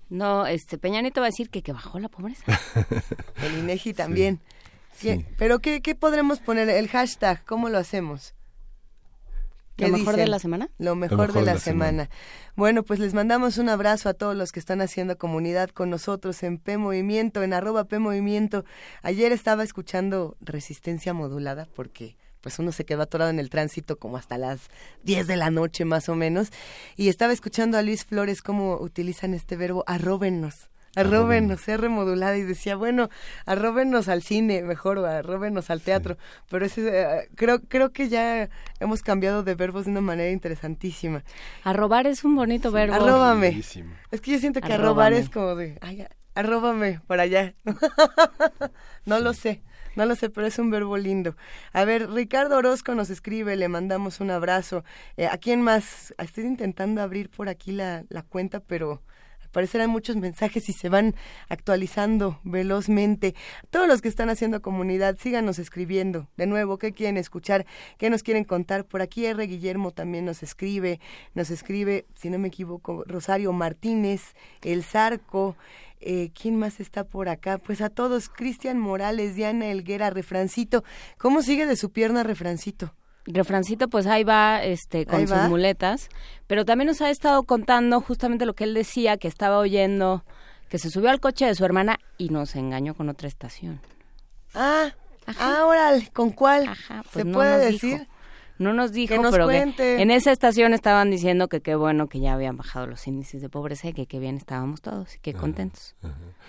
[0.10, 2.46] No, este Peña Nieto va a decir que, que bajó la pobreza.
[3.44, 4.40] el INEGI también.
[4.96, 5.26] Sí.
[5.38, 6.70] Pero ¿qué, ¿qué podremos poner?
[6.70, 8.36] El hashtag, ¿cómo lo hacemos?
[9.78, 10.70] ¿Lo mejor de la semana?
[10.78, 12.10] Lo mejor, de, la, semana.
[12.56, 16.44] Bueno, pues les mandamos un abrazo a todos los que están haciendo comunidad con nosotros
[16.44, 18.66] en P Movimiento, en arroba P Movimiento.
[19.02, 24.18] Ayer estaba escuchando Resistencia Modulada porque pues uno se quedó atorado en el tránsito como
[24.18, 24.70] hasta las
[25.04, 26.50] 10 de la noche más o menos
[26.98, 32.44] y estaba escuchando a Luis Flores cómo utilizan este verbo arróbenos arróbenos, R remodulada y
[32.44, 33.10] decía, bueno,
[33.46, 36.18] arróbenos al cine mejor o arróbenos al teatro,
[36.50, 38.50] pero ese, eh, creo, creo que ya
[38.80, 41.24] hemos cambiado de verbos de una manera interesantísima.
[41.64, 42.96] Arrobar es un bonito verbo.
[42.96, 43.60] Arróbame.
[44.12, 46.06] Es que yo siento que arrobar es como de, ay,
[46.36, 47.54] arróbame por allá.
[49.06, 49.62] no lo sé.
[49.96, 51.36] No lo sé, pero es un verbo lindo.
[51.72, 54.84] A ver, Ricardo Orozco nos escribe, le mandamos un abrazo.
[55.18, 56.14] Eh, ¿A quién más?
[56.18, 59.02] Estoy intentando abrir por aquí la, la cuenta, pero
[59.54, 61.16] parecerán muchos mensajes y se van
[61.48, 63.36] actualizando velozmente.
[63.70, 66.28] Todos los que están haciendo comunidad, síganos escribiendo.
[66.36, 67.66] De nuevo, ¿qué quieren escuchar?
[67.98, 68.84] ¿Qué nos quieren contar?
[68.84, 69.48] Por aquí R.
[69.48, 71.00] Guillermo también nos escribe.
[71.36, 75.56] Nos escribe, si no me equivoco, Rosario Martínez, El Zarco.
[76.02, 77.60] Eh, ¿Quién más está por acá?
[77.60, 80.84] Pues a todos, Cristian Morales, Diana Elguera, Refrancito.
[81.18, 82.94] ¿Cómo sigue de su pierna Refrancito?
[83.26, 86.10] Refrancito, pues ahí va este, con sus muletas,
[86.48, 90.26] pero también nos ha estado contando justamente lo que él decía, que estaba oyendo,
[90.70, 93.80] que se subió al coche de su hermana y nos engañó con otra estación.
[94.54, 94.92] Ah,
[95.40, 96.66] ahora, ¿con cuál?
[97.12, 98.08] pues ¿Se puede decir?
[98.60, 102.56] No nos dijo, pero en esa estación estaban diciendo que qué bueno que ya habían
[102.56, 105.96] bajado los índices de pobreza y que qué bien estábamos todos y qué contentos.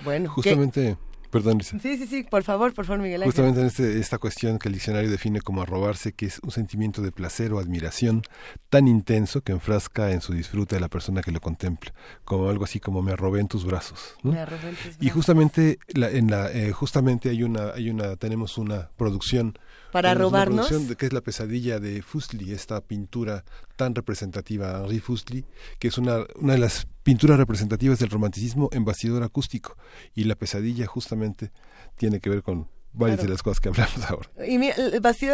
[0.04, 0.96] Bueno, justamente...
[1.34, 4.68] Perdón, Sí, sí, sí, por favor, por favor, Miguel Justamente en este, esta cuestión que
[4.68, 8.22] el diccionario define como arrobarse, que es un sentimiento de placer o admiración
[8.70, 11.92] tan intenso que enfrasca en su disfrute de la persona que lo contempla,
[12.24, 14.14] como algo así como me arrobé en tus brazos.
[14.22, 15.02] Me arrobé en tus brazos.
[15.02, 19.58] Y justamente, la, en la, eh, justamente hay una, hay una, tenemos una producción
[19.94, 20.88] para robarnos.
[20.88, 23.44] De, que es la pesadilla de Fuseli, esta pintura
[23.76, 25.44] tan representativa, Henri Fuseli,
[25.78, 29.76] que es una, una de las pinturas representativas del romanticismo en bastidor acústico.
[30.12, 31.52] Y la pesadilla justamente
[31.96, 34.28] tiene que ver con varias de las cosas que hablamos ahora.
[34.46, 34.58] Y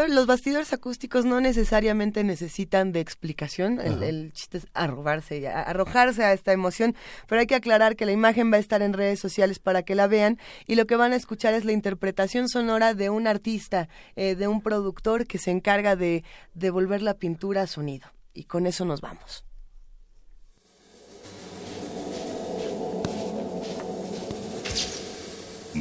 [0.09, 6.53] los bastidores acústicos no necesariamente necesitan de explicación, el, chiste es arrojarse, arrojarse a esta
[6.53, 6.95] emoción,
[7.27, 9.95] pero hay que aclarar que la imagen va a estar en redes sociales para que
[9.95, 13.89] la vean y lo que van a escuchar es la interpretación sonora de un artista,
[14.17, 16.25] eh, de un productor que se encarga de
[16.55, 18.09] devolver la pintura a sonido.
[18.33, 19.45] Y con eso nos vamos.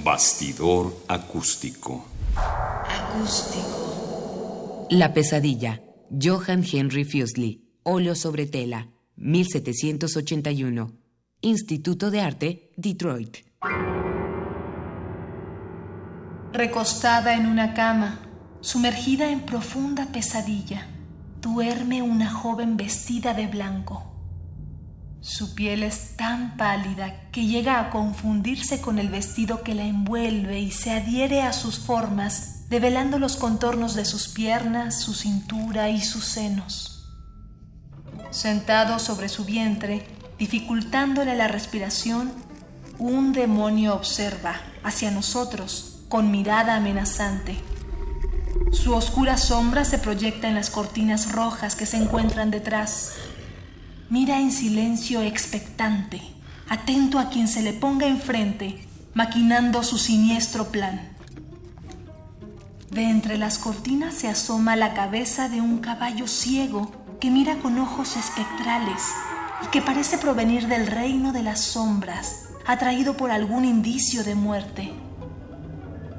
[0.03, 2.05] Bastidor acústico.
[2.87, 4.87] Acústico.
[4.91, 5.81] La pesadilla.
[6.09, 7.65] Johann Henry Fuseli.
[7.83, 8.87] Óleo sobre tela.
[9.17, 10.91] 1781.
[11.41, 13.37] Instituto de Arte, Detroit.
[16.53, 18.21] Recostada en una cama,
[18.61, 20.87] sumergida en profunda pesadilla,
[21.41, 24.08] duerme una joven vestida de blanco.
[25.21, 30.59] Su piel es tan pálida que llega a confundirse con el vestido que la envuelve
[30.61, 35.99] y se adhiere a sus formas, develando los contornos de sus piernas, su cintura y
[36.01, 37.05] sus senos.
[38.31, 42.31] Sentado sobre su vientre, dificultándole la respiración,
[42.97, 47.57] un demonio observa hacia nosotros con mirada amenazante.
[48.71, 53.13] Su oscura sombra se proyecta en las cortinas rojas que se encuentran detrás
[54.09, 56.21] mira en silencio expectante,
[56.67, 58.83] atento a quien se le ponga enfrente,
[59.13, 60.99] maquinando su siniestro plan.
[62.89, 67.77] De entre las cortinas se asoma la cabeza de un caballo ciego que mira con
[67.77, 69.01] ojos espectrales
[69.63, 74.91] y que parece provenir del reino de las sombras, atraído por algún indicio de muerte.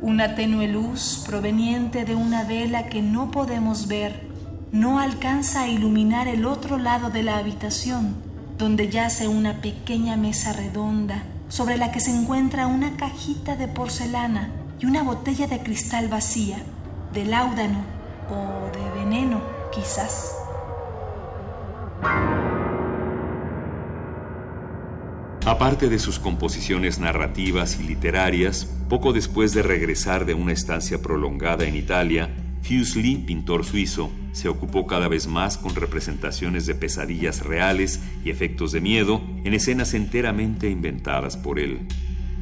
[0.00, 4.30] Una tenue luz proveniente de una vela que no podemos ver
[4.72, 8.14] no alcanza a iluminar el otro lado de la habitación,
[8.56, 14.51] donde yace una pequeña mesa redonda sobre la que se encuentra una cajita de porcelana
[14.78, 16.59] y una botella de cristal vacía,
[17.12, 17.82] de láudano
[18.30, 19.40] o de veneno,
[19.72, 20.36] quizás.
[25.44, 31.64] Aparte de sus composiciones narrativas y literarias, poco después de regresar de una estancia prolongada
[31.64, 32.30] en Italia,
[32.62, 38.73] Fuseli, pintor suizo, se ocupó cada vez más con representaciones de pesadillas reales y efectos
[38.73, 41.89] de miedo en escenas enteramente inventadas por él.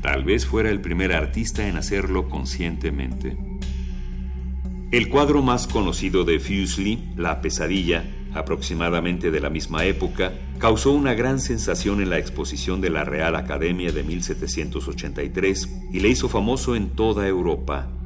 [0.02, 3.36] Tal vez fuera el primer artista en hacerlo conscientemente.
[4.90, 8.04] El cuadro más conocido de Fuseli, La pesadilla,
[8.34, 13.36] aproximadamente de la misma época, causó una gran sensación en la exposición de la Real
[13.36, 17.97] Academia de 1783 y le hizo famoso en toda Europa.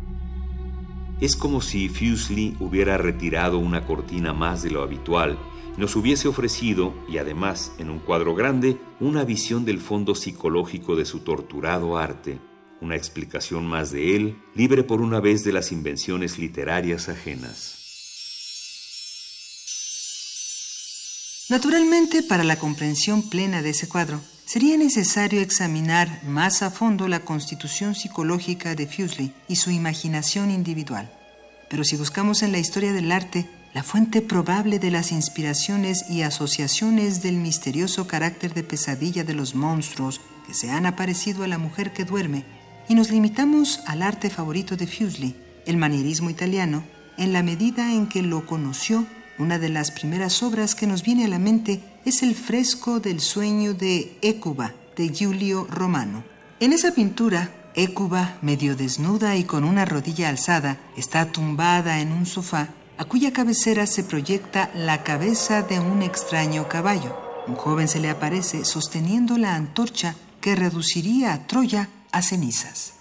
[1.23, 5.39] Es como si Fuseli hubiera retirado una cortina más de lo habitual
[5.77, 11.07] nos hubiese ofrecido, y además en un cuadro grande, una visión del fondo psicológico de
[11.07, 12.41] su torturado arte,
[12.81, 17.79] una explicación más de él, libre por una vez de las invenciones literarias ajenas.
[21.49, 27.21] Naturalmente, para la comprensión plena de ese cuadro, sería necesario examinar más a fondo la
[27.21, 31.11] constitución psicológica de Fuseli y su imaginación individual.
[31.69, 36.23] Pero si buscamos en la historia del arte la fuente probable de las inspiraciones y
[36.23, 41.57] asociaciones del misterioso carácter de pesadilla de los monstruos que se han aparecido a la
[41.57, 42.45] mujer que duerme,
[42.89, 46.85] y nos limitamos al arte favorito de Fuseli, el manierismo italiano,
[47.17, 49.07] en la medida en que lo conoció
[49.39, 53.21] una de las primeras obras que nos viene a la mente es el fresco del
[53.21, 56.25] sueño de Écuba de Giulio Romano.
[56.61, 62.27] En esa pintura, Écuba, medio desnuda y con una rodilla alzada, está tumbada en un
[62.27, 62.69] sofá
[62.99, 67.17] a cuya cabecera se proyecta la cabeza de un extraño caballo.
[67.47, 72.95] Un joven se le aparece sosteniendo la antorcha que reduciría a Troya a cenizas.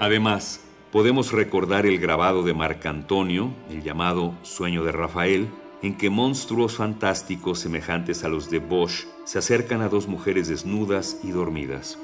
[0.00, 0.60] Además,
[0.92, 5.48] podemos recordar el grabado de Marcantonio, el llamado Sueño de Rafael,
[5.82, 11.20] en que monstruos fantásticos semejantes a los de Bosch se acercan a dos mujeres desnudas
[11.22, 11.98] y dormidas.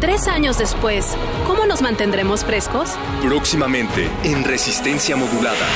[0.00, 2.90] Tres años después, ¿cómo nos mantendremos frescos?
[3.22, 5.66] Próximamente, en resistencia modulada.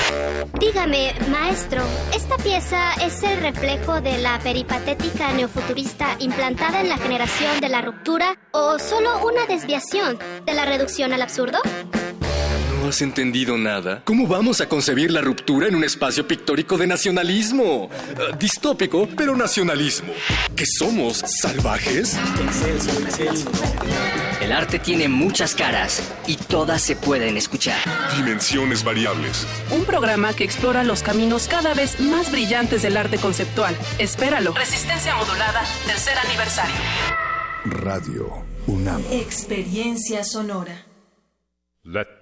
[0.61, 1.83] Dígame, maestro,
[2.15, 7.83] ¿esta pieza es el reflejo de la peripatética neofuturista implantada en la generación de la
[7.83, 11.59] ruptura o solo una desviación de la reducción al absurdo?
[12.93, 14.03] ¿No has entendido nada?
[14.05, 17.87] ¿Cómo vamos a concebir la ruptura en un espacio pictórico de nacionalismo?
[17.87, 20.13] Uh, distópico, pero nacionalismo.
[20.55, 22.19] ¿Que somos salvajes?
[24.43, 27.79] El arte tiene muchas caras y todas se pueden escuchar.
[28.15, 29.47] Dimensiones variables.
[29.71, 33.75] Un programa que explora los caminos cada vez más brillantes del arte conceptual.
[33.99, 34.53] Espéralo.
[34.53, 36.77] Resistencia modulada, tercer aniversario.
[37.65, 39.03] Radio UNAM.
[39.11, 40.85] Experiencia sonora.
[41.85, 42.22] Let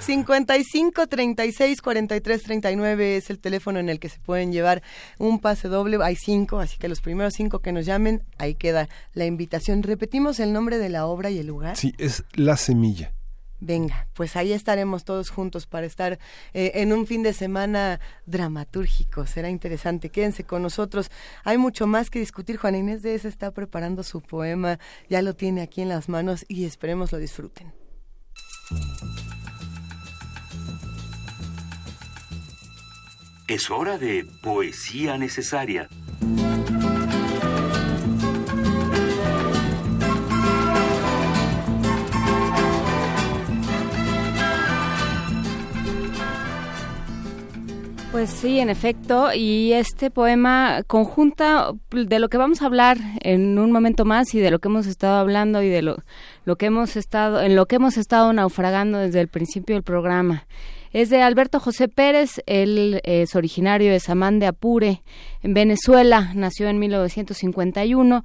[0.00, 4.82] 55 36 43 39 es el teléfono en el que se pueden llevar
[5.18, 5.98] un pase doble.
[6.02, 9.82] Hay cinco, así que los primeros cinco que nos llamen, ahí queda la invitación.
[9.82, 11.76] Repetimos el nombre de la obra y el lugar.
[11.76, 13.13] Sí, es La Semilla.
[13.66, 16.18] Venga, pues ahí estaremos todos juntos para estar
[16.52, 19.26] eh, en un fin de semana dramatúrgico.
[19.26, 20.10] Será interesante.
[20.10, 21.10] Quédense con nosotros.
[21.44, 22.58] Hay mucho más que discutir.
[22.58, 24.78] Juana Inés de está preparando su poema.
[25.08, 27.72] Ya lo tiene aquí en las manos y esperemos lo disfruten.
[33.48, 35.88] Es hora de poesía necesaria.
[48.14, 53.58] Pues sí, en efecto, y este poema conjunta de lo que vamos a hablar en
[53.58, 55.96] un momento más y de lo que hemos estado hablando y de lo,
[56.44, 60.46] lo que hemos estado en lo que hemos estado naufragando desde el principio del programa.
[60.92, 65.02] Es de Alberto José Pérez, él es originario de Samán de Apure,
[65.42, 68.24] en Venezuela, nació en 1951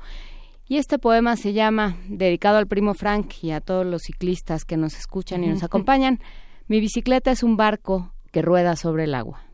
[0.67, 4.77] y este poema se llama, dedicado al primo Frank y a todos los ciclistas que
[4.77, 6.19] nos escuchan y nos acompañan,
[6.67, 9.48] Mi bicicleta es un barco que rueda sobre el agua.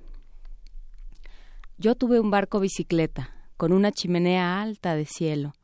[1.78, 5.56] Yo tuve un barco bicicleta, con una chimenea alta de cielo,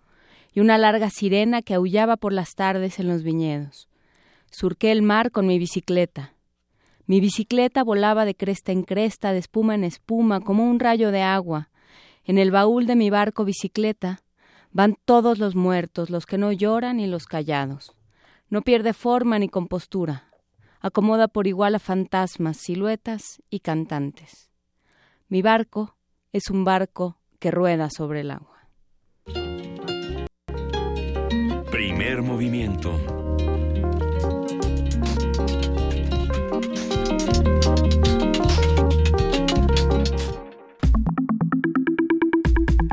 [0.54, 3.88] y una larga sirena que aullaba por las tardes en los viñedos.
[4.52, 6.34] Surqué el mar con mi bicicleta.
[7.06, 11.22] Mi bicicleta volaba de cresta en cresta, de espuma en espuma, como un rayo de
[11.22, 11.70] agua.
[12.26, 14.22] En el baúl de mi barco bicicleta
[14.74, 17.96] van todos los muertos, los que no lloran y los callados.
[18.50, 20.26] No pierde forma ni compostura.
[20.82, 24.52] Acomoda por igual a fantasmas, siluetas y cantantes.
[25.30, 25.96] Mi barco
[26.34, 28.70] es un barco que rueda sobre el agua.
[31.72, 32.98] Primer movimiento.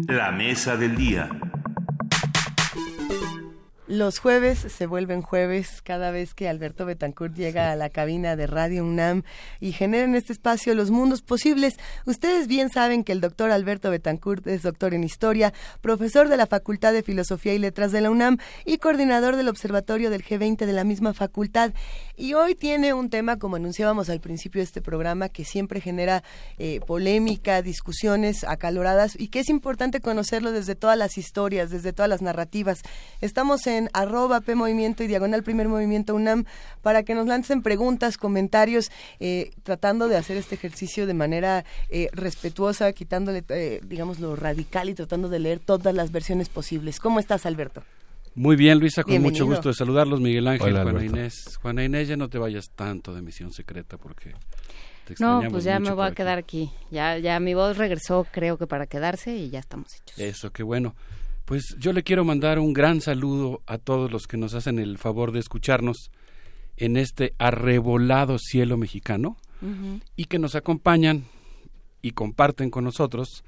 [0.08, 1.47] La mesa del día.
[3.88, 8.46] Los jueves se vuelven jueves cada vez que Alberto Betancourt llega a la cabina de
[8.46, 9.22] Radio UNAM
[9.60, 11.78] y genera en este espacio los mundos posibles.
[12.04, 16.46] Ustedes bien saben que el doctor Alberto Betancourt es doctor en historia, profesor de la
[16.46, 18.36] Facultad de Filosofía y Letras de la UNAM
[18.66, 21.72] y coordinador del Observatorio del G20 de la misma facultad.
[22.14, 26.22] Y hoy tiene un tema, como anunciábamos al principio de este programa, que siempre genera
[26.58, 32.10] eh, polémica, discusiones acaloradas y que es importante conocerlo desde todas las historias, desde todas
[32.10, 32.82] las narrativas.
[33.22, 36.44] Estamos en arroba P Movimiento y Diagonal Primer Movimiento UNAM
[36.82, 38.90] para que nos lancen preguntas, comentarios,
[39.20, 44.88] eh, tratando de hacer este ejercicio de manera eh, respetuosa, quitándole, eh, digamos, lo radical
[44.88, 46.98] y tratando de leer todas las versiones posibles.
[46.98, 47.82] ¿Cómo estás, Alberto?
[48.34, 51.58] Muy bien, Luisa, con mucho gusto de saludarlos, Miguel Ángel, Juana Inés.
[51.60, 54.32] Juana Inés, ya no te vayas tanto de misión secreta porque
[55.04, 56.70] te No, pues ya me voy a quedar aquí.
[56.90, 60.18] Ya, ya mi voz regresó, creo que para quedarse y ya estamos hechos.
[60.18, 60.94] Eso, qué bueno.
[61.48, 64.98] Pues yo le quiero mandar un gran saludo a todos los que nos hacen el
[64.98, 66.10] favor de escucharnos
[66.76, 69.38] en este arrebolado cielo mexicano
[70.14, 71.24] y que nos acompañan
[72.02, 73.44] y comparten con nosotros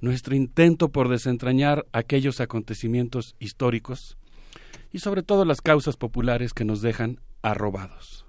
[0.00, 4.16] nuestro intento por desentrañar aquellos acontecimientos históricos
[4.92, 8.26] y sobre todo las causas populares que nos dejan arrobados.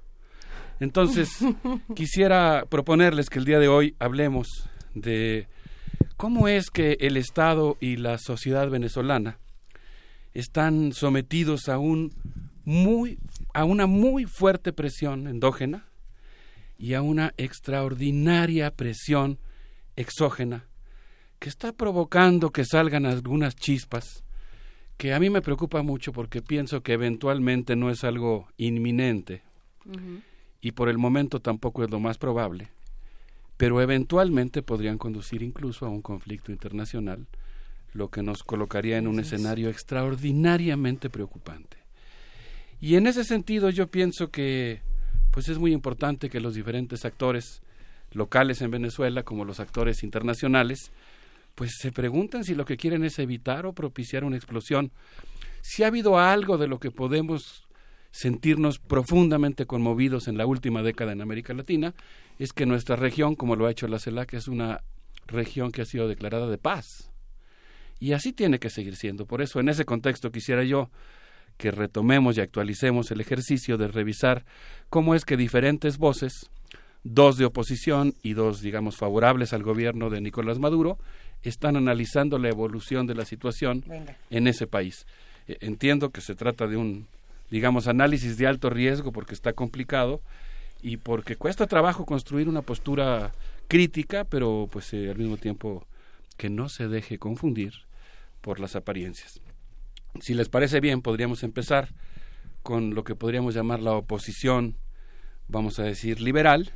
[0.79, 1.29] Entonces,
[1.95, 4.47] quisiera proponerles que el día de hoy hablemos
[4.95, 5.47] de
[6.21, 9.39] ¿Cómo es que el Estado y la sociedad venezolana
[10.35, 12.13] están sometidos a un
[12.63, 13.17] muy
[13.55, 15.87] a una muy fuerte presión endógena
[16.77, 19.39] y a una extraordinaria presión
[19.95, 20.67] exógena
[21.39, 24.23] que está provocando que salgan algunas chispas
[24.97, 29.41] que a mí me preocupa mucho porque pienso que eventualmente no es algo inminente
[30.61, 32.69] y por el momento tampoco es lo más probable
[33.61, 37.27] pero eventualmente podrían conducir incluso a un conflicto internacional,
[37.93, 41.77] lo que nos colocaría en un escenario extraordinariamente preocupante.
[42.79, 44.81] Y en ese sentido yo pienso que
[45.29, 47.61] pues es muy importante que los diferentes actores
[48.13, 50.91] locales en Venezuela como los actores internacionales
[51.53, 54.91] pues se pregunten si lo que quieren es evitar o propiciar una explosión.
[55.61, 57.67] Si ha habido algo de lo que podemos
[58.09, 61.93] sentirnos profundamente conmovidos en la última década en América Latina
[62.41, 64.81] es que nuestra región, como lo ha hecho la CELAC, es una
[65.27, 67.11] región que ha sido declarada de paz.
[67.99, 69.27] Y así tiene que seguir siendo.
[69.27, 70.89] Por eso, en ese contexto, quisiera yo
[71.57, 74.43] que retomemos y actualicemos el ejercicio de revisar
[74.89, 76.49] cómo es que diferentes voces,
[77.03, 80.97] dos de oposición y dos, digamos, favorables al gobierno de Nicolás Maduro,
[81.43, 83.83] están analizando la evolución de la situación
[84.31, 85.05] en ese país.
[85.47, 87.05] Eh, entiendo que se trata de un,
[87.51, 90.21] digamos, análisis de alto riesgo porque está complicado
[90.81, 93.33] y porque cuesta trabajo construir una postura
[93.67, 95.85] crítica, pero pues eh, al mismo tiempo
[96.37, 97.73] que no se deje confundir
[98.41, 99.41] por las apariencias.
[100.19, 101.89] Si les parece bien, podríamos empezar
[102.63, 104.77] con lo que podríamos llamar la oposición,
[105.47, 106.71] vamos a decir, liberal,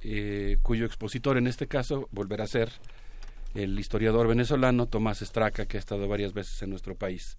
[0.00, 2.70] eh, cuyo expositor en este caso volverá a ser
[3.54, 7.38] el historiador venezolano Tomás Estraca, que ha estado varias veces en nuestro país.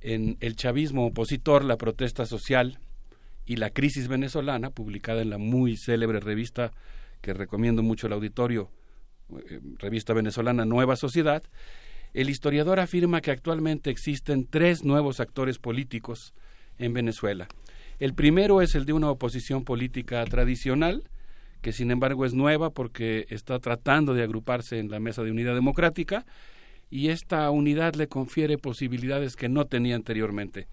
[0.00, 2.78] En El chavismo opositor, la protesta social
[3.46, 6.72] y la crisis venezolana, publicada en la muy célebre revista
[7.20, 8.70] que recomiendo mucho al auditorio,
[9.30, 11.42] eh, revista venezolana Nueva Sociedad,
[12.12, 16.34] el historiador afirma que actualmente existen tres nuevos actores políticos
[16.78, 17.48] en Venezuela.
[17.98, 21.04] El primero es el de una oposición política tradicional,
[21.62, 25.54] que sin embargo es nueva porque está tratando de agruparse en la Mesa de Unidad
[25.54, 26.26] Democrática
[26.90, 30.68] y esta unidad le confiere posibilidades que no tenía anteriormente.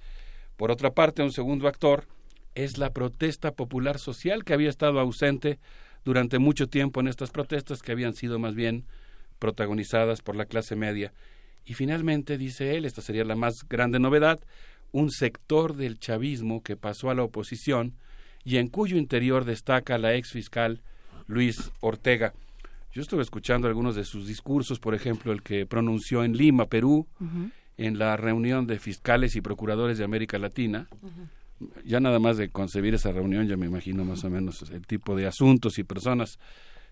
[0.57, 2.07] Por otra parte, un segundo actor
[2.55, 5.59] es la protesta popular social que había estado ausente
[6.05, 8.85] durante mucho tiempo en estas protestas que habían sido más bien
[9.39, 11.13] protagonizadas por la clase media.
[11.65, 14.39] Y finalmente, dice él, esta sería la más grande novedad,
[14.91, 17.95] un sector del chavismo que pasó a la oposición
[18.43, 20.81] y en cuyo interior destaca la ex fiscal
[21.27, 22.33] Luis Ortega.
[22.91, 27.07] Yo estuve escuchando algunos de sus discursos, por ejemplo, el que pronunció en Lima, Perú,
[27.77, 30.87] en la reunión de fiscales y procuradores de América Latina.
[31.85, 35.15] Ya nada más de concebir esa reunión, ya me imagino más o menos el tipo
[35.15, 36.39] de asuntos y personas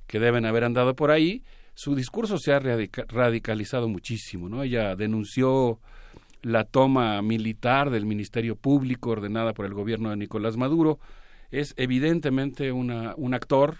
[0.07, 1.43] que deben haber andado por ahí.
[1.73, 4.63] Su discurso se ha radicalizado muchísimo, ¿no?
[4.63, 5.79] Ella denunció
[6.41, 10.99] la toma militar del Ministerio Público ordenada por el gobierno de Nicolás Maduro.
[11.51, 13.77] Es evidentemente una, un actor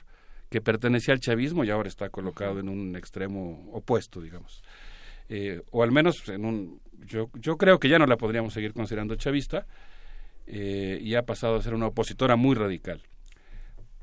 [0.50, 4.64] que pertenecía al chavismo y ahora está colocado en un extremo opuesto, digamos.
[5.30, 6.82] Eh, o al menos en un...
[7.06, 9.66] Yo, yo creo que ya no la podríamos seguir considerando chavista
[10.54, 13.02] eh, y ha pasado a ser una opositora muy radical.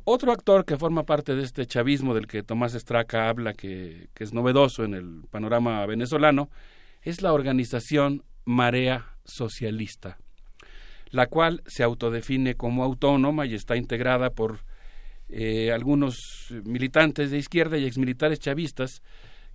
[0.04, 4.24] Otro actor que forma parte de este chavismo del que Tomás Estraca habla, que, que
[4.24, 6.48] es novedoso en el panorama venezolano,
[7.02, 10.16] es la organización Marea Socialista,
[11.10, 14.60] la cual se autodefine como autónoma y está integrada por
[15.28, 19.02] eh, algunos militantes de izquierda y exmilitares chavistas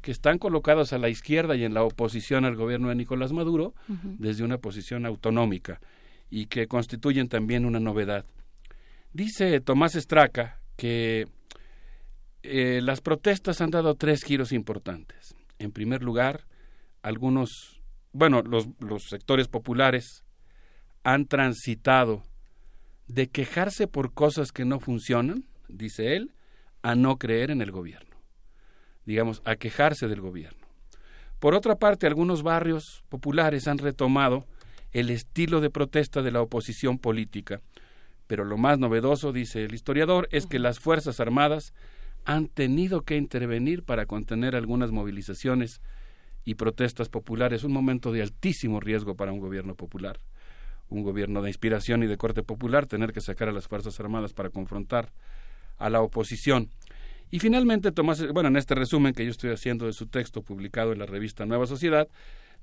[0.04, 3.74] que están colocados a la izquierda y en la oposición al gobierno de Nicolás Maduro
[3.88, 5.80] desde una posición autonómica
[6.36, 8.26] y que constituyen también una novedad.
[9.14, 11.28] Dice Tomás Estraca que
[12.42, 15.36] eh, las protestas han dado tres giros importantes.
[15.60, 16.48] En primer lugar,
[17.04, 17.80] algunos,
[18.14, 20.24] bueno, los, los sectores populares
[21.04, 22.24] han transitado
[23.06, 26.34] de quejarse por cosas que no funcionan dice él,
[26.82, 28.16] a no creer en el gobierno,
[29.06, 30.68] digamos, a quejarse del gobierno.
[31.40, 34.48] Por otra parte, algunos barrios populares han retomado
[34.94, 37.62] el estilo de protesta de la oposición política,
[38.28, 41.74] pero lo más novedoso, dice el historiador, es que las Fuerzas Armadas
[42.26, 45.82] han tenido que intervenir para contener algunas movilizaciones
[46.46, 50.20] y protestas populares, un momento de altísimo riesgo para un gobierno popular,
[50.90, 54.34] un gobierno de inspiración y de corte popular, tener que sacar a las Fuerzas Armadas
[54.34, 55.12] para confrontar
[55.78, 56.70] a la oposición.
[57.32, 60.94] Y finalmente, Tomás, bueno, en este resumen que yo estoy haciendo de su texto publicado
[60.94, 62.08] en la revista Nueva Sociedad,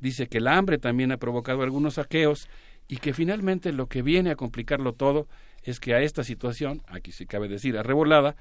[0.00, 2.48] dice que el hambre también ha provocado algunos saqueos
[2.88, 5.28] y que finalmente lo que viene a complicarlo todo
[5.62, 8.36] es que a esta situación, aquí sí cabe decir arrebolada,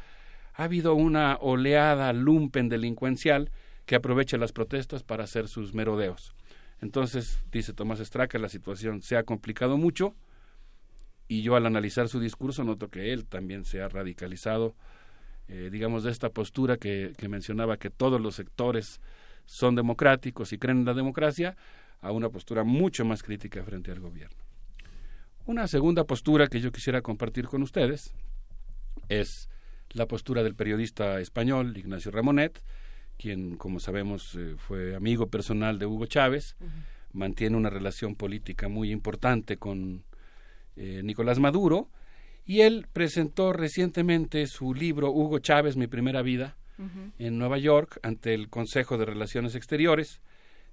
[0.53, 3.52] ha habido una oleada lumpen delincuencial
[3.86, 6.34] que aprovecha las protestas para hacer sus merodeos.
[6.81, 10.15] Entonces, dice Tomás Estraca, la situación se ha complicado mucho,
[11.27, 14.76] y yo al analizar su discurso noto que él también se ha radicalizado,
[15.48, 18.99] eh, digamos, de esta postura que, mencionaba que todos los sectores
[19.45, 21.56] son democráticos y creen en la democracia,
[22.02, 24.38] a una postura mucho más crítica frente al gobierno.
[25.45, 28.14] Una segunda postura que yo quisiera compartir con ustedes
[29.10, 29.49] es
[29.91, 32.61] la postura del periodista español Ignacio Ramonet,
[33.18, 36.56] quien, como sabemos, eh, fue amigo personal de Hugo Chávez,
[37.11, 40.03] mantiene una relación política muy importante con
[40.76, 41.90] eh, Nicolás Maduro,
[42.45, 46.57] y él presentó recientemente su libro Hugo Chávez, Mi Primera Vida,
[47.18, 50.22] en Nueva York, ante el Consejo de Relaciones Exteriores,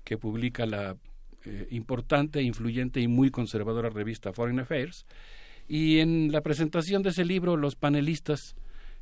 [0.05, 0.97] que publica la
[1.45, 5.07] eh, importante, influyente y muy conservadora revista Foreign Affairs.
[5.69, 8.55] Y en la presentación de ese libro, los panelistas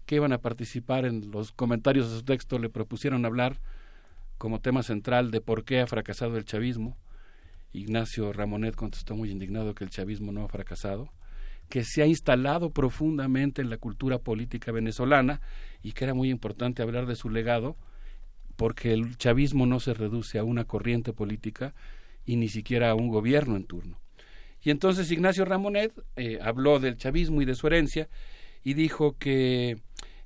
[0.07, 3.61] que iban a participar en los comentarios de su texto le propusieron hablar
[4.39, 6.97] como tema central de por qué ha fracasado el chavismo.
[7.73, 11.11] Ignacio Ramonet contestó muy indignado que el chavismo no ha fracasado,
[11.69, 15.41] que se ha instalado profundamente en la cultura política venezolana
[15.83, 17.77] y que era muy importante hablar de su legado,
[18.57, 21.75] porque el chavismo no se reduce a una corriente política
[22.25, 23.99] y ni siquiera a un gobierno en turno.
[24.63, 28.09] Y entonces Ignacio Ramonet eh, habló del chavismo y de su herencia
[28.63, 29.77] y dijo que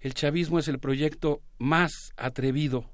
[0.00, 2.84] el chavismo es el proyecto más atrevido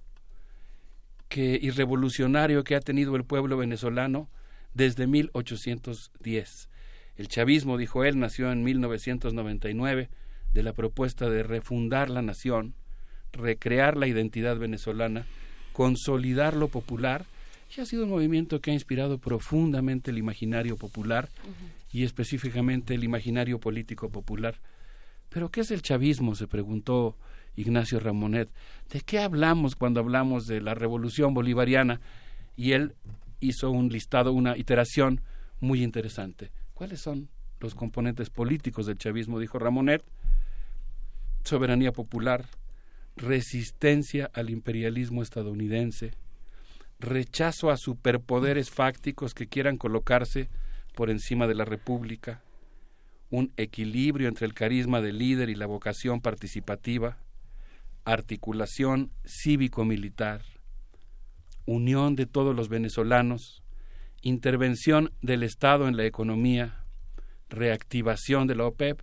[1.28, 4.30] que, y revolucionario que ha tenido el pueblo venezolano
[4.72, 6.68] desde 1810.
[7.16, 10.08] El chavismo, dijo él, nació en 1999
[10.52, 12.74] de la propuesta de refundar la nación,
[13.32, 15.26] recrear la identidad venezolana,
[15.72, 17.26] consolidar lo popular,
[17.76, 21.28] y ha sido un movimiento que ha inspirado profundamente el imaginario popular
[21.92, 24.56] y específicamente el imaginario político popular.
[25.28, 26.36] ¿Pero qué es el chavismo?
[26.36, 27.16] se preguntó
[27.56, 28.48] Ignacio Ramonet.
[28.90, 32.00] ¿De qué hablamos cuando hablamos de la revolución bolivariana?
[32.56, 32.94] Y él
[33.40, 35.20] hizo un listado, una iteración
[35.60, 36.52] muy interesante.
[36.84, 37.30] ¿Cuáles son
[37.60, 39.40] los componentes políticos del chavismo?
[39.40, 40.04] Dijo Ramonet.
[41.42, 42.44] Soberanía popular,
[43.16, 46.10] resistencia al imperialismo estadounidense,
[47.00, 50.50] rechazo a superpoderes fácticos que quieran colocarse
[50.94, 52.42] por encima de la República,
[53.30, 57.16] un equilibrio entre el carisma del líder y la vocación participativa,
[58.04, 60.42] articulación cívico-militar,
[61.64, 63.63] unión de todos los venezolanos,
[64.24, 66.84] intervención del Estado en la economía,
[67.50, 69.02] reactivación de la OPEP.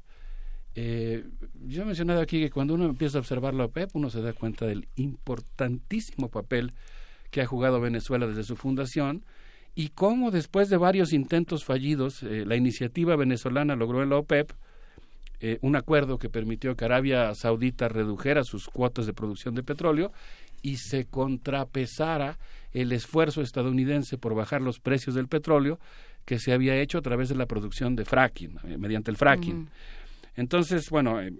[0.73, 1.23] Eh,
[1.67, 4.33] yo he mencionado aquí que cuando uno empieza a observar la OPEP, uno se da
[4.33, 6.73] cuenta del importantísimo papel
[7.29, 9.23] que ha jugado Venezuela desde su fundación
[9.75, 14.51] y cómo después de varios intentos fallidos, eh, la iniciativa venezolana logró en la OPEP
[15.39, 20.11] eh, un acuerdo que permitió que Arabia Saudita redujera sus cuotas de producción de petróleo
[20.61, 22.37] y se contrapesara
[22.71, 25.79] el esfuerzo estadounidense por bajar los precios del petróleo
[26.25, 29.69] que se había hecho a través de la producción de fracking, eh, mediante el fracking.
[30.35, 31.33] Entonces, bueno, eh,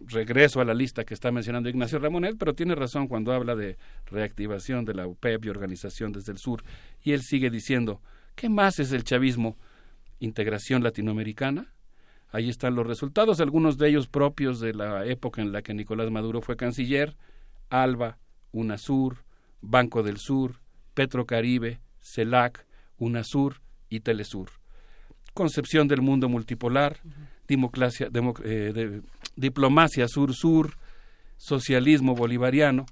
[0.00, 3.76] regreso a la lista que está mencionando Ignacio Ramonet, pero tiene razón cuando habla de
[4.06, 6.62] reactivación de la UPEP y organización desde el sur.
[7.02, 8.00] Y él sigue diciendo,
[8.34, 9.56] ¿qué más es el chavismo?
[10.20, 11.72] Integración latinoamericana.
[12.30, 16.10] Ahí están los resultados, algunos de ellos propios de la época en la que Nicolás
[16.10, 17.16] Maduro fue canciller,
[17.70, 18.18] ALBA,
[18.52, 19.24] UNASUR,
[19.60, 20.60] Banco del Sur,
[20.94, 22.66] Petrocaribe, CELAC,
[22.98, 24.50] UNASUR y Telesur.
[25.34, 26.98] Concepción del mundo multipolar,
[27.48, 29.00] eh,
[29.36, 30.74] diplomacia sur-sur,
[31.36, 32.86] socialismo bolivariano,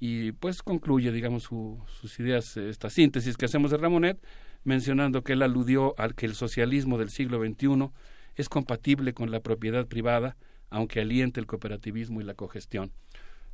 [0.00, 4.18] y pues concluye, digamos, sus ideas, esta síntesis que hacemos de Ramonet,
[4.64, 7.90] mencionando que él aludió al que el socialismo del siglo XXI
[8.34, 10.36] es compatible con la propiedad privada,
[10.70, 12.90] aunque aliente el cooperativismo y la cogestión.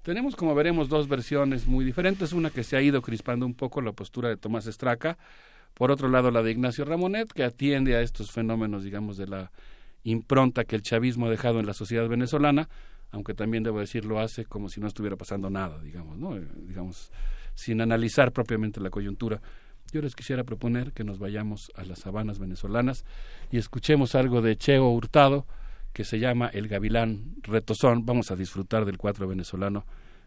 [0.08, 3.82] Tenemos, como veremos, dos versiones muy diferentes, una que se ha ido crispando un poco
[3.82, 5.18] la postura de Tomás Estraca,
[5.74, 9.52] por otro lado la de Ignacio Ramonet, que atiende a estos fenómenos, digamos, de la
[10.04, 12.70] impronta que el chavismo ha dejado en la sociedad venezolana,
[13.10, 16.38] aunque también debo decir lo hace como si no estuviera pasando nada, digamos, ¿no?
[16.38, 17.12] Eh, digamos,
[17.54, 19.42] sin analizar propiamente la coyuntura.
[19.92, 23.04] Yo les quisiera proponer que nos vayamos a las sabanas venezolanas
[23.50, 25.44] y escuchemos algo de Cheo Hurtado
[25.92, 28.06] que se llama El Gavilán Retozón.
[28.06, 29.84] Vamos a disfrutar del cuatro venezolano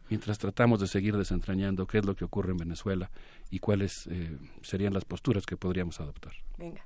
[0.09, 3.09] mientras tratamos de seguir desentrañando qué es lo que ocurre en Venezuela
[3.49, 6.33] y cuáles eh, serían las posturas que podríamos adoptar.
[6.57, 6.85] Venga.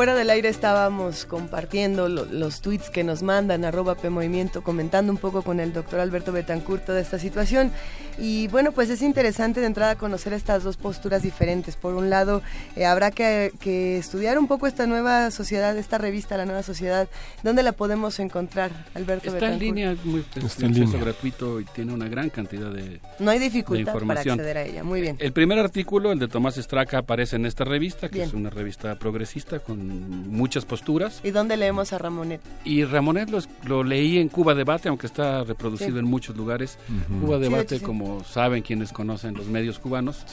[0.00, 5.18] Fuera del aire estábamos compartiendo los tweets que nos mandan, arroba P Movimiento, comentando un
[5.18, 7.70] poco con el doctor Alberto Betancourt toda esta situación.
[8.18, 11.76] Y bueno, pues es interesante de entrada conocer estas dos posturas diferentes.
[11.76, 12.40] Por un lado,
[12.76, 13.50] eh, habrá que,
[13.98, 17.08] estudiar un poco esta nueva sociedad, esta revista, la nueva sociedad.
[17.42, 21.00] ¿Dónde la podemos encontrar, Alberto Está en línea, muy, Está en línea.
[21.00, 25.00] gratuito y tiene una gran cantidad de No hay dificultad para acceder a ella, muy
[25.00, 25.16] bien.
[25.18, 28.98] El primer artículo, el de Tomás Estraca, aparece en esta revista, que es una revista
[28.98, 31.20] progresista con muchas posturas.
[31.24, 32.40] ¿Y dónde leemos a Ramonet?
[32.64, 33.30] Y Ramonet
[33.64, 36.78] lo, leí en Cuba Debate, aunque está reproducido en muchos lugares.
[37.20, 40.24] Cuba Debate, como saben quienes conocen los medios cubanos,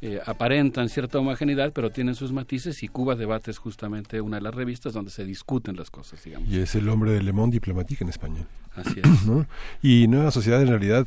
[0.00, 4.42] eh, aparentan cierta homogeneidad, pero tienen sus matices y Cuba Debate es justamente una de
[4.42, 6.48] las revistas donde se discuten las cosas, digamos.
[6.48, 8.46] Y es el hombre de Le Monde Diplomatique en español.
[8.76, 9.46] Así es.
[9.82, 11.06] Y Nueva Sociedad en realidad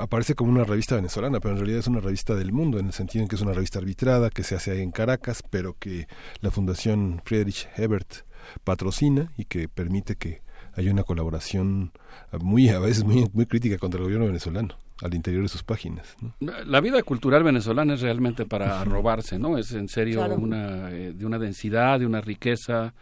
[0.00, 2.92] aparece como una revista venezolana, pero en realidad es una revista del mundo, en el
[2.92, 6.08] sentido en que es una revista arbitrada que se hace ahí en Caracas, pero que
[6.40, 8.26] la Fundación Friedrich Hebert
[8.64, 10.42] patrocina y que permite que
[10.74, 11.92] haya una colaboración
[12.40, 16.16] muy a veces muy, muy crítica contra el gobierno venezolano al interior de sus páginas.
[16.40, 19.58] La vida cultural venezolana es realmente para robarse, ¿no?
[19.58, 22.94] Es en serio una eh, de una densidad, de una riqueza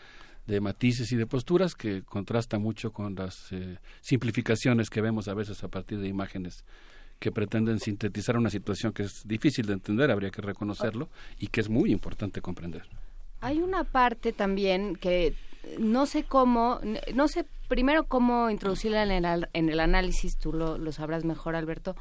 [0.46, 5.34] de matices y de posturas que contrasta mucho con las eh, simplificaciones que vemos a
[5.34, 6.64] veces a partir de imágenes
[7.18, 11.08] que pretenden sintetizar una situación que es difícil de entender, habría que reconocerlo,
[11.38, 12.82] y que es muy importante comprender.
[13.40, 15.34] Hay una parte también que
[15.78, 16.80] no sé cómo,
[17.14, 21.96] no sé primero cómo introducirla en el, en el análisis, tú lo, sabrás mejor, Alberto,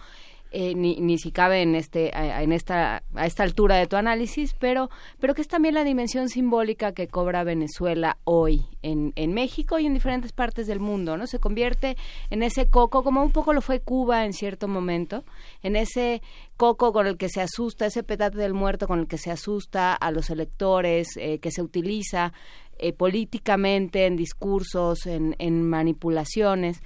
[0.52, 4.54] eh, ni, ni, si cabe en este en esta a esta altura de tu análisis
[4.58, 4.90] pero
[5.20, 9.86] pero que es también la dimensión simbólica que cobra Venezuela hoy en, en México y
[9.86, 11.98] en diferentes partes del mundo no se convierte
[12.30, 15.26] en ese coco como un poco lo fue Cuba en cierto momento
[15.62, 16.22] en ese
[16.56, 19.94] coco con el que se asusta ese petate del muerto con el que se asusta
[19.94, 22.32] a los electores eh, que se utiliza
[22.78, 26.82] eh, políticamente en discursos en, en manipulaciones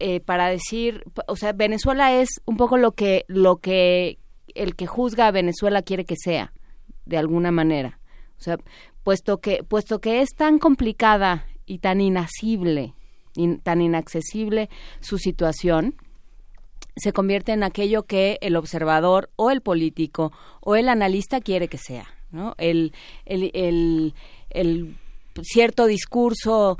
[0.00, 4.18] eh, para decir, o sea, Venezuela es un poco lo que lo que
[4.54, 6.52] el que juzga a Venezuela quiere que sea,
[7.06, 8.00] de alguna manera.
[8.38, 8.58] O sea,
[9.02, 12.94] puesto que puesto que es tan complicada y tan inasible,
[13.62, 14.68] tan inaccesible
[15.00, 15.94] su situación,
[16.96, 21.78] se convierte en aquello que el observador o el político o el analista quiere que
[21.78, 22.54] sea, ¿no?
[22.58, 22.92] El,
[23.24, 24.14] el, el,
[24.50, 24.96] el
[25.42, 26.76] cierto discurso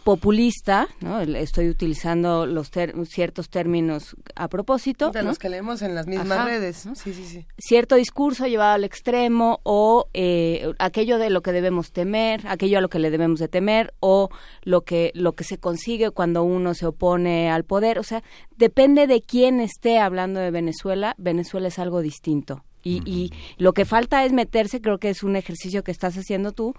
[0.00, 1.20] populista, ¿no?
[1.20, 2.70] estoy utilizando los
[3.04, 5.10] ciertos términos a propósito.
[5.10, 6.88] De los que leemos en las mismas redes.
[6.94, 7.46] Sí, sí, sí.
[7.58, 12.80] Cierto discurso llevado al extremo o eh, aquello de lo que debemos temer, aquello a
[12.80, 14.30] lo que le debemos de temer o
[14.62, 17.98] lo que, lo que se consigue cuando uno se opone al poder.
[17.98, 18.22] O sea,
[18.56, 22.64] depende de quién esté hablando de Venezuela, Venezuela es algo distinto.
[22.82, 26.52] Y, y lo que falta es meterse, creo que es un ejercicio que estás haciendo
[26.52, 26.74] tú,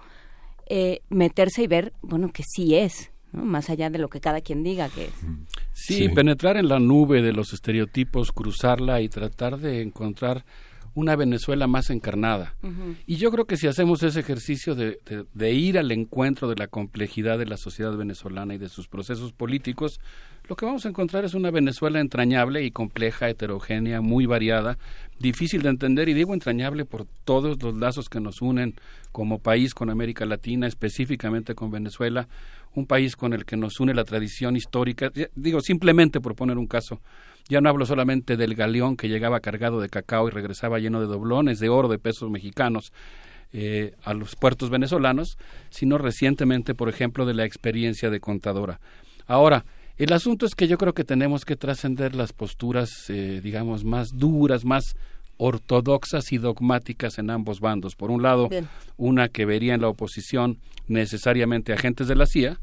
[0.68, 4.62] eh, meterse y ver, bueno, que sí es, más allá de lo que cada quien
[4.62, 5.14] diga que es.
[5.72, 10.44] Sí, penetrar en la nube de los estereotipos, cruzarla y tratar de encontrar
[10.94, 12.54] una Venezuela más encarnada.
[13.06, 14.98] Y yo creo que si hacemos ese ejercicio de,
[15.32, 19.32] de, ir al encuentro de la complejidad de la sociedad venezolana y de sus procesos
[19.32, 20.00] políticos,
[20.48, 24.76] lo que vamos a encontrar es una Venezuela entrañable y compleja, heterogénea, muy variada,
[25.18, 28.74] difícil de entender, y digo entrañable por todos los lazos que nos unen
[29.12, 32.28] como país con América Latina, específicamente con Venezuela,
[32.74, 35.12] un país con el que nos une la tradición histórica.
[35.34, 37.00] Digo, simplemente por poner un caso,
[37.48, 41.06] ya no hablo solamente del galeón que llegaba cargado de cacao y regresaba lleno de
[41.06, 42.92] doblones de oro de pesos mexicanos
[43.52, 45.36] eh, a los puertos venezolanos,
[45.70, 48.80] sino recientemente, por ejemplo, de la experiencia de contadora.
[49.26, 49.64] Ahora,
[50.02, 54.08] el asunto es que yo creo que tenemos que trascender las posturas, eh, digamos, más
[54.12, 54.96] duras, más
[55.36, 57.94] ortodoxas y dogmáticas en ambos bandos.
[57.94, 58.48] Por un lado,
[58.96, 60.58] una que vería en la oposición
[60.88, 62.58] necesariamente agentes de la CIA,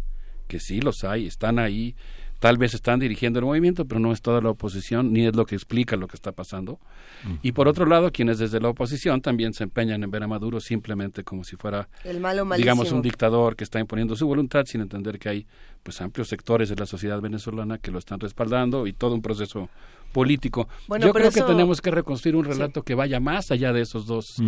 [0.47, 1.95] que sí los hay, están ahí,
[2.39, 5.45] tal vez están dirigiendo el movimiento, pero no es toda la oposición, ni es lo
[5.45, 6.79] que explica lo que está pasando.
[7.41, 10.59] Y por otro lado, quienes desde la oposición también se empeñan en ver a Maduro
[10.61, 11.89] simplemente como si fuera,
[12.57, 15.47] digamos, un dictador que está imponiendo su voluntad sin entender que hay
[15.83, 19.69] pues amplios sectores de la sociedad venezolana que lo están respaldando y todo un proceso
[20.11, 20.67] político.
[20.99, 24.41] Yo creo que tenemos que reconstruir un relato que vaya más allá de esos dos,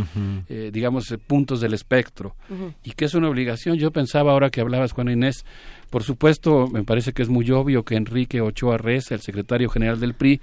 [0.50, 2.36] eh, digamos, eh, puntos del espectro
[2.84, 3.78] y que es una obligación.
[3.78, 5.46] Yo pensaba ahora que hablabas, Juana Inés,
[5.92, 10.00] por supuesto, me parece que es muy obvio que Enrique Ochoa Reza, el secretario general
[10.00, 10.40] del PRI,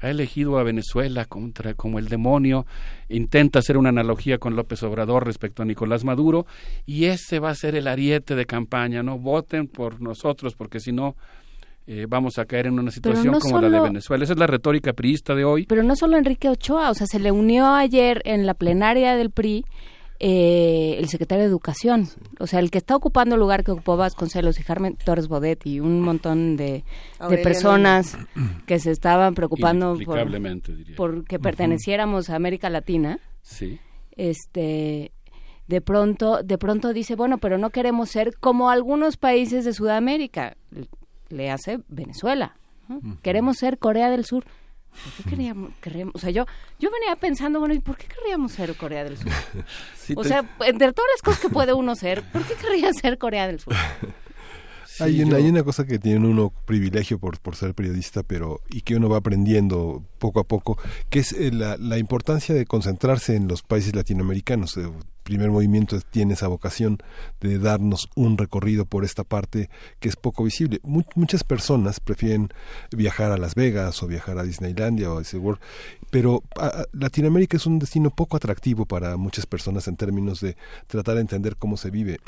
[0.00, 2.66] ha elegido a Venezuela contra, como el demonio,
[3.08, 6.46] intenta hacer una analogía con López Obrador respecto a Nicolás Maduro,
[6.84, 9.18] y ese va a ser el ariete de campaña, ¿no?
[9.18, 11.14] Voten por nosotros, porque si no,
[11.86, 14.24] eh, vamos a caer en una situación como la de Venezuela.
[14.24, 15.66] Esa es la retórica priista de hoy.
[15.66, 19.30] Pero no solo Enrique Ochoa, o sea, se le unió ayer en la plenaria del
[19.30, 19.64] PRI
[20.20, 22.08] eh, el secretario de Educación.
[22.40, 25.64] O sea, el que está ocupando el lugar que ocupó Vasconcelos y Carmen Torres Bodet
[25.66, 26.84] y un montón de,
[27.28, 28.18] de personas
[28.66, 30.26] que se estaban preocupando por,
[30.96, 33.20] por, que perteneciéramos a América Latina.
[33.42, 33.78] Sí.
[34.16, 35.12] Este
[35.68, 40.56] de pronto de pronto dice, bueno, pero no queremos ser como algunos países de Sudamérica.
[41.28, 42.56] Le hace Venezuela.
[43.22, 44.44] Queremos ser Corea del Sur.
[44.90, 46.44] ¿Por qué queríamos, querríamos, o sea, yo,
[46.78, 49.30] yo venía pensando, bueno, ¿y por qué querríamos ser Corea del Sur?
[50.16, 53.46] o sea, entre todas las cosas que puede uno ser, ¿por qué querría ser Corea
[53.46, 53.74] del Sur?
[55.00, 58.82] Hay, una, hay una cosa que tiene uno privilegio por, por ser periodista, pero y
[58.82, 60.78] que uno va aprendiendo poco a poco,
[61.10, 64.76] que es eh, la, la importancia de concentrarse en los países latinoamericanos.
[64.76, 66.98] El primer movimiento tiene esa vocación
[67.40, 69.68] de darnos un recorrido por esta parte
[70.00, 70.80] que es poco visible.
[70.82, 72.48] muchas personas prefieren
[72.90, 75.60] viajar a Las Vegas o viajar a Disneylandia o a SeaWorld,
[76.10, 76.42] pero
[76.92, 81.56] Latinoamérica es un destino poco atractivo para muchas personas en términos de tratar de entender
[81.56, 82.20] cómo se vive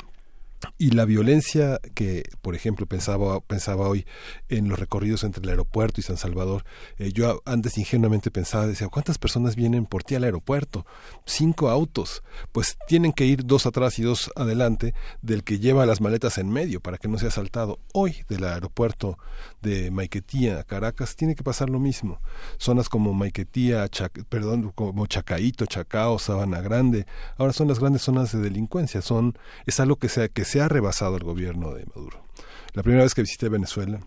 [0.77, 4.05] y la violencia que, por ejemplo, pensaba, pensaba hoy
[4.49, 6.65] en los recorridos entre el aeropuerto y San Salvador,
[6.97, 10.85] eh, yo antes ingenuamente pensaba, decía, ¿cuántas personas vienen por ti al aeropuerto?
[11.25, 16.01] Cinco autos, pues tienen que ir dos atrás y dos adelante del que lleva las
[16.01, 17.79] maletas en medio para que no sea asaltado.
[17.93, 19.17] Hoy del aeropuerto
[19.61, 22.21] de Maiquetía a Caracas tiene que pasar lo mismo.
[22.57, 23.87] Zonas como Maiquetía,
[24.29, 27.05] perdón, como Chacaito, Chacao, Sabana Grande,
[27.37, 30.67] ahora son las grandes zonas de delincuencia, son, es algo que sea que se ha
[30.67, 32.25] rebasado el gobierno de Maduro.
[32.73, 34.01] La primera vez que visité Venezuela,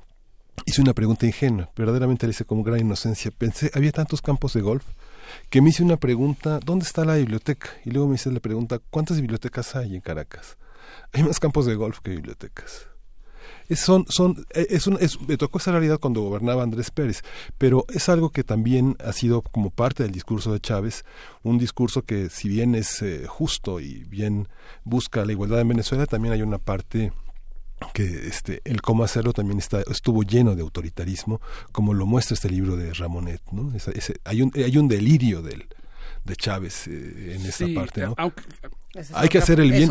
[0.66, 3.30] hice una pregunta ingenua, verdaderamente la hice con gran inocencia.
[3.30, 4.84] Pensé, había tantos campos de golf
[5.48, 7.70] que me hice una pregunta, ¿dónde está la biblioteca?
[7.86, 10.58] Y luego me hice la pregunta, ¿cuántas bibliotecas hay en Caracas?
[11.14, 12.88] Hay más campos de golf que bibliotecas.
[13.68, 17.22] Es, son, son, e, es, un, es me tocó esa realidad cuando gobernaba Andrés Pérez,
[17.58, 21.04] pero es algo que también ha sido como parte del discurso de Chávez,
[21.42, 24.48] un discurso que si bien es eh, justo y bien
[24.84, 27.12] busca la igualdad en Venezuela, también hay una parte
[27.92, 31.40] que este el cómo hacerlo también está estuvo lleno de autoritarismo
[31.72, 33.72] como lo muestra este libro de Ramonet no
[34.24, 35.66] hay un hay un delirio del
[36.24, 38.14] de Chávez eh, en esta parte ¿no?
[39.12, 39.90] Hay que hacer el bien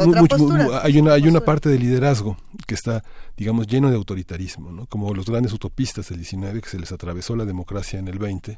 [0.82, 3.04] hay una hay una parte de liderazgo que está
[3.38, 4.86] digamos lleno de autoritarismo ¿no?
[4.88, 8.58] como los grandes utopistas del 19 que se les atravesó la democracia en el 20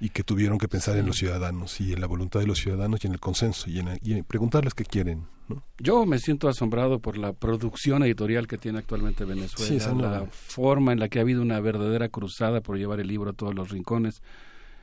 [0.00, 3.02] y que tuvieron que pensar en los ciudadanos y en la voluntad de los ciudadanos
[3.02, 5.26] y en el consenso y en, preguntarles qué quieren.
[5.48, 5.62] ¿no?
[5.78, 11.00] Yo me siento asombrado por la producción editorial que tiene actualmente Venezuela, la forma en
[11.00, 14.22] la que ha habido una verdadera cruzada por llevar el libro a todos los rincones.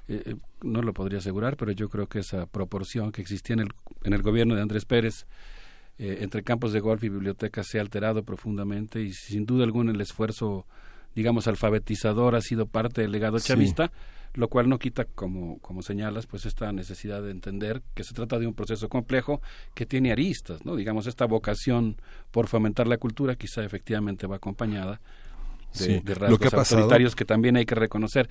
[0.07, 3.61] Eh, eh, no lo podría asegurar, pero yo creo que esa proporción que existía en
[3.61, 3.69] el,
[4.03, 5.25] en el gobierno de Andrés Pérez
[5.97, 9.91] eh, entre campos de golf y bibliotecas se ha alterado profundamente y sin duda alguna
[9.91, 10.65] el esfuerzo,
[11.15, 13.91] digamos, alfabetizador ha sido parte del legado chavista
[14.33, 18.39] lo cual no quita, como, como señalas, pues esta necesidad de entender que se trata
[18.39, 19.41] de un proceso complejo
[19.73, 20.75] que tiene aristas, ¿no?
[20.75, 21.97] Digamos, esta vocación
[22.31, 25.01] por fomentar la cultura quizá efectivamente va acompañada
[25.77, 28.29] de, rasgos lo que autoritarios que también hay que reconocer.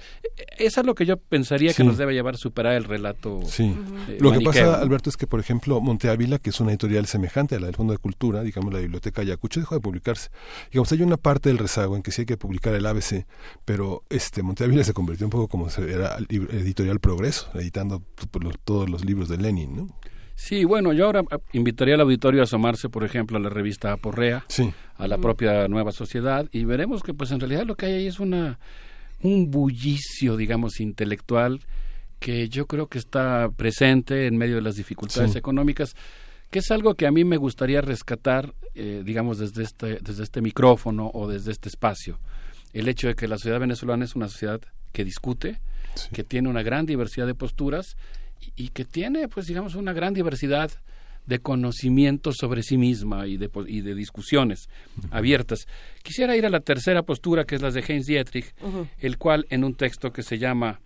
[0.59, 3.41] Eso es lo que yo pensaría que nos debe llevar a superar el relato.
[3.47, 3.75] Sí.
[4.09, 7.07] Eh, lo que pasa, Alberto, es que, por ejemplo, Monte Ávila, que es una editorial
[7.07, 10.31] semejante a la del Fondo de Cultura, digamos, la Biblioteca Ayacucho, dejó de publicarse.
[10.71, 13.27] Digamos, hay una parte del rezago en que sí hay que publicar el ABC,
[13.65, 18.03] pero este Monte Ávila se convirtió un poco como era editorial Progreso, editando
[18.65, 19.89] todos los libros de Lenin, ¿no?
[20.43, 24.47] Sí, bueno, yo ahora invitaría al auditorio a asomarse, por ejemplo, a la revista Aporrea,
[24.97, 28.07] a la propia Nueva Sociedad, y veremos que, pues, en realidad lo que hay ahí
[28.07, 28.59] es una
[29.21, 31.61] un bullicio, digamos, intelectual
[32.19, 35.95] que yo creo que está presente en medio de las dificultades económicas,
[36.51, 40.41] que es algo que a mí me gustaría rescatar, eh, digamos, desde este, desde este
[40.41, 42.19] micrófono o desde este espacio.
[42.73, 44.63] El hecho de que la sociedad venezolana es una sociedad
[44.93, 45.61] que discute,
[46.15, 47.99] que tiene una gran diversidad de posturas
[48.57, 50.71] y que tiene, pues digamos, una gran diversidad
[51.27, 54.69] de conocimientos sobre sí misma y de, y de discusiones
[55.11, 55.67] abiertas.
[56.03, 58.53] Quisiera ir a la tercera postura, que es la de Heinz Dietrich,
[58.99, 60.81] el cual en un texto que se llama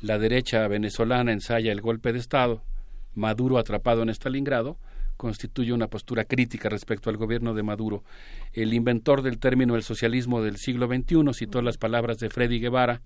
[0.00, 2.64] La derecha venezolana ensaya el golpe de Estado,
[3.14, 4.76] Maduro atrapado en Stalingrado,
[5.16, 8.02] constituye una postura crítica respecto al gobierno de Maduro.
[8.52, 13.02] El inventor del término el socialismo del siglo XXI citó las palabras de Freddy Guevara,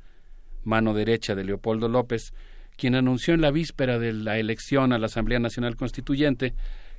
[0.62, 2.32] mano derecha de Leopoldo López,
[2.76, 6.54] quien anunció en la víspera de la elección a la Asamblea Nacional Constituyente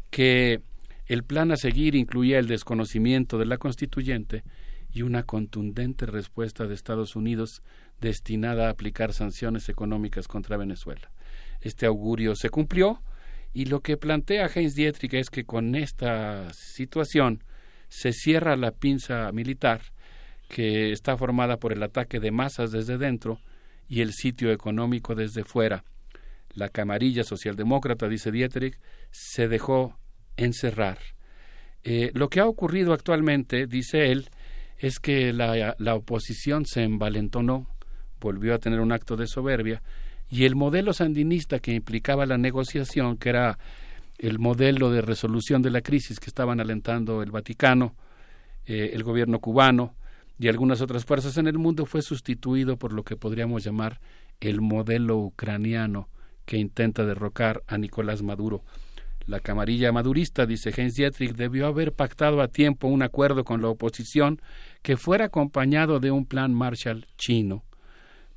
[0.10, 0.62] que
[1.08, 4.44] el plan a seguir incluía el desconocimiento de la constituyente
[4.92, 7.62] y una contundente respuesta de Estados Unidos
[8.00, 11.12] destinada a aplicar sanciones económicas contra Venezuela.
[11.62, 13.02] Este augurio se cumplió
[13.54, 17.44] y lo que plantea Heinz Dietrich es que con esta situación
[17.90, 19.82] se cierra la pinza militar
[20.48, 23.40] que está formada por el ataque de masas desde dentro
[23.88, 25.84] y el sitio económico desde fuera.
[26.54, 28.80] la camarilla socialdemócrata, dice Dietrich,
[29.12, 30.00] se dejó
[30.38, 31.00] encerrar.
[31.84, 34.30] Eh, lo que ha ocurrido actualmente, dice él,
[34.78, 37.68] es que la, la oposición se envalentonó,
[38.22, 39.84] volvió a tener un acto de soberbia,
[40.30, 43.60] y el modelo sandinista que implicaba la negociación, que era
[44.18, 47.96] el modelo de resolución de la crisis que estaban alentando el Vaticano,
[48.66, 49.96] eh, el gobierno cubano
[50.38, 54.00] y algunas otras fuerzas en el mundo, fue sustituido por lo que podríamos llamar
[54.42, 56.10] el modelo ucraniano
[56.46, 58.64] que intenta derrocar a Nicolás Maduro.
[59.26, 63.70] La camarilla madurista, dice Heinz Dietrich, debió haber pactado a tiempo un acuerdo con la
[63.70, 64.40] oposición
[64.84, 67.64] que fuera acompañado de un plan Marshall chino.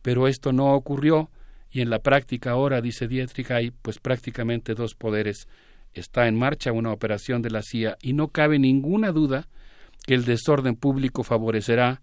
[0.01, 1.31] Pero esto no ocurrió
[1.71, 5.47] y en la práctica ahora, dice Dietrich, hay pues prácticamente dos poderes.
[5.93, 9.49] Está en marcha una operación de la CIA y no cabe ninguna duda
[10.09, 12.01] que el desorden público favorecerá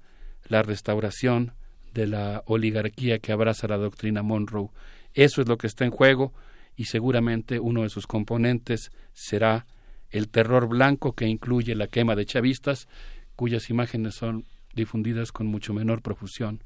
[0.47, 1.53] la restauración
[1.91, 4.69] de la oligarquía que abraza la doctrina Monroe.
[5.15, 6.31] Eso es lo que está en juego
[6.75, 9.65] y seguramente uno de sus componentes será
[10.11, 12.87] el terror blanco que incluye la quema de chavistas,
[13.35, 16.61] cuyas imágenes son difundidas con mucho menor profusión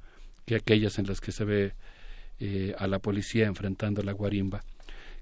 [0.46, 1.74] que aquellas en las que se ve
[2.40, 4.66] eh, a la policía enfrentando la guarimba.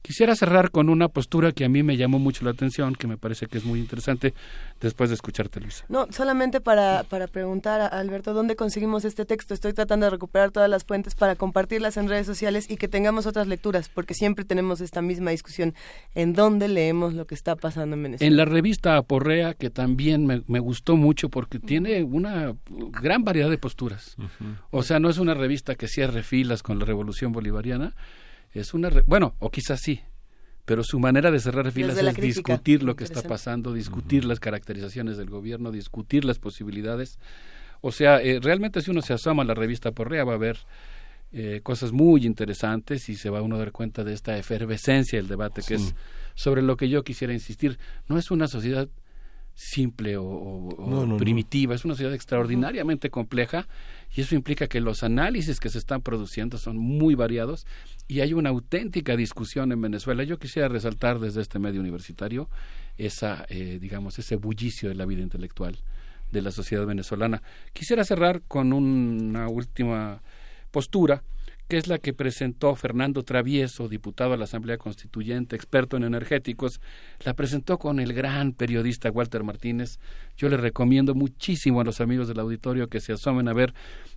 [0.08, 3.18] Quisiera cerrar con una postura que a mí me llamó mucho la atención, que me
[3.18, 4.34] parece que es muy interesante,
[4.80, 5.84] después de escucharte, Luisa.
[5.90, 9.54] No, solamente para, para preguntar a Alberto, ¿dónde conseguimos este texto?
[9.54, 13.26] Estoy tratando de recuperar todas las fuentes para compartirlas en redes sociales y que tengamos
[13.26, 15.76] otras lecturas, porque siempre tenemos esta misma discusión.
[16.16, 18.32] ¿En dónde leemos lo que está pasando en Venezuela?
[18.32, 22.56] En la revista Aporrea, que también me, gustó mucho porque tiene una
[23.02, 24.16] gran variedad de posturas.
[24.72, 27.94] O sea, no es una revista que cierre filas con la revolución bolivariana,
[28.54, 30.02] es una bueno o quizás sí
[30.66, 35.18] pero su manera de cerrar filas es discutir lo que está pasando discutir las caracterizaciones
[35.18, 37.20] del gobierno discutir las posibilidades.
[37.82, 40.58] O sea eh, realmente si uno se asoma a la revista Porrea va a ver
[41.32, 45.28] eh, cosas muy interesantes y se va uno a dar cuenta de esta efervescencia del
[45.28, 45.94] debate que es
[46.36, 47.80] sobre lo que yo quisiera insistir.
[48.08, 48.88] No es una sociedad
[49.58, 53.68] simple o, primitiva, es una sociedad extraordinariamente compleja
[54.16, 57.66] y eso implica que los análisis que se están produciendo son muy variados
[58.08, 60.24] y hay una auténtica discusión en Venezuela.
[60.24, 62.50] Yo quisiera resaltar desde este medio universitario
[63.00, 65.80] esa, eh, digamos, ese bullicio de la vida intelectual
[66.32, 67.42] de la sociedad venezolana.
[67.74, 70.22] Quisiera cerrar con una última
[70.70, 71.24] postura
[71.68, 76.80] que es la que presentó Fernando Travieso, diputado a la Asamblea Constituyente, experto en energéticos,
[77.26, 80.00] la presentó con el gran periodista Walter Martínez.
[80.38, 83.74] Yo le recomiendo muchísimo a los amigos del auditorio que se asomen a ver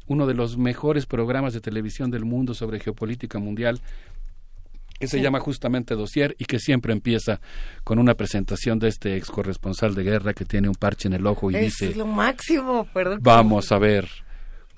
[0.07, 3.81] uno de los mejores programas de televisión del mundo sobre geopolítica mundial,
[5.01, 7.41] que se llama justamente Dossier y que siempre empieza
[7.85, 11.27] con una presentación de este ex corresponsal de guerra que tiene un parche en el
[11.27, 11.89] ojo y dice...
[11.89, 13.19] Es lo máximo, perdón.
[13.23, 14.09] Vamos a ver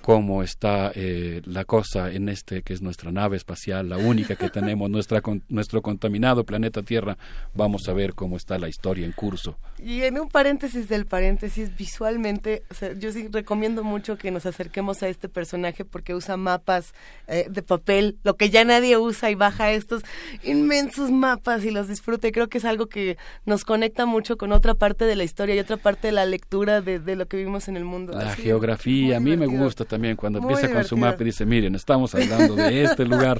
[0.03, 4.49] cómo está eh, la cosa en este que es nuestra nave espacial, la única que
[4.49, 7.17] tenemos, nuestra, nuestro contaminado planeta Tierra.
[7.53, 9.57] Vamos a ver cómo está la historia en curso.
[9.79, 12.63] Y en un paréntesis del paréntesis, visualmente,
[12.99, 16.93] yo sí recomiendo mucho que nos acerquemos a este personaje porque usa mapas
[17.27, 20.03] eh, de papel, lo que ya nadie usa y baja estos
[20.43, 22.27] inmensos mapas y los disfruta.
[22.27, 25.55] Y creo que es algo que nos conecta mucho con otra parte de la historia
[25.55, 28.11] y otra parte de la lectura de, lo que vivimos en el mundo.
[28.11, 31.75] La geografía, a mí me gusta también cuando empieza con su mapa y dice, miren,
[31.75, 33.39] estamos hablando de este lugar.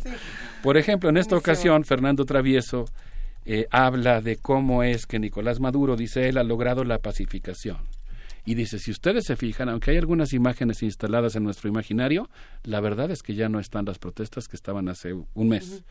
[0.61, 2.85] Por ejemplo, en esta ocasión, Fernando Travieso
[3.43, 7.77] eh, habla de cómo es que Nicolás Maduro, dice él, ha logrado la pacificación.
[8.45, 12.29] Y dice, si ustedes se fijan, aunque hay algunas imágenes instaladas en nuestro imaginario,
[12.63, 15.83] la verdad es que ya no están las protestas que estaban hace un mes.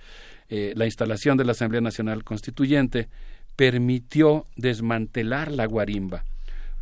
[0.49, 3.09] Eh, la instalación de la Asamblea Nacional Constituyente
[3.57, 6.23] permitió desmantelar la guarimba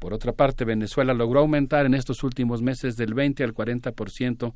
[0.00, 4.54] por otra parte, Venezuela logró aumentar en estos últimos meses del 20 al 40%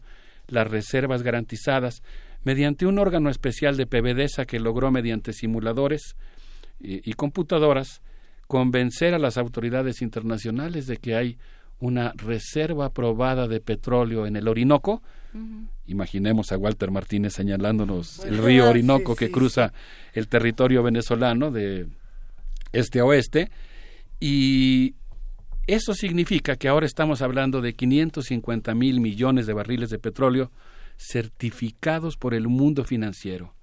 [0.48, 2.02] las reservas garantizadas
[2.44, 6.16] mediante un órgano especial de PBDESA que logró mediante simuladores
[6.80, 8.02] y, computadoras
[8.46, 11.38] convencer a las autoridades internacionales de que hay
[11.78, 15.02] una reserva probada de petróleo en el Orinoco.
[15.86, 19.72] Imaginemos a Walter Martínez señalándonos el río Orinoco que cruza
[20.14, 21.86] el territorio venezolano de
[22.72, 23.50] este a oeste.
[24.20, 24.94] Y
[25.66, 30.50] eso significa que ahora estamos hablando de 550 mil millones de barriles de petróleo
[30.96, 33.54] certificados por el mundo financiero,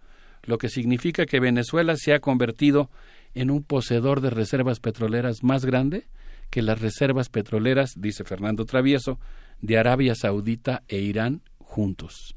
[0.43, 2.89] lo que significa que Venezuela se ha convertido
[3.33, 6.07] en un poseedor de reservas petroleras más grande
[6.49, 9.19] que las reservas petroleras, dice Fernando Travieso,
[9.61, 12.35] de Arabia Saudita e Irán juntos.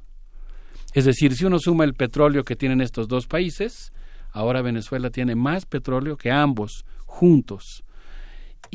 [0.92, 3.92] Es decir, si uno suma el petróleo que tienen estos dos países,
[4.30, 7.84] ahora Venezuela tiene más petróleo que ambos juntos.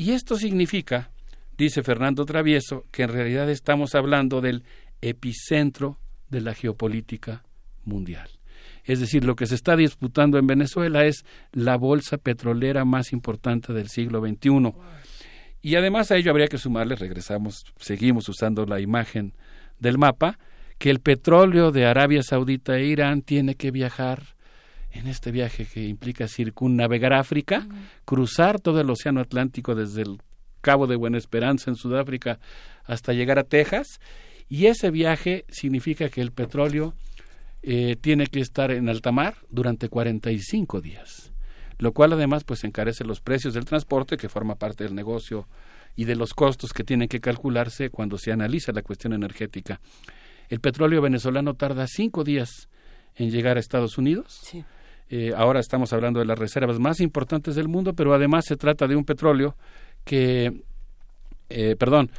[0.00, 1.10] Y esto significa,
[1.58, 4.64] dice Fernando Travieso, que en realidad estamos hablando del
[5.02, 5.98] epicentro
[6.30, 7.44] de la geopolítica
[7.84, 8.30] mundial.
[8.84, 13.74] Es decir, lo que se está disputando en Venezuela es la bolsa petrolera más importante
[13.74, 14.72] del siglo XXI.
[15.60, 19.34] Y además a ello habría que sumarle, regresamos, seguimos usando la imagen
[19.80, 20.38] del mapa,
[20.78, 24.34] que el petróleo de Arabia Saudita e Irán tiene que viajar
[24.92, 27.66] en este viaje que implica circunnavegar África,
[28.04, 30.20] cruzar todo el Océano Atlántico desde el
[30.60, 32.38] Cabo de Buena Esperanza en Sudáfrica
[32.84, 34.00] hasta llegar a Texas,
[34.48, 36.94] y ese viaje significa que el petróleo
[37.62, 41.32] eh, tiene que estar en alta mar durante 45 días,
[41.78, 45.46] lo cual además pues encarece los precios del transporte que forma parte del negocio
[45.94, 49.80] y de los costos que tienen que calcularse cuando se analiza la cuestión energética.
[50.48, 52.68] El petróleo venezolano tarda cinco días
[53.14, 54.40] en llegar a Estados Unidos.
[55.12, 58.86] Eh, ahora estamos hablando de las reservas más importantes del mundo, pero además se trata
[58.86, 59.56] de un petróleo
[60.04, 60.62] que,
[61.48, 62.12] eh, perdón,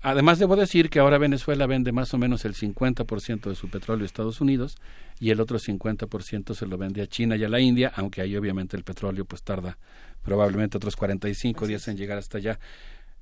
[0.00, 4.04] además debo decir que ahora Venezuela vende más o menos el 50% de su petróleo
[4.04, 4.76] a Estados Unidos
[5.18, 8.36] y el otro 50% se lo vende a China y a la India, aunque ahí
[8.36, 9.76] obviamente el petróleo pues tarda
[10.22, 12.60] probablemente otros 45 días en llegar hasta allá.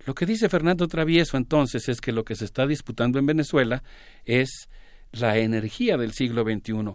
[0.04, 3.82] Lo que dice Fernando Travieso entonces es que lo que se está disputando en Venezuela
[4.26, 4.68] es
[5.12, 6.94] la energía del siglo XXI.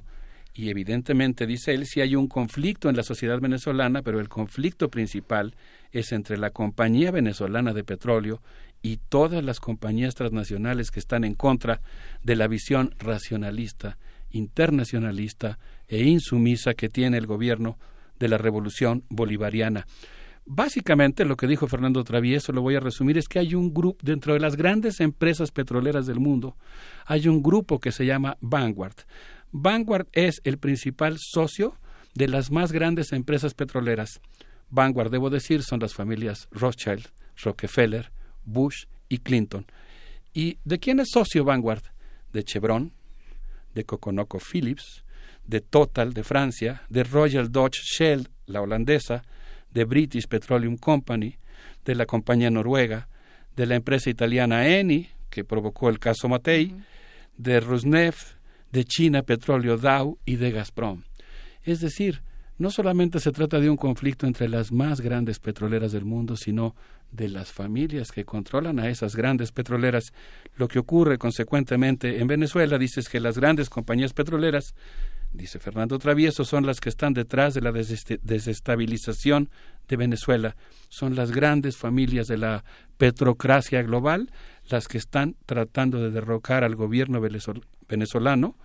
[0.59, 4.89] Y evidentemente, dice él, si hay un conflicto en la sociedad venezolana, pero el conflicto
[4.89, 5.55] principal
[5.93, 8.41] es entre la compañía venezolana de petróleo
[8.81, 11.79] y todas las compañías transnacionales que están en contra
[12.23, 13.97] de la visión racionalista,
[14.31, 17.79] internacionalista e insumisa que tiene el gobierno
[18.19, 19.87] de la revolución bolivariana.
[20.45, 23.99] Básicamente lo que dijo Fernando Travieso, lo voy a resumir, es que hay un grupo,
[24.01, 26.57] dentro de las grandes empresas petroleras del mundo,
[27.05, 28.95] hay un grupo que se llama Vanguard.
[29.51, 31.75] Vanguard es el principal socio
[32.13, 34.21] de las más grandes empresas petroleras.
[34.69, 37.07] Vanguard, debo decir, son las familias Rothschild,
[37.43, 38.11] Rockefeller,
[38.45, 39.65] Bush y Clinton.
[40.33, 41.83] ¿Y de quién es socio Vanguard?
[42.31, 42.93] De Chevron,
[43.73, 45.03] de Coconoco Phillips,
[45.45, 49.23] de Total de Francia, de Royal Dutch Shell, la holandesa,
[49.71, 51.37] de British Petroleum Company,
[51.85, 53.09] de la compañía noruega,
[53.55, 56.75] de la empresa italiana Eni, que provocó el caso Matei,
[57.37, 58.38] de Rosneft,
[58.71, 61.03] de China Petróleo Dow y de Gazprom.
[61.63, 62.21] Es decir,
[62.57, 66.75] no solamente se trata de un conflicto entre las más grandes petroleras del mundo, sino
[67.11, 70.13] de las familias que controlan a esas grandes petroleras.
[70.57, 74.75] Lo que ocurre consecuentemente en Venezuela, dice, es que las grandes compañías petroleras
[75.31, 79.49] dice Fernando Travieso, son las que están detrás de la desestabilización
[79.87, 80.55] de Venezuela.
[80.89, 82.63] Son las grandes familias de la
[82.97, 84.31] petrocracia global
[84.69, 87.21] las que están tratando de derrocar al gobierno
[87.89, 88.55] venezolano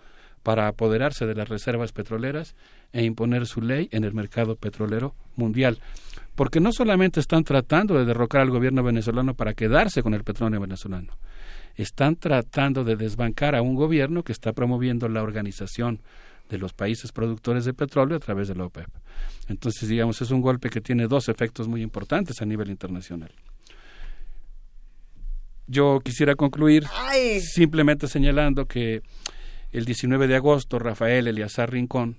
[0.44, 2.54] para apoderarse de las reservas petroleras
[2.92, 5.78] e imponer su ley en el mercado petrolero mundial.
[6.34, 10.60] Porque no solamente están tratando de derrocar al gobierno venezolano para quedarse con el petróleo
[10.60, 11.16] venezolano,
[11.76, 16.00] están tratando de desbancar a un gobierno que está promoviendo la organización
[16.50, 18.88] de los países productores de petróleo a través de la OPEP.
[19.48, 23.30] Entonces, digamos, es un golpe que tiene dos efectos muy importantes a nivel internacional.
[25.66, 26.84] Yo quisiera concluir
[27.40, 29.02] simplemente señalando que
[29.72, 32.18] el 19 de agosto Rafael Eliazar Rincón,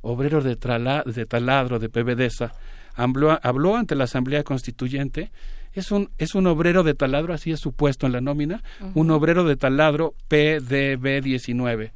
[0.00, 2.52] obrero de, de taladro de PBDESA,
[2.94, 5.30] habló, habló, ante la Asamblea Constituyente.
[5.72, 8.62] Es un, es un obrero de taladro, así es supuesto en la nómina,
[8.94, 11.92] un obrero de taladro PDB 19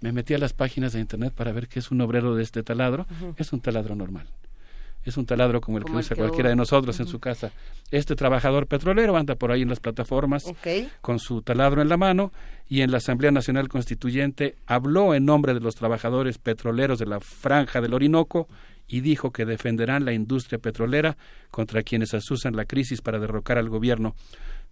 [0.00, 2.62] me metí a las páginas de internet para ver qué es un obrero de este
[2.62, 3.06] taladro.
[3.36, 4.28] Es un taladro normal.
[5.08, 7.52] Es un taladro como el que usa cualquiera de nosotros en su casa.
[7.90, 10.44] Este trabajador petrolero anda por ahí en las plataformas
[11.00, 12.32] con su taladro en la mano
[12.68, 17.20] y en la Asamblea Nacional Constituyente habló en nombre de los trabajadores petroleros de la
[17.20, 18.48] franja del Orinoco
[18.86, 21.16] y dijo que defenderán la industria petrolera
[21.50, 24.14] contra quienes asusan la crisis para derrocar al gobierno.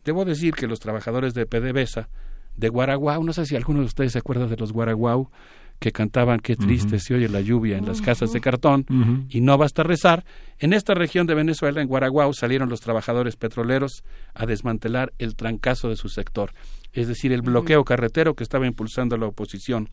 [0.05, 2.09] Debo decir que los trabajadores de PDVSA
[2.57, 3.23] de Guaraguao.
[3.23, 5.31] No sé si alguno de ustedes se acuerda de los Guaraguao
[5.79, 8.87] que cantaban qué triste se oye la lluvia en las casas de cartón
[9.29, 10.25] y no basta rezar.
[10.59, 14.03] En esta región de Venezuela, en Guaraguao, salieron los trabajadores petroleros
[14.35, 16.53] a desmantelar el trancazo de su sector,
[16.93, 19.91] es decir, el bloqueo carretero que estaba impulsando la oposición.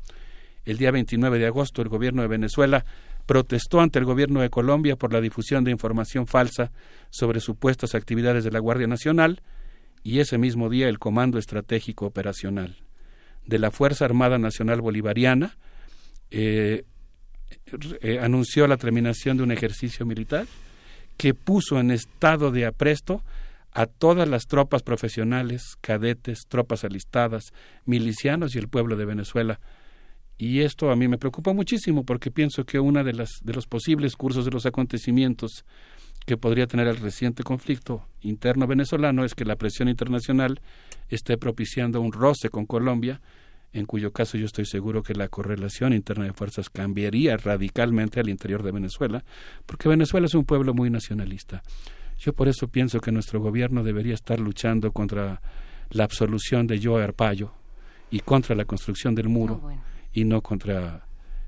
[0.66, 2.86] El día 29 de agosto, el gobierno de Venezuela
[3.26, 6.72] protestó ante el gobierno de Colombia por la difusión de información falsa
[7.10, 9.42] sobre supuestas actividades de la Guardia Nacional
[10.04, 12.78] y ese mismo día el Comando Estratégico Operacional
[13.46, 15.58] de la Fuerza Armada Nacional Bolivariana
[16.36, 16.84] eh,
[18.02, 20.48] eh, anunció la terminación de un ejercicio militar
[21.16, 23.22] que puso en estado de apresto
[23.72, 27.54] a todas las tropas profesionales, cadetes, tropas alistadas,
[27.86, 29.60] milicianos y el pueblo de Venezuela.
[30.40, 33.68] Y esto a mí me preocupa muchísimo porque pienso que uno de, las, de los
[33.68, 35.66] posibles cursos de los acontecimientos
[36.26, 40.62] que podría tener el reciente conflicto interno venezolano es que la presión internacional
[41.10, 43.22] esté propiciando un roce con Colombia
[43.74, 48.30] en cuyo caso yo estoy seguro que la correlación interna de fuerzas cambiaría radicalmente al
[48.30, 49.24] interior de Venezuela,
[49.66, 51.64] porque Venezuela es un pueblo muy nacionalista.
[52.20, 55.42] Yo por eso pienso que nuestro gobierno debería estar luchando contra
[55.90, 57.52] la absolución de Joe Arpaio
[58.12, 59.76] y contra la construcción del muro Ah,
[60.14, 61.08] y no contra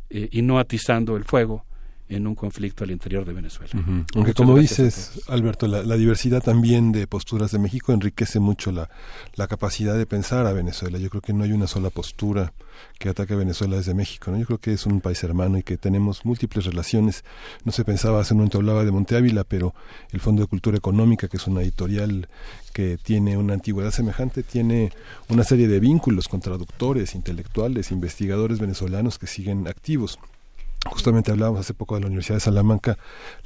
[0.09, 1.65] eh, y no atizando el fuego
[2.07, 3.73] en un conflicto al interior de Venezuela.
[4.13, 8.89] Aunque como dices, Alberto, la, la diversidad también de posturas de México enriquece mucho la,
[9.35, 10.99] la capacidad de pensar a Venezuela.
[10.99, 12.53] Yo creo que no hay una sola postura
[12.99, 14.31] que ataque a Venezuela desde México.
[14.31, 14.37] ¿no?
[14.37, 17.23] Yo creo que es un país hermano y que tenemos múltiples relaciones.
[17.63, 19.73] No se pensaba, hace un momento hablaba de Monte Ávila, pero
[20.11, 22.27] el Fondo de Cultura Económica, que es una editorial
[22.73, 24.91] que tiene una antigüedad semejante, tiene
[25.29, 30.19] una serie de vínculos con traductores, intelectuales, investigadores venezolanos que siguen activos.
[30.87, 32.97] Justamente hablábamos hace poco de la Universidad de Salamanca,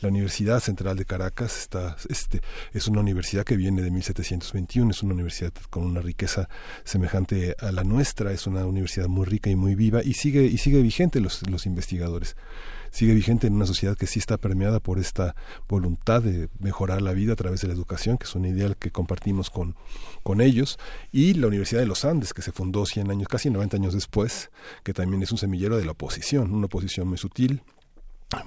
[0.01, 2.41] la Universidad Central de Caracas está, este,
[2.73, 6.49] es una universidad que viene de 1721, es una universidad con una riqueza
[6.83, 10.57] semejante a la nuestra, es una universidad muy rica y muy viva y sigue, y
[10.57, 12.35] sigue vigente los, los investigadores
[12.91, 15.35] sigue vigente en una sociedad que sí está permeada por esta
[15.67, 18.91] voluntad de mejorar la vida a través de la educación, que es un ideal que
[18.91, 19.75] compartimos con,
[20.23, 20.79] con ellos,
[21.11, 24.49] y la Universidad de los Andes, que se fundó 100 años, casi 90 años después,
[24.83, 27.61] que también es un semillero de la oposición, una oposición muy sutil,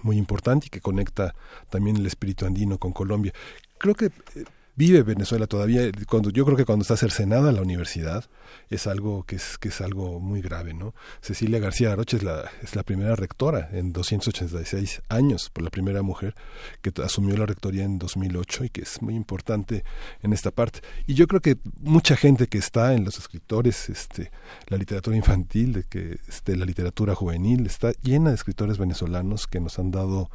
[0.02, 1.34] muy importante y que conecta
[1.70, 3.32] también el espíritu andino con Colombia.
[3.78, 4.44] Creo que eh,
[4.74, 8.24] vive Venezuela todavía cuando yo creo que cuando está cercenada la universidad
[8.70, 12.50] es algo que es que es algo muy grave no Cecilia García Aroche es la
[12.62, 16.34] es la primera rectora en 286 años por la primera mujer
[16.80, 19.84] que asumió la rectoría en 2008 y que es muy importante
[20.22, 24.30] en esta parte y yo creo que mucha gente que está en los escritores este
[24.68, 29.60] la literatura infantil de que este la literatura juvenil está llena de escritores venezolanos que
[29.60, 30.30] nos han dado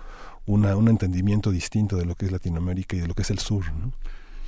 [0.45, 3.39] una, un entendimiento distinto de lo que es Latinoamérica y de lo que es el
[3.39, 3.65] sur.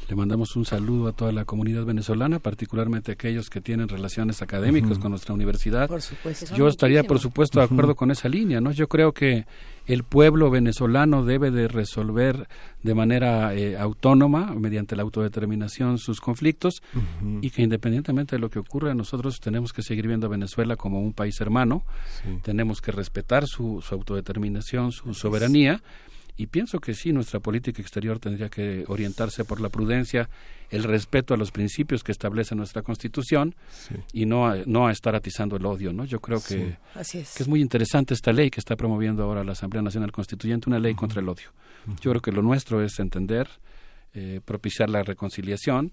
[0.09, 4.41] Le mandamos un saludo a toda la comunidad venezolana, particularmente a aquellos que tienen relaciones
[4.41, 5.87] académicas con nuestra universidad.
[5.87, 6.55] Por supuesto.
[6.55, 8.71] Yo estaría, por supuesto, de acuerdo con esa línea, ¿no?
[8.71, 9.45] Yo creo que
[9.85, 12.47] el pueblo venezolano debe de resolver
[12.81, 16.81] de manera eh, autónoma, mediante la autodeterminación, sus conflictos
[17.41, 20.99] y que independientemente de lo que ocurra, nosotros tenemos que seguir viendo a Venezuela como
[21.01, 21.83] un país hermano,
[22.23, 22.39] Sí.
[22.41, 25.81] tenemos que respetar su, su autodeterminación, su soberanía.
[26.39, 30.29] Y pienso que sí, nuestra política exterior tendría que orientarse por la prudencia,
[30.69, 33.55] el respeto a los principios que establece nuestra Constitución
[34.13, 36.05] y no a, no a estar atizando el odio, ¿no?
[36.05, 37.33] Yo creo que, Así es.
[37.35, 40.79] que es muy interesante esta ley que está promoviendo ahora la Asamblea Nacional Constituyente, una
[40.79, 41.49] ley contra el odio.
[41.99, 43.49] Yo creo que lo nuestro es entender,
[44.13, 45.91] eh, propiciar la reconciliación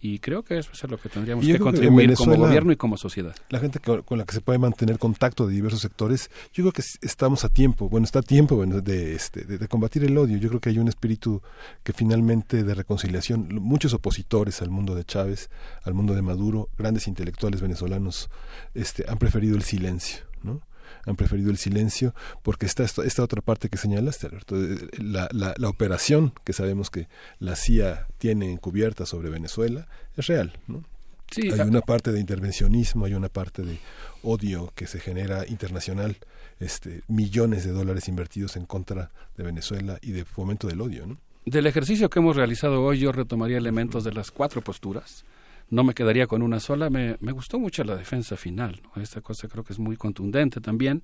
[0.00, 3.34] y creo que eso es lo que tendríamos que contribuir como gobierno y como sociedad.
[3.50, 6.72] La gente que- con la que se puede mantener contacto de diversos sectores, yo creo
[6.72, 10.16] que estamos a tiempo, bueno, está a tiempo bueno, de, este, de, de combatir el
[10.16, 10.36] odio.
[10.38, 11.42] Yo creo que hay un espíritu
[11.82, 15.50] que finalmente de reconciliación, muchos opositores al mundo de Chávez,
[15.82, 18.30] al mundo de Maduro, grandes intelectuales venezolanos,
[18.74, 20.60] este, han preferido el silencio, ¿no?
[21.06, 25.28] Han preferido el silencio porque está esta, esta otra parte que señalaste, Alberto, eh, la,
[25.32, 27.08] la, la operación que sabemos que
[27.38, 29.86] la CIA tiene encubierta sobre Venezuela
[30.16, 30.84] es real, ¿no?
[31.30, 33.78] Sí, hay una parte de intervencionismo, hay una parte de
[34.22, 36.16] odio que se genera internacional,
[36.58, 41.18] este, millones de dólares invertidos en contra de Venezuela y de fomento del odio, ¿no?
[41.44, 45.24] Del ejercicio que hemos realizado hoy, yo retomaría elementos de las cuatro posturas.
[45.70, 46.88] No me quedaría con una sola.
[46.90, 48.80] Me, me gustó mucho la defensa final.
[48.94, 49.02] ¿no?
[49.02, 51.02] Esta cosa creo que es muy contundente también.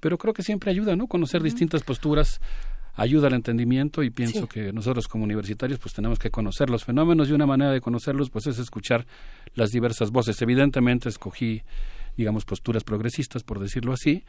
[0.00, 1.06] Pero creo que siempre ayuda, ¿no?
[1.06, 2.40] Conocer distintas posturas
[2.94, 4.46] ayuda al entendimiento y pienso Sí.
[4.48, 8.28] que nosotros como universitarios pues tenemos que conocer los fenómenos y una manera de conocerlos
[8.28, 9.06] pues es escuchar
[9.54, 10.42] las diversas voces.
[10.42, 11.62] Evidentemente escogí
[12.18, 14.24] digamos posturas progresistas por decirlo así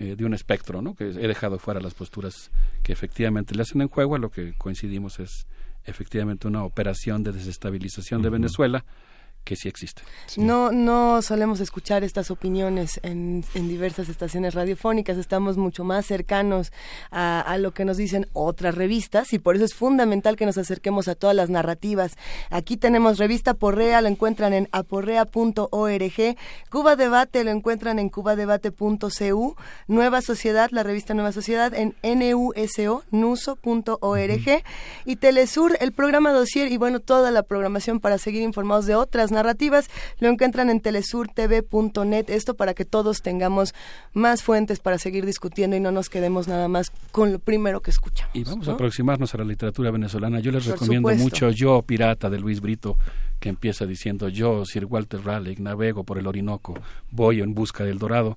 [0.00, 0.94] eh, de un espectro, ¿no?
[0.96, 2.50] Que he dejado fuera las posturas
[2.82, 5.46] que efectivamente le hacen en juego, a lo que coincidimos es
[5.84, 8.84] efectivamente una operación de desestabilización de Venezuela
[9.48, 10.02] que sí existe.
[10.36, 16.70] No, no solemos escuchar estas opiniones en, en diversas estaciones radiofónicas, estamos mucho más cercanos
[17.10, 20.58] a, a lo que nos dicen otras revistas y por eso es fundamental que nos
[20.58, 22.18] acerquemos a todas las narrativas.
[22.50, 26.36] Aquí tenemos revista Porrea, lo encuentran en aporrea.org,
[26.70, 34.62] Cuba Debate lo encuentran en cubadebate.cu, Nueva Sociedad, la revista Nueva Sociedad en nuso, nuso.org
[35.06, 39.30] y Telesur, el programa Dossier y bueno, toda la programación para seguir informados de otras
[39.30, 39.37] narrativas
[40.20, 42.30] lo encuentran en telesurtv.net.
[42.30, 43.74] Esto para que todos tengamos
[44.12, 47.90] más fuentes para seguir discutiendo y no nos quedemos nada más con lo primero que
[47.90, 48.34] escuchamos.
[48.34, 48.72] Y vamos ¿no?
[48.72, 50.40] a aproximarnos a la literatura venezolana.
[50.40, 51.24] Yo les Por recomiendo supuesto.
[51.24, 52.96] mucho Yo Pirata de Luis Brito,
[53.40, 56.74] que empieza diciendo yo, Sir Walter Raleigh, navego por el Orinoco,
[57.10, 58.36] voy en busca del Dorado.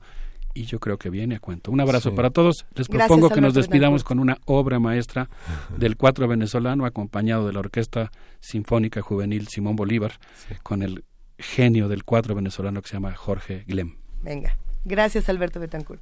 [0.53, 1.71] Y yo creo que viene a cuento.
[1.71, 2.15] Un abrazo Sí.
[2.15, 2.65] para todos.
[2.75, 5.29] Les Gracias, propongo que nos despidamos con una obra maestra
[5.77, 10.13] del cuatro venezolano, acompañado de la Orquesta Sinfónica Juvenil Simón Bolívar,
[10.63, 11.03] con el
[11.37, 13.95] genio del cuatro venezolano que se llama Jorge Glem.
[14.21, 14.57] Venga.
[14.83, 16.01] Gracias, Alberto Betancourt.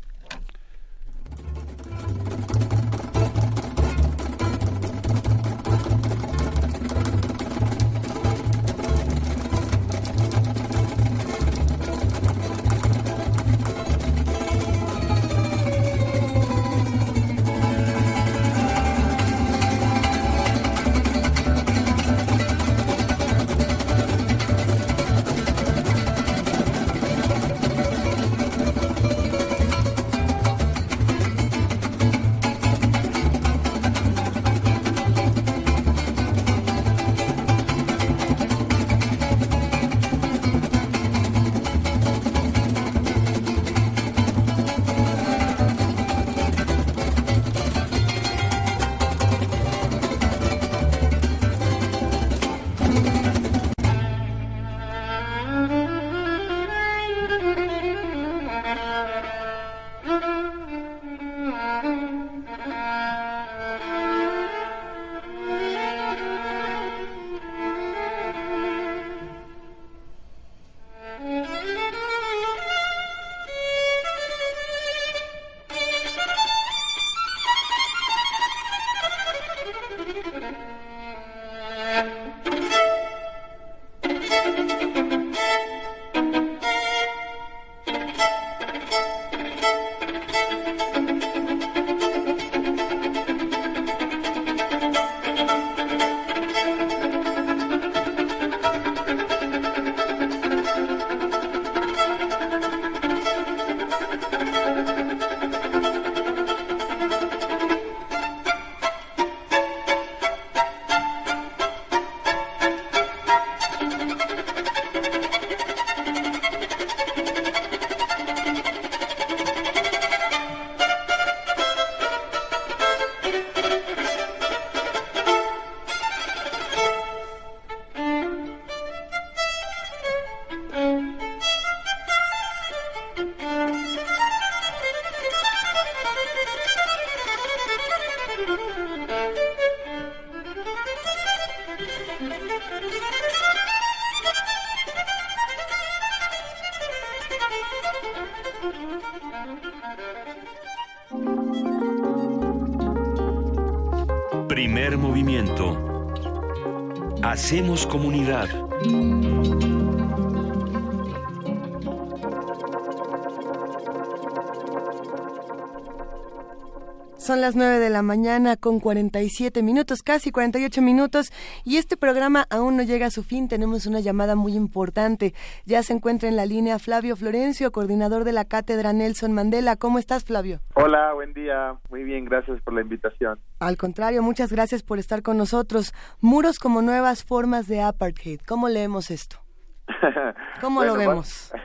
[168.00, 171.34] La mañana con 47 minutos, casi 48 minutos,
[171.66, 173.50] y este programa aún no llega a su fin.
[173.50, 175.34] Tenemos una llamada muy importante.
[175.66, 179.76] Ya se encuentra en la línea Flavio Florencio, coordinador de la Cátedra Nelson Mandela.
[179.76, 180.61] ¿Cómo estás, Flavio?
[180.76, 181.76] Hola, buen día.
[181.90, 183.38] Muy bien, gracias por la invitación.
[183.60, 185.94] Al contrario, muchas gracias por estar con nosotros.
[186.22, 188.40] Muros como nuevas formas de apartheid.
[188.48, 189.42] ¿Cómo leemos esto?
[190.61, 191.52] ¿Cómo lo Bueno, vemos?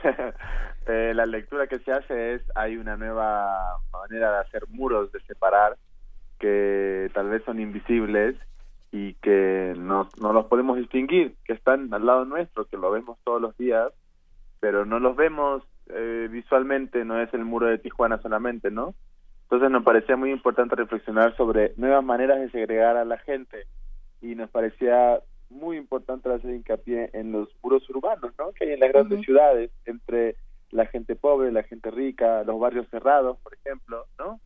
[0.87, 5.19] Eh, la lectura que se hace es hay una nueva manera de hacer muros de
[5.21, 5.75] separar
[6.45, 8.35] que tal vez son invisibles
[8.91, 13.17] y que no, no los podemos distinguir que están al lado nuestro que lo vemos
[13.23, 13.91] todos los días
[14.59, 18.93] pero no los vemos eh, visualmente no es el muro de Tijuana solamente no
[19.45, 23.65] entonces nos parecía muy importante reflexionar sobre nuevas maneras de segregar a la gente
[24.21, 28.51] y nos parecía muy importante hacer hincapié en los muros urbanos ¿no?
[28.51, 30.35] que hay en las grandes ciudades entre
[30.69, 34.39] la gente pobre, la gente rica, los barrios cerrados, por ejemplo, ¿no?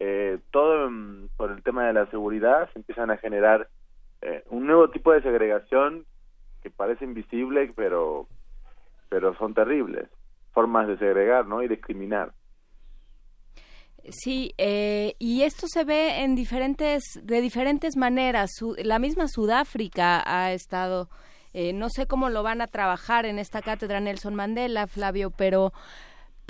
[0.00, 0.90] Eh, todo
[1.36, 3.68] por el tema de la seguridad se empiezan a generar
[4.22, 6.06] eh, un nuevo tipo de segregación
[6.62, 8.26] que parece invisible, pero
[9.10, 10.08] pero son terribles
[10.52, 11.62] formas de segregar, ¿no?
[11.62, 12.32] Y discriminar.
[14.08, 18.50] Sí, eh, y esto se ve en diferentes, de diferentes maneras.
[18.56, 21.08] Su- la misma Sudáfrica ha estado,
[21.52, 25.72] eh, no sé cómo lo van a trabajar en esta cátedra Nelson Mandela, Flavio, pero,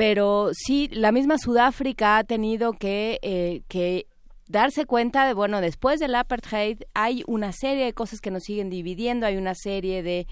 [0.00, 4.06] pero sí, la misma Sudáfrica ha tenido que, eh, que
[4.48, 8.70] darse cuenta de, bueno, después del apartheid hay una serie de cosas que nos siguen
[8.70, 10.26] dividiendo, hay una serie de,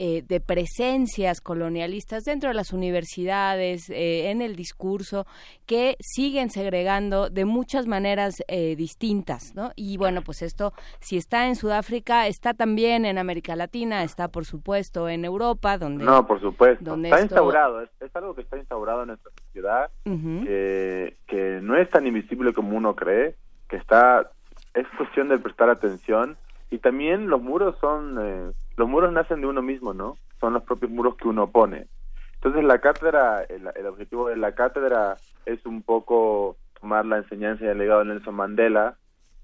[0.00, 5.26] eh, de presencias colonialistas dentro de las universidades, eh, en el discurso,
[5.66, 9.72] que siguen segregando de muchas maneras eh, distintas, ¿no?
[9.74, 14.44] Y bueno, pues esto, si está en Sudáfrica, está también en América Latina, está por
[14.44, 16.04] supuesto en Europa, donde...
[16.04, 16.84] No, por supuesto.
[16.84, 21.58] donde Está esto- instaurado, es, es algo que está instaurado en nuestra sociedad, que, que
[21.62, 23.34] no es tan invisible como uno cree,
[23.68, 24.30] que está,
[24.74, 26.36] es cuestión de prestar atención
[26.70, 30.16] y también los muros son, eh, los muros nacen de uno mismo, ¿no?
[30.40, 31.88] Son los propios muros que uno pone.
[32.34, 37.68] Entonces la cátedra, el, objetivo de la cátedra es un poco tomar la enseñanza y
[37.68, 38.96] el legado de Nelson Mandela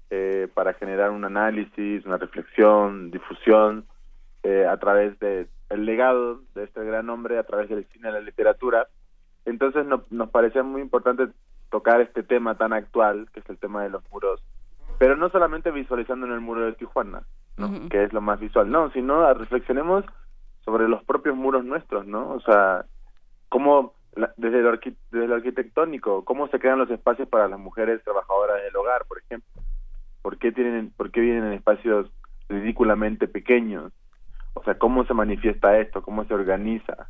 [0.09, 3.85] eh, para generar un análisis, una reflexión, difusión
[4.43, 8.13] eh, a través de el legado de este gran hombre, a través del cine y
[8.13, 8.87] la literatura.
[9.43, 11.27] Entonces no- nos parecía muy importante
[11.69, 14.41] tocar este tema tan actual, que es el tema de los muros,
[14.97, 17.23] pero no solamente visualizando en el muro de Tijuana,
[17.57, 17.89] ¿no?
[17.89, 20.03] que es lo más visual, no, sino reflexionemos
[20.63, 22.31] sobre los propios muros nuestros, ¿no?
[22.31, 22.85] O sea,
[23.49, 28.03] cómo la- desde, lo desde lo arquitectónico, cómo se crean los espacios para las mujeres
[28.03, 29.49] trabajadoras del hogar, por ejemplo.
[30.21, 32.09] ¿Por qué tienen, por qué vienen en espacios
[32.49, 33.91] ridículamente pequeños?
[34.53, 36.01] O sea, ¿cómo se manifiesta esto?
[36.01, 37.09] ¿Cómo se organiza?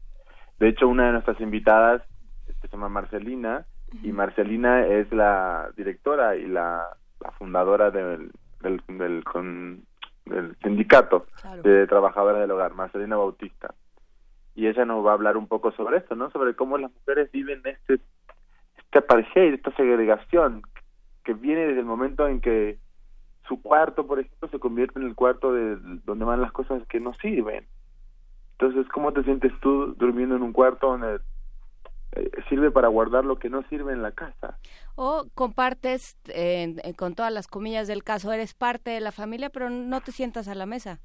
[0.59, 2.01] De hecho, una de nuestras invitadas
[2.47, 3.65] este, se llama Marcelina
[4.03, 6.87] y Marcelina es la directora y la,
[7.21, 9.83] la fundadora del, del, del, con-
[10.25, 11.27] del sindicato
[11.63, 13.73] de trabajadoras del hogar, Marcelina Bautista.
[14.55, 16.29] Y ella nos va a hablar un poco sobre esto, ¿no?
[16.31, 17.99] Sobre cómo las mujeres viven este,
[18.77, 20.63] este apartheid, esta segregación
[21.23, 22.79] que viene desde el momento en que
[23.47, 26.99] su cuarto, por ejemplo, se convierte en el cuarto de donde van las cosas que
[26.99, 27.67] no sirven.
[28.57, 31.19] Entonces, ¿cómo te sientes tú durmiendo en un cuarto donde
[32.49, 34.57] sirve para guardar lo que no sirve en la casa?
[34.95, 39.49] O compartes, eh, eh, con todas las comillas del caso, eres parte de la familia,
[39.49, 40.99] pero no te sientas a la mesa.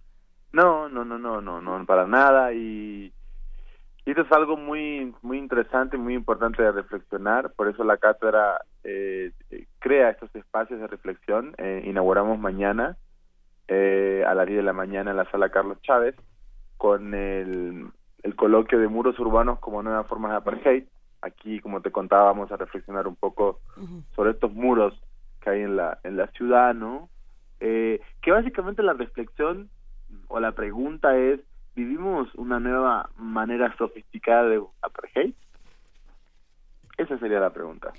[0.52, 2.52] No, no, no, no, no, no, para nada.
[2.52, 3.12] Y,
[4.04, 7.52] y esto es algo muy, muy interesante, muy importante de reflexionar.
[7.52, 11.54] Por eso la cátedra eh, eh, crea estos espacios de reflexión.
[11.58, 12.96] Eh, inauguramos mañana
[13.68, 16.16] eh, a las 10 de la mañana en la sala Carlos Chávez
[16.76, 17.86] con el,
[18.22, 20.84] el coloquio de muros urbanos como nuevas formas de apartheid.
[21.22, 23.60] Aquí, como te contaba, vamos a reflexionar un poco
[24.14, 24.94] sobre estos muros
[25.40, 27.08] que hay en la, en la ciudad, ¿no?
[27.60, 29.68] Eh, que básicamente la reflexión
[30.28, 31.40] o la pregunta es,
[31.76, 35.34] ¿vivimos una nueva manera sofisticada de apartheid?
[36.96, 37.92] Esa sería la pregunta.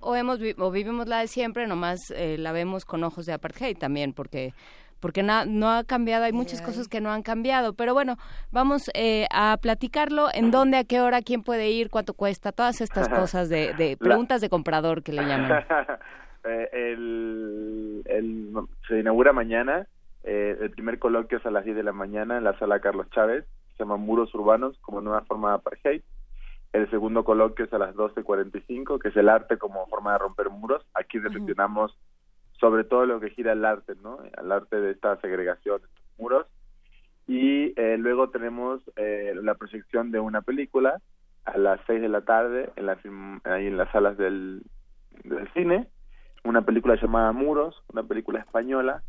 [0.00, 3.78] O, hemos, o vivimos la de siempre, nomás eh, la vemos con ojos de apartheid
[3.78, 4.52] también, porque
[5.04, 7.74] porque na- no ha cambiado, hay muchas cosas que no han cambiado.
[7.74, 8.16] Pero bueno,
[8.50, 10.28] vamos eh, a platicarlo.
[10.32, 12.52] ¿En dónde, a qué hora, quién puede ir, cuánto cuesta?
[12.52, 15.62] Todas estas cosas de, de preguntas de comprador que le llaman.
[16.46, 18.54] Eh, el, el-
[18.88, 19.86] se inaugura mañana.
[20.22, 23.08] eh, el primer coloquio es a las 10 de la mañana en la sala Carlos
[23.10, 23.44] Chávez.
[23.76, 26.02] Se llama Muros Urbanos como nueva forma de apartheid.
[26.72, 30.48] El segundo coloquio es a las 12.45, que es el arte como forma de romper
[30.50, 30.82] muros.
[30.94, 31.96] Aquí reflexionamos
[32.60, 34.18] sobre todo lo que gira el arte, ¿no?
[34.40, 36.46] El arte de esta segregación, estos muros.
[37.26, 41.00] Y eh, luego tenemos eh, la proyección de una película
[41.44, 44.62] a las 6 de la tarde en la film- ahí en las salas del,
[45.24, 45.88] del cine.
[46.44, 49.02] Una película llamada Muros, una película española.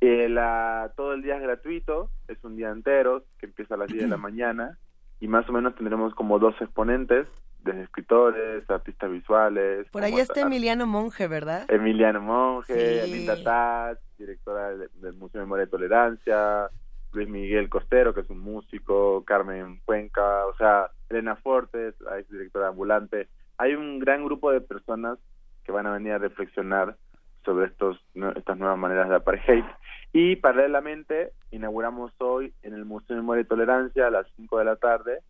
[0.00, 3.88] Eh, la, todo el día es gratuito, es un día entero que empieza a las
[3.88, 4.78] 10 de la mañana
[5.20, 7.28] y más o menos tendremos como dos exponentes,
[7.64, 9.86] desde escritores, artistas visuales.
[9.90, 11.64] Por ahí está Emiliano Monge, ¿verdad?
[11.68, 13.12] Emiliano Monge, Sí.
[13.12, 16.68] Anita Taz, directora del, del Museo de Memoria y Tolerancia,
[17.12, 22.30] Luis Miguel Costero, que es un músico, Carmen Cuenca, o sea, Elena Fortes, la ex
[22.30, 23.28] directora ambulante.
[23.58, 25.18] Hay un gran grupo de personas
[25.64, 26.96] que van a venir a reflexionar
[27.44, 27.98] sobre estos
[28.36, 29.64] estas nuevas maneras de apartheid.
[30.14, 34.64] Y paralelamente inauguramos hoy en el Museo de Memoria y Tolerancia a las 5 de
[34.66, 35.20] la tarde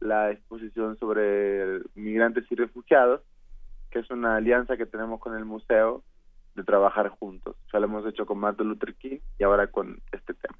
[0.00, 3.22] la exposición sobre migrantes y refugiados,
[3.90, 6.02] que es una alianza que tenemos con el museo
[6.54, 7.56] de trabajar juntos.
[7.72, 10.58] Ya lo hemos hecho con Martin Luther y ahora con este tema.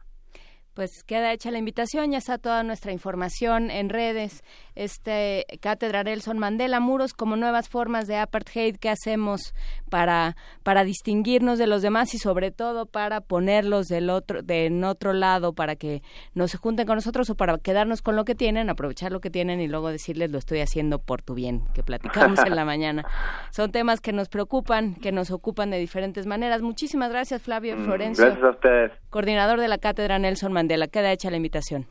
[0.74, 4.44] Pues queda hecha la invitación, ya está toda nuestra información en redes.
[4.74, 9.54] Este Cátedra Nelson Mandela, muros como nuevas formas de apartheid que hacemos
[9.90, 14.84] para, para distinguirnos de los demás y sobre todo para ponerlos del otro, de en
[14.84, 16.02] otro lado, para que
[16.34, 19.30] no se junten con nosotros o para quedarnos con lo que tienen, aprovechar lo que
[19.30, 23.04] tienen y luego decirles lo estoy haciendo por tu bien, que platicamos en la mañana.
[23.50, 26.62] Son temas que nos preocupan, que nos ocupan de diferentes maneras.
[26.62, 28.92] Muchísimas gracias, Flavio Mm, Florencio Gracias a ustedes.
[29.10, 30.88] Coordinador de la Cátedra Nelson Mandela.
[30.88, 31.86] Queda hecha la invitación.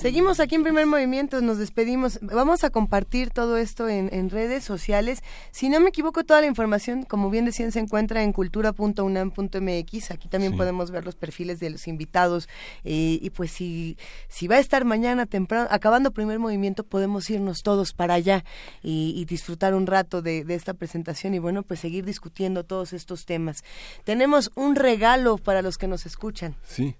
[0.00, 2.20] Seguimos aquí en Primer Movimiento, nos despedimos.
[2.22, 5.22] Vamos a compartir todo esto en, en redes sociales.
[5.50, 10.10] Si no me equivoco, toda la información, como bien decían, se encuentra en cultura.unam.mx.
[10.10, 10.56] Aquí también Sí.
[10.56, 12.48] podemos ver los perfiles de los invitados.
[12.82, 13.98] eh, y pues si,
[14.28, 18.42] si va a estar mañana temprano, acabando Primer Movimiento, podemos irnos todos para allá
[18.82, 22.94] y, y disfrutar un rato de, de esta presentación y bueno, pues seguir discutiendo todos
[22.94, 23.64] estos temas.
[24.04, 26.54] Tenemos un regalo para los que nos escuchan.
[26.66, 26.96] Sí.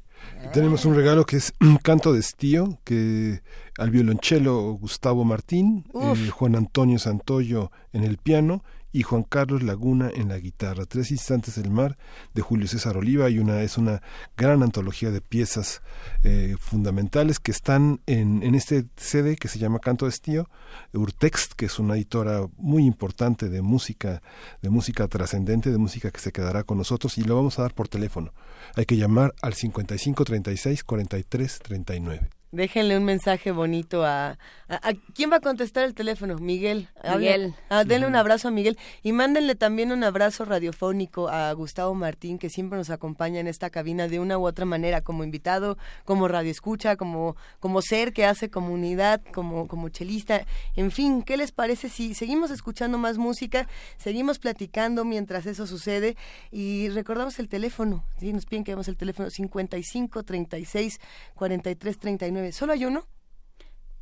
[0.52, 3.42] Tenemos un regalo que es un canto de estío, que
[3.78, 8.62] al violonchelo Gustavo Martín, eh, Juan Antonio Santoyo en el piano
[8.92, 10.86] y Juan Carlos Laguna en la guitarra.
[10.86, 11.96] Tres instantes del mar
[12.34, 14.02] de Julio César Oliva y una es una
[14.36, 15.82] gran antología de piezas
[16.22, 20.48] eh, fundamentales que están en, en este CD que se llama Canto de Estío,
[20.92, 24.22] Urtext, que es una editora muy importante de música,
[24.62, 27.74] de música trascendente, de música que se quedará con nosotros y lo vamos a dar
[27.74, 28.32] por teléfono.
[28.76, 32.39] Hay que llamar al 55 36 43 39.
[32.52, 34.36] Déjenle un mensaje bonito a,
[34.68, 36.88] a, quién va a contestar el teléfono, Miguel.
[37.16, 37.54] Miguel.
[37.68, 42.38] Ah, denle un abrazo a Miguel y mándenle también un abrazo radiofónico a Gustavo Martín
[42.40, 46.26] que siempre nos acompaña en esta cabina de una u otra manera como invitado, como
[46.26, 50.44] radioescucha, como como ser que hace comunidad, como como chelista.
[50.74, 56.16] En fin, ¿qué les parece si seguimos escuchando más música, seguimos platicando mientras eso sucede
[56.50, 58.04] y recordamos el teléfono?
[58.18, 61.00] Si nos piden que demos el teléfono 55 36
[61.36, 63.06] 43 39 ¿Solo hay uno?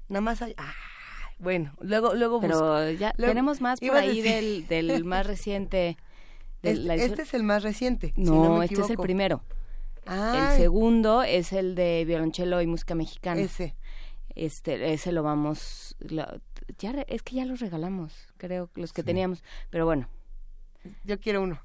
[0.08, 0.54] Nada más hay...
[0.56, 0.74] Ah,
[1.38, 5.96] bueno, luego luego Pero ya tenemos más por ahí del, del más reciente.
[6.62, 8.12] este, este, es el más reciente.
[8.16, 9.42] No, este es el primero.
[10.06, 13.40] El segundo es el de violonchelo y música mexicana.
[13.40, 13.76] Ese.
[14.34, 15.96] Este, ese lo vamos...
[16.78, 19.42] ya, es que ya los regalamos, creo, los que teníamos.
[19.68, 20.08] Pero bueno,
[21.04, 21.60] yo quiero uno.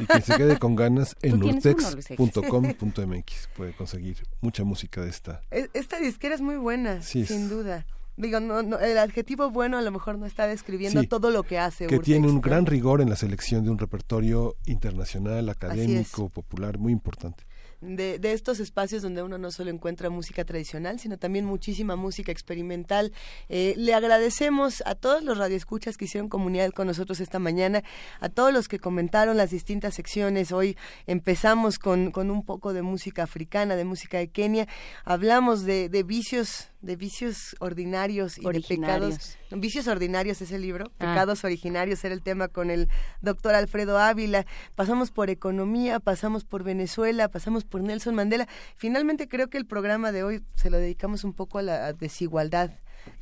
[0.00, 3.48] y que se quede con ganas en urtex.com.mx.
[3.56, 5.42] Puede conseguir mucha música de esta.
[5.50, 7.86] Esta disquera es muy buena, sin duda.
[8.16, 11.86] Digo, no, el adjetivo bueno a lo mejor no está describiendo todo lo que hace.
[11.86, 16.92] Que tiene un gran rigor en la selección de un repertorio internacional, académico, popular, muy
[16.92, 17.44] importante
[17.80, 22.32] de, de, estos espacios donde uno no solo encuentra música tradicional, sino también muchísima música
[22.32, 23.12] experimental.
[23.48, 27.82] Eh, le agradecemos a todos los radioescuchas que hicieron comunidad con nosotros esta mañana,
[28.20, 30.52] a todos los que comentaron las distintas secciones.
[30.52, 30.76] Hoy
[31.06, 34.68] empezamos con, con un poco de música africana, de música de Kenia.
[35.04, 39.36] Hablamos de, de vicios de vicios ordinarios y de pecados.
[39.50, 40.98] Vicios ordinarios es el libro, ah.
[40.98, 42.88] pecados originarios era el tema con el
[43.20, 44.46] doctor Alfredo Ávila.
[44.74, 48.48] Pasamos por economía, pasamos por Venezuela, pasamos por Nelson Mandela.
[48.76, 52.70] Finalmente creo que el programa de hoy se lo dedicamos un poco a la desigualdad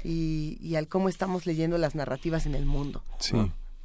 [0.05, 3.03] y, y al cómo estamos leyendo las narrativas en el mundo.
[3.19, 3.37] Sí.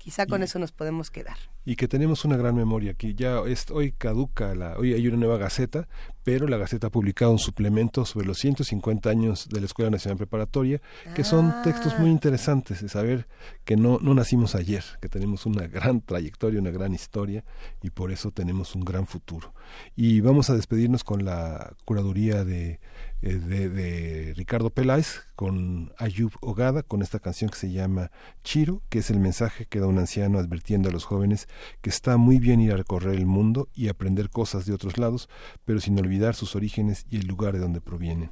[0.04, 1.38] Quizá con eso nos podemos quedar.
[1.64, 3.16] Y que tenemos una gran memoria aquí.
[3.16, 5.88] Ya es, hoy caduca, la, hoy hay una nueva Gaceta,
[6.24, 10.18] pero la Gaceta ha publicado un suplemento sobre los 150 años de la Escuela Nacional
[10.18, 10.82] Preparatoria,
[11.16, 13.28] que son textos muy interesantes de saber
[13.66, 17.44] que no, no nacimos ayer, que tenemos una gran trayectoria, una gran historia,
[17.82, 19.54] y por eso tenemos un gran futuro.
[19.96, 22.80] Y vamos a despedirnos con la curaduría de
[23.26, 28.12] eh, de, Ricardo Peláez con Ayub Ogada, con esta canción que se llama
[28.44, 31.48] Chiro, que es el mensaje que da un anciano advirtiendo a los jóvenes
[31.82, 35.30] que está muy bien ir a recorrer el mundo y aprender cosas de otros lados,
[35.64, 38.30] pero sin olvidar sus orígenes y el lugar de donde provienen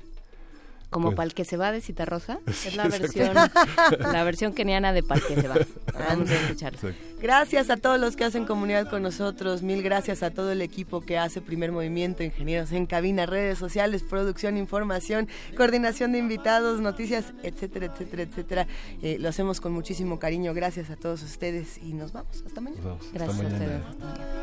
[0.91, 1.15] como pues.
[1.15, 2.39] Pal que se va de Citarrosa.
[2.45, 5.55] es la versión, la versión keniana de Pal que se va.
[6.09, 6.73] Vamos a escuchar.
[7.19, 9.63] Gracias a todos los que hacen comunidad con nosotros.
[9.63, 14.03] Mil gracias a todo el equipo que hace Primer Movimiento, ingenieros en cabina, redes sociales,
[14.03, 18.67] producción, información, coordinación de invitados, noticias, etcétera, etcétera, etcétera.
[19.01, 20.53] Eh, lo hacemos con muchísimo cariño.
[20.53, 22.43] Gracias a todos ustedes y nos vamos.
[22.45, 22.97] Hasta mañana.
[23.13, 23.81] Gracias a ustedes.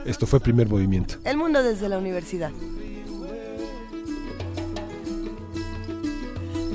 [0.07, 1.17] Esto fue Primer Movimiento.
[1.25, 2.52] El mundo desde la universidad.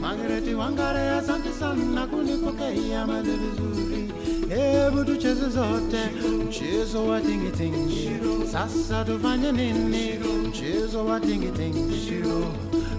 [0.03, 4.11] Margareti wangare asante sana kunipokea mali vizuri.
[4.49, 5.97] Hebu tucheze zote
[6.47, 8.09] mchezo wa tingitingi.
[8.51, 10.19] Sasa tufanye nini?
[10.47, 12.53] Mchezo wa tingitingi shiro.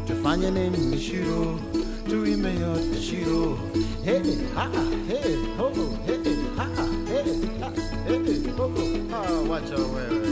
[0.07, 1.61] Tufanye nini shiro?
[2.09, 3.59] Tuimbe yote shiro.
[4.05, 4.21] Hey
[4.55, 4.69] ha
[5.09, 5.71] hey ho
[6.07, 6.67] hey ha
[7.09, 7.71] hey ha
[8.09, 8.71] hey ho.
[9.11, 10.24] Ha wacha wewe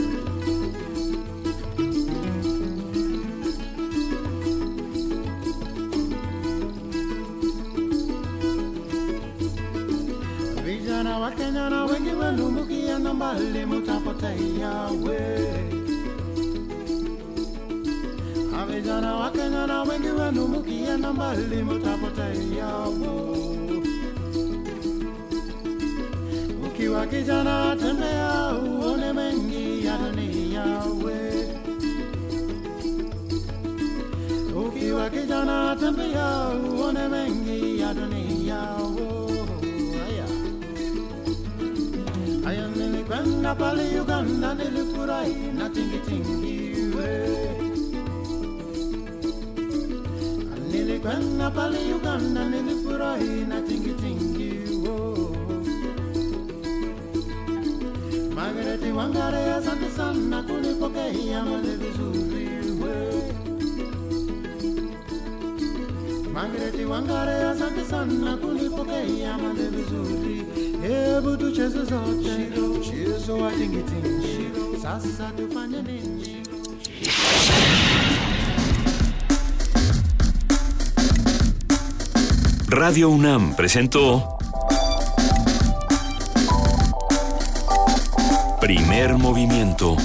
[11.13, 15.53] Vijana wa Kenya na wengi walumukia na mbali mutapotea we.
[18.69, 23.37] Vijana wa Kenya na wengi walumukia na mbali mutapotea wo.
[26.67, 30.65] Ukiwa kijana tembea uone mengi ya dunia
[31.03, 31.47] we.
[34.65, 39.32] Ukiwa kijana tembea uone mengi ya dunia wo.
[42.45, 47.09] Aya nilikwenda pale Uganda nilifurahi na tingitingi we.
[50.71, 54.51] Nilikwenda pale Uganda nilifurahi na tingitingi
[54.87, 55.29] wo.
[58.35, 62.32] Margareti Wangare asante sana kunipokea mali vizuri
[66.33, 66.41] we.
[66.41, 70.45] Mangreti wangare asante sana kunipokea mande vizuri
[70.81, 74.49] Hebu tucheze zote mchezo wa tingitingi
[74.81, 76.43] Sasa tufanye nini?
[82.69, 84.37] Radio UNAM presentó
[88.59, 89.97] Primer movimiento.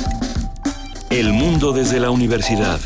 [1.11, 2.81] El mundo desde la universidad.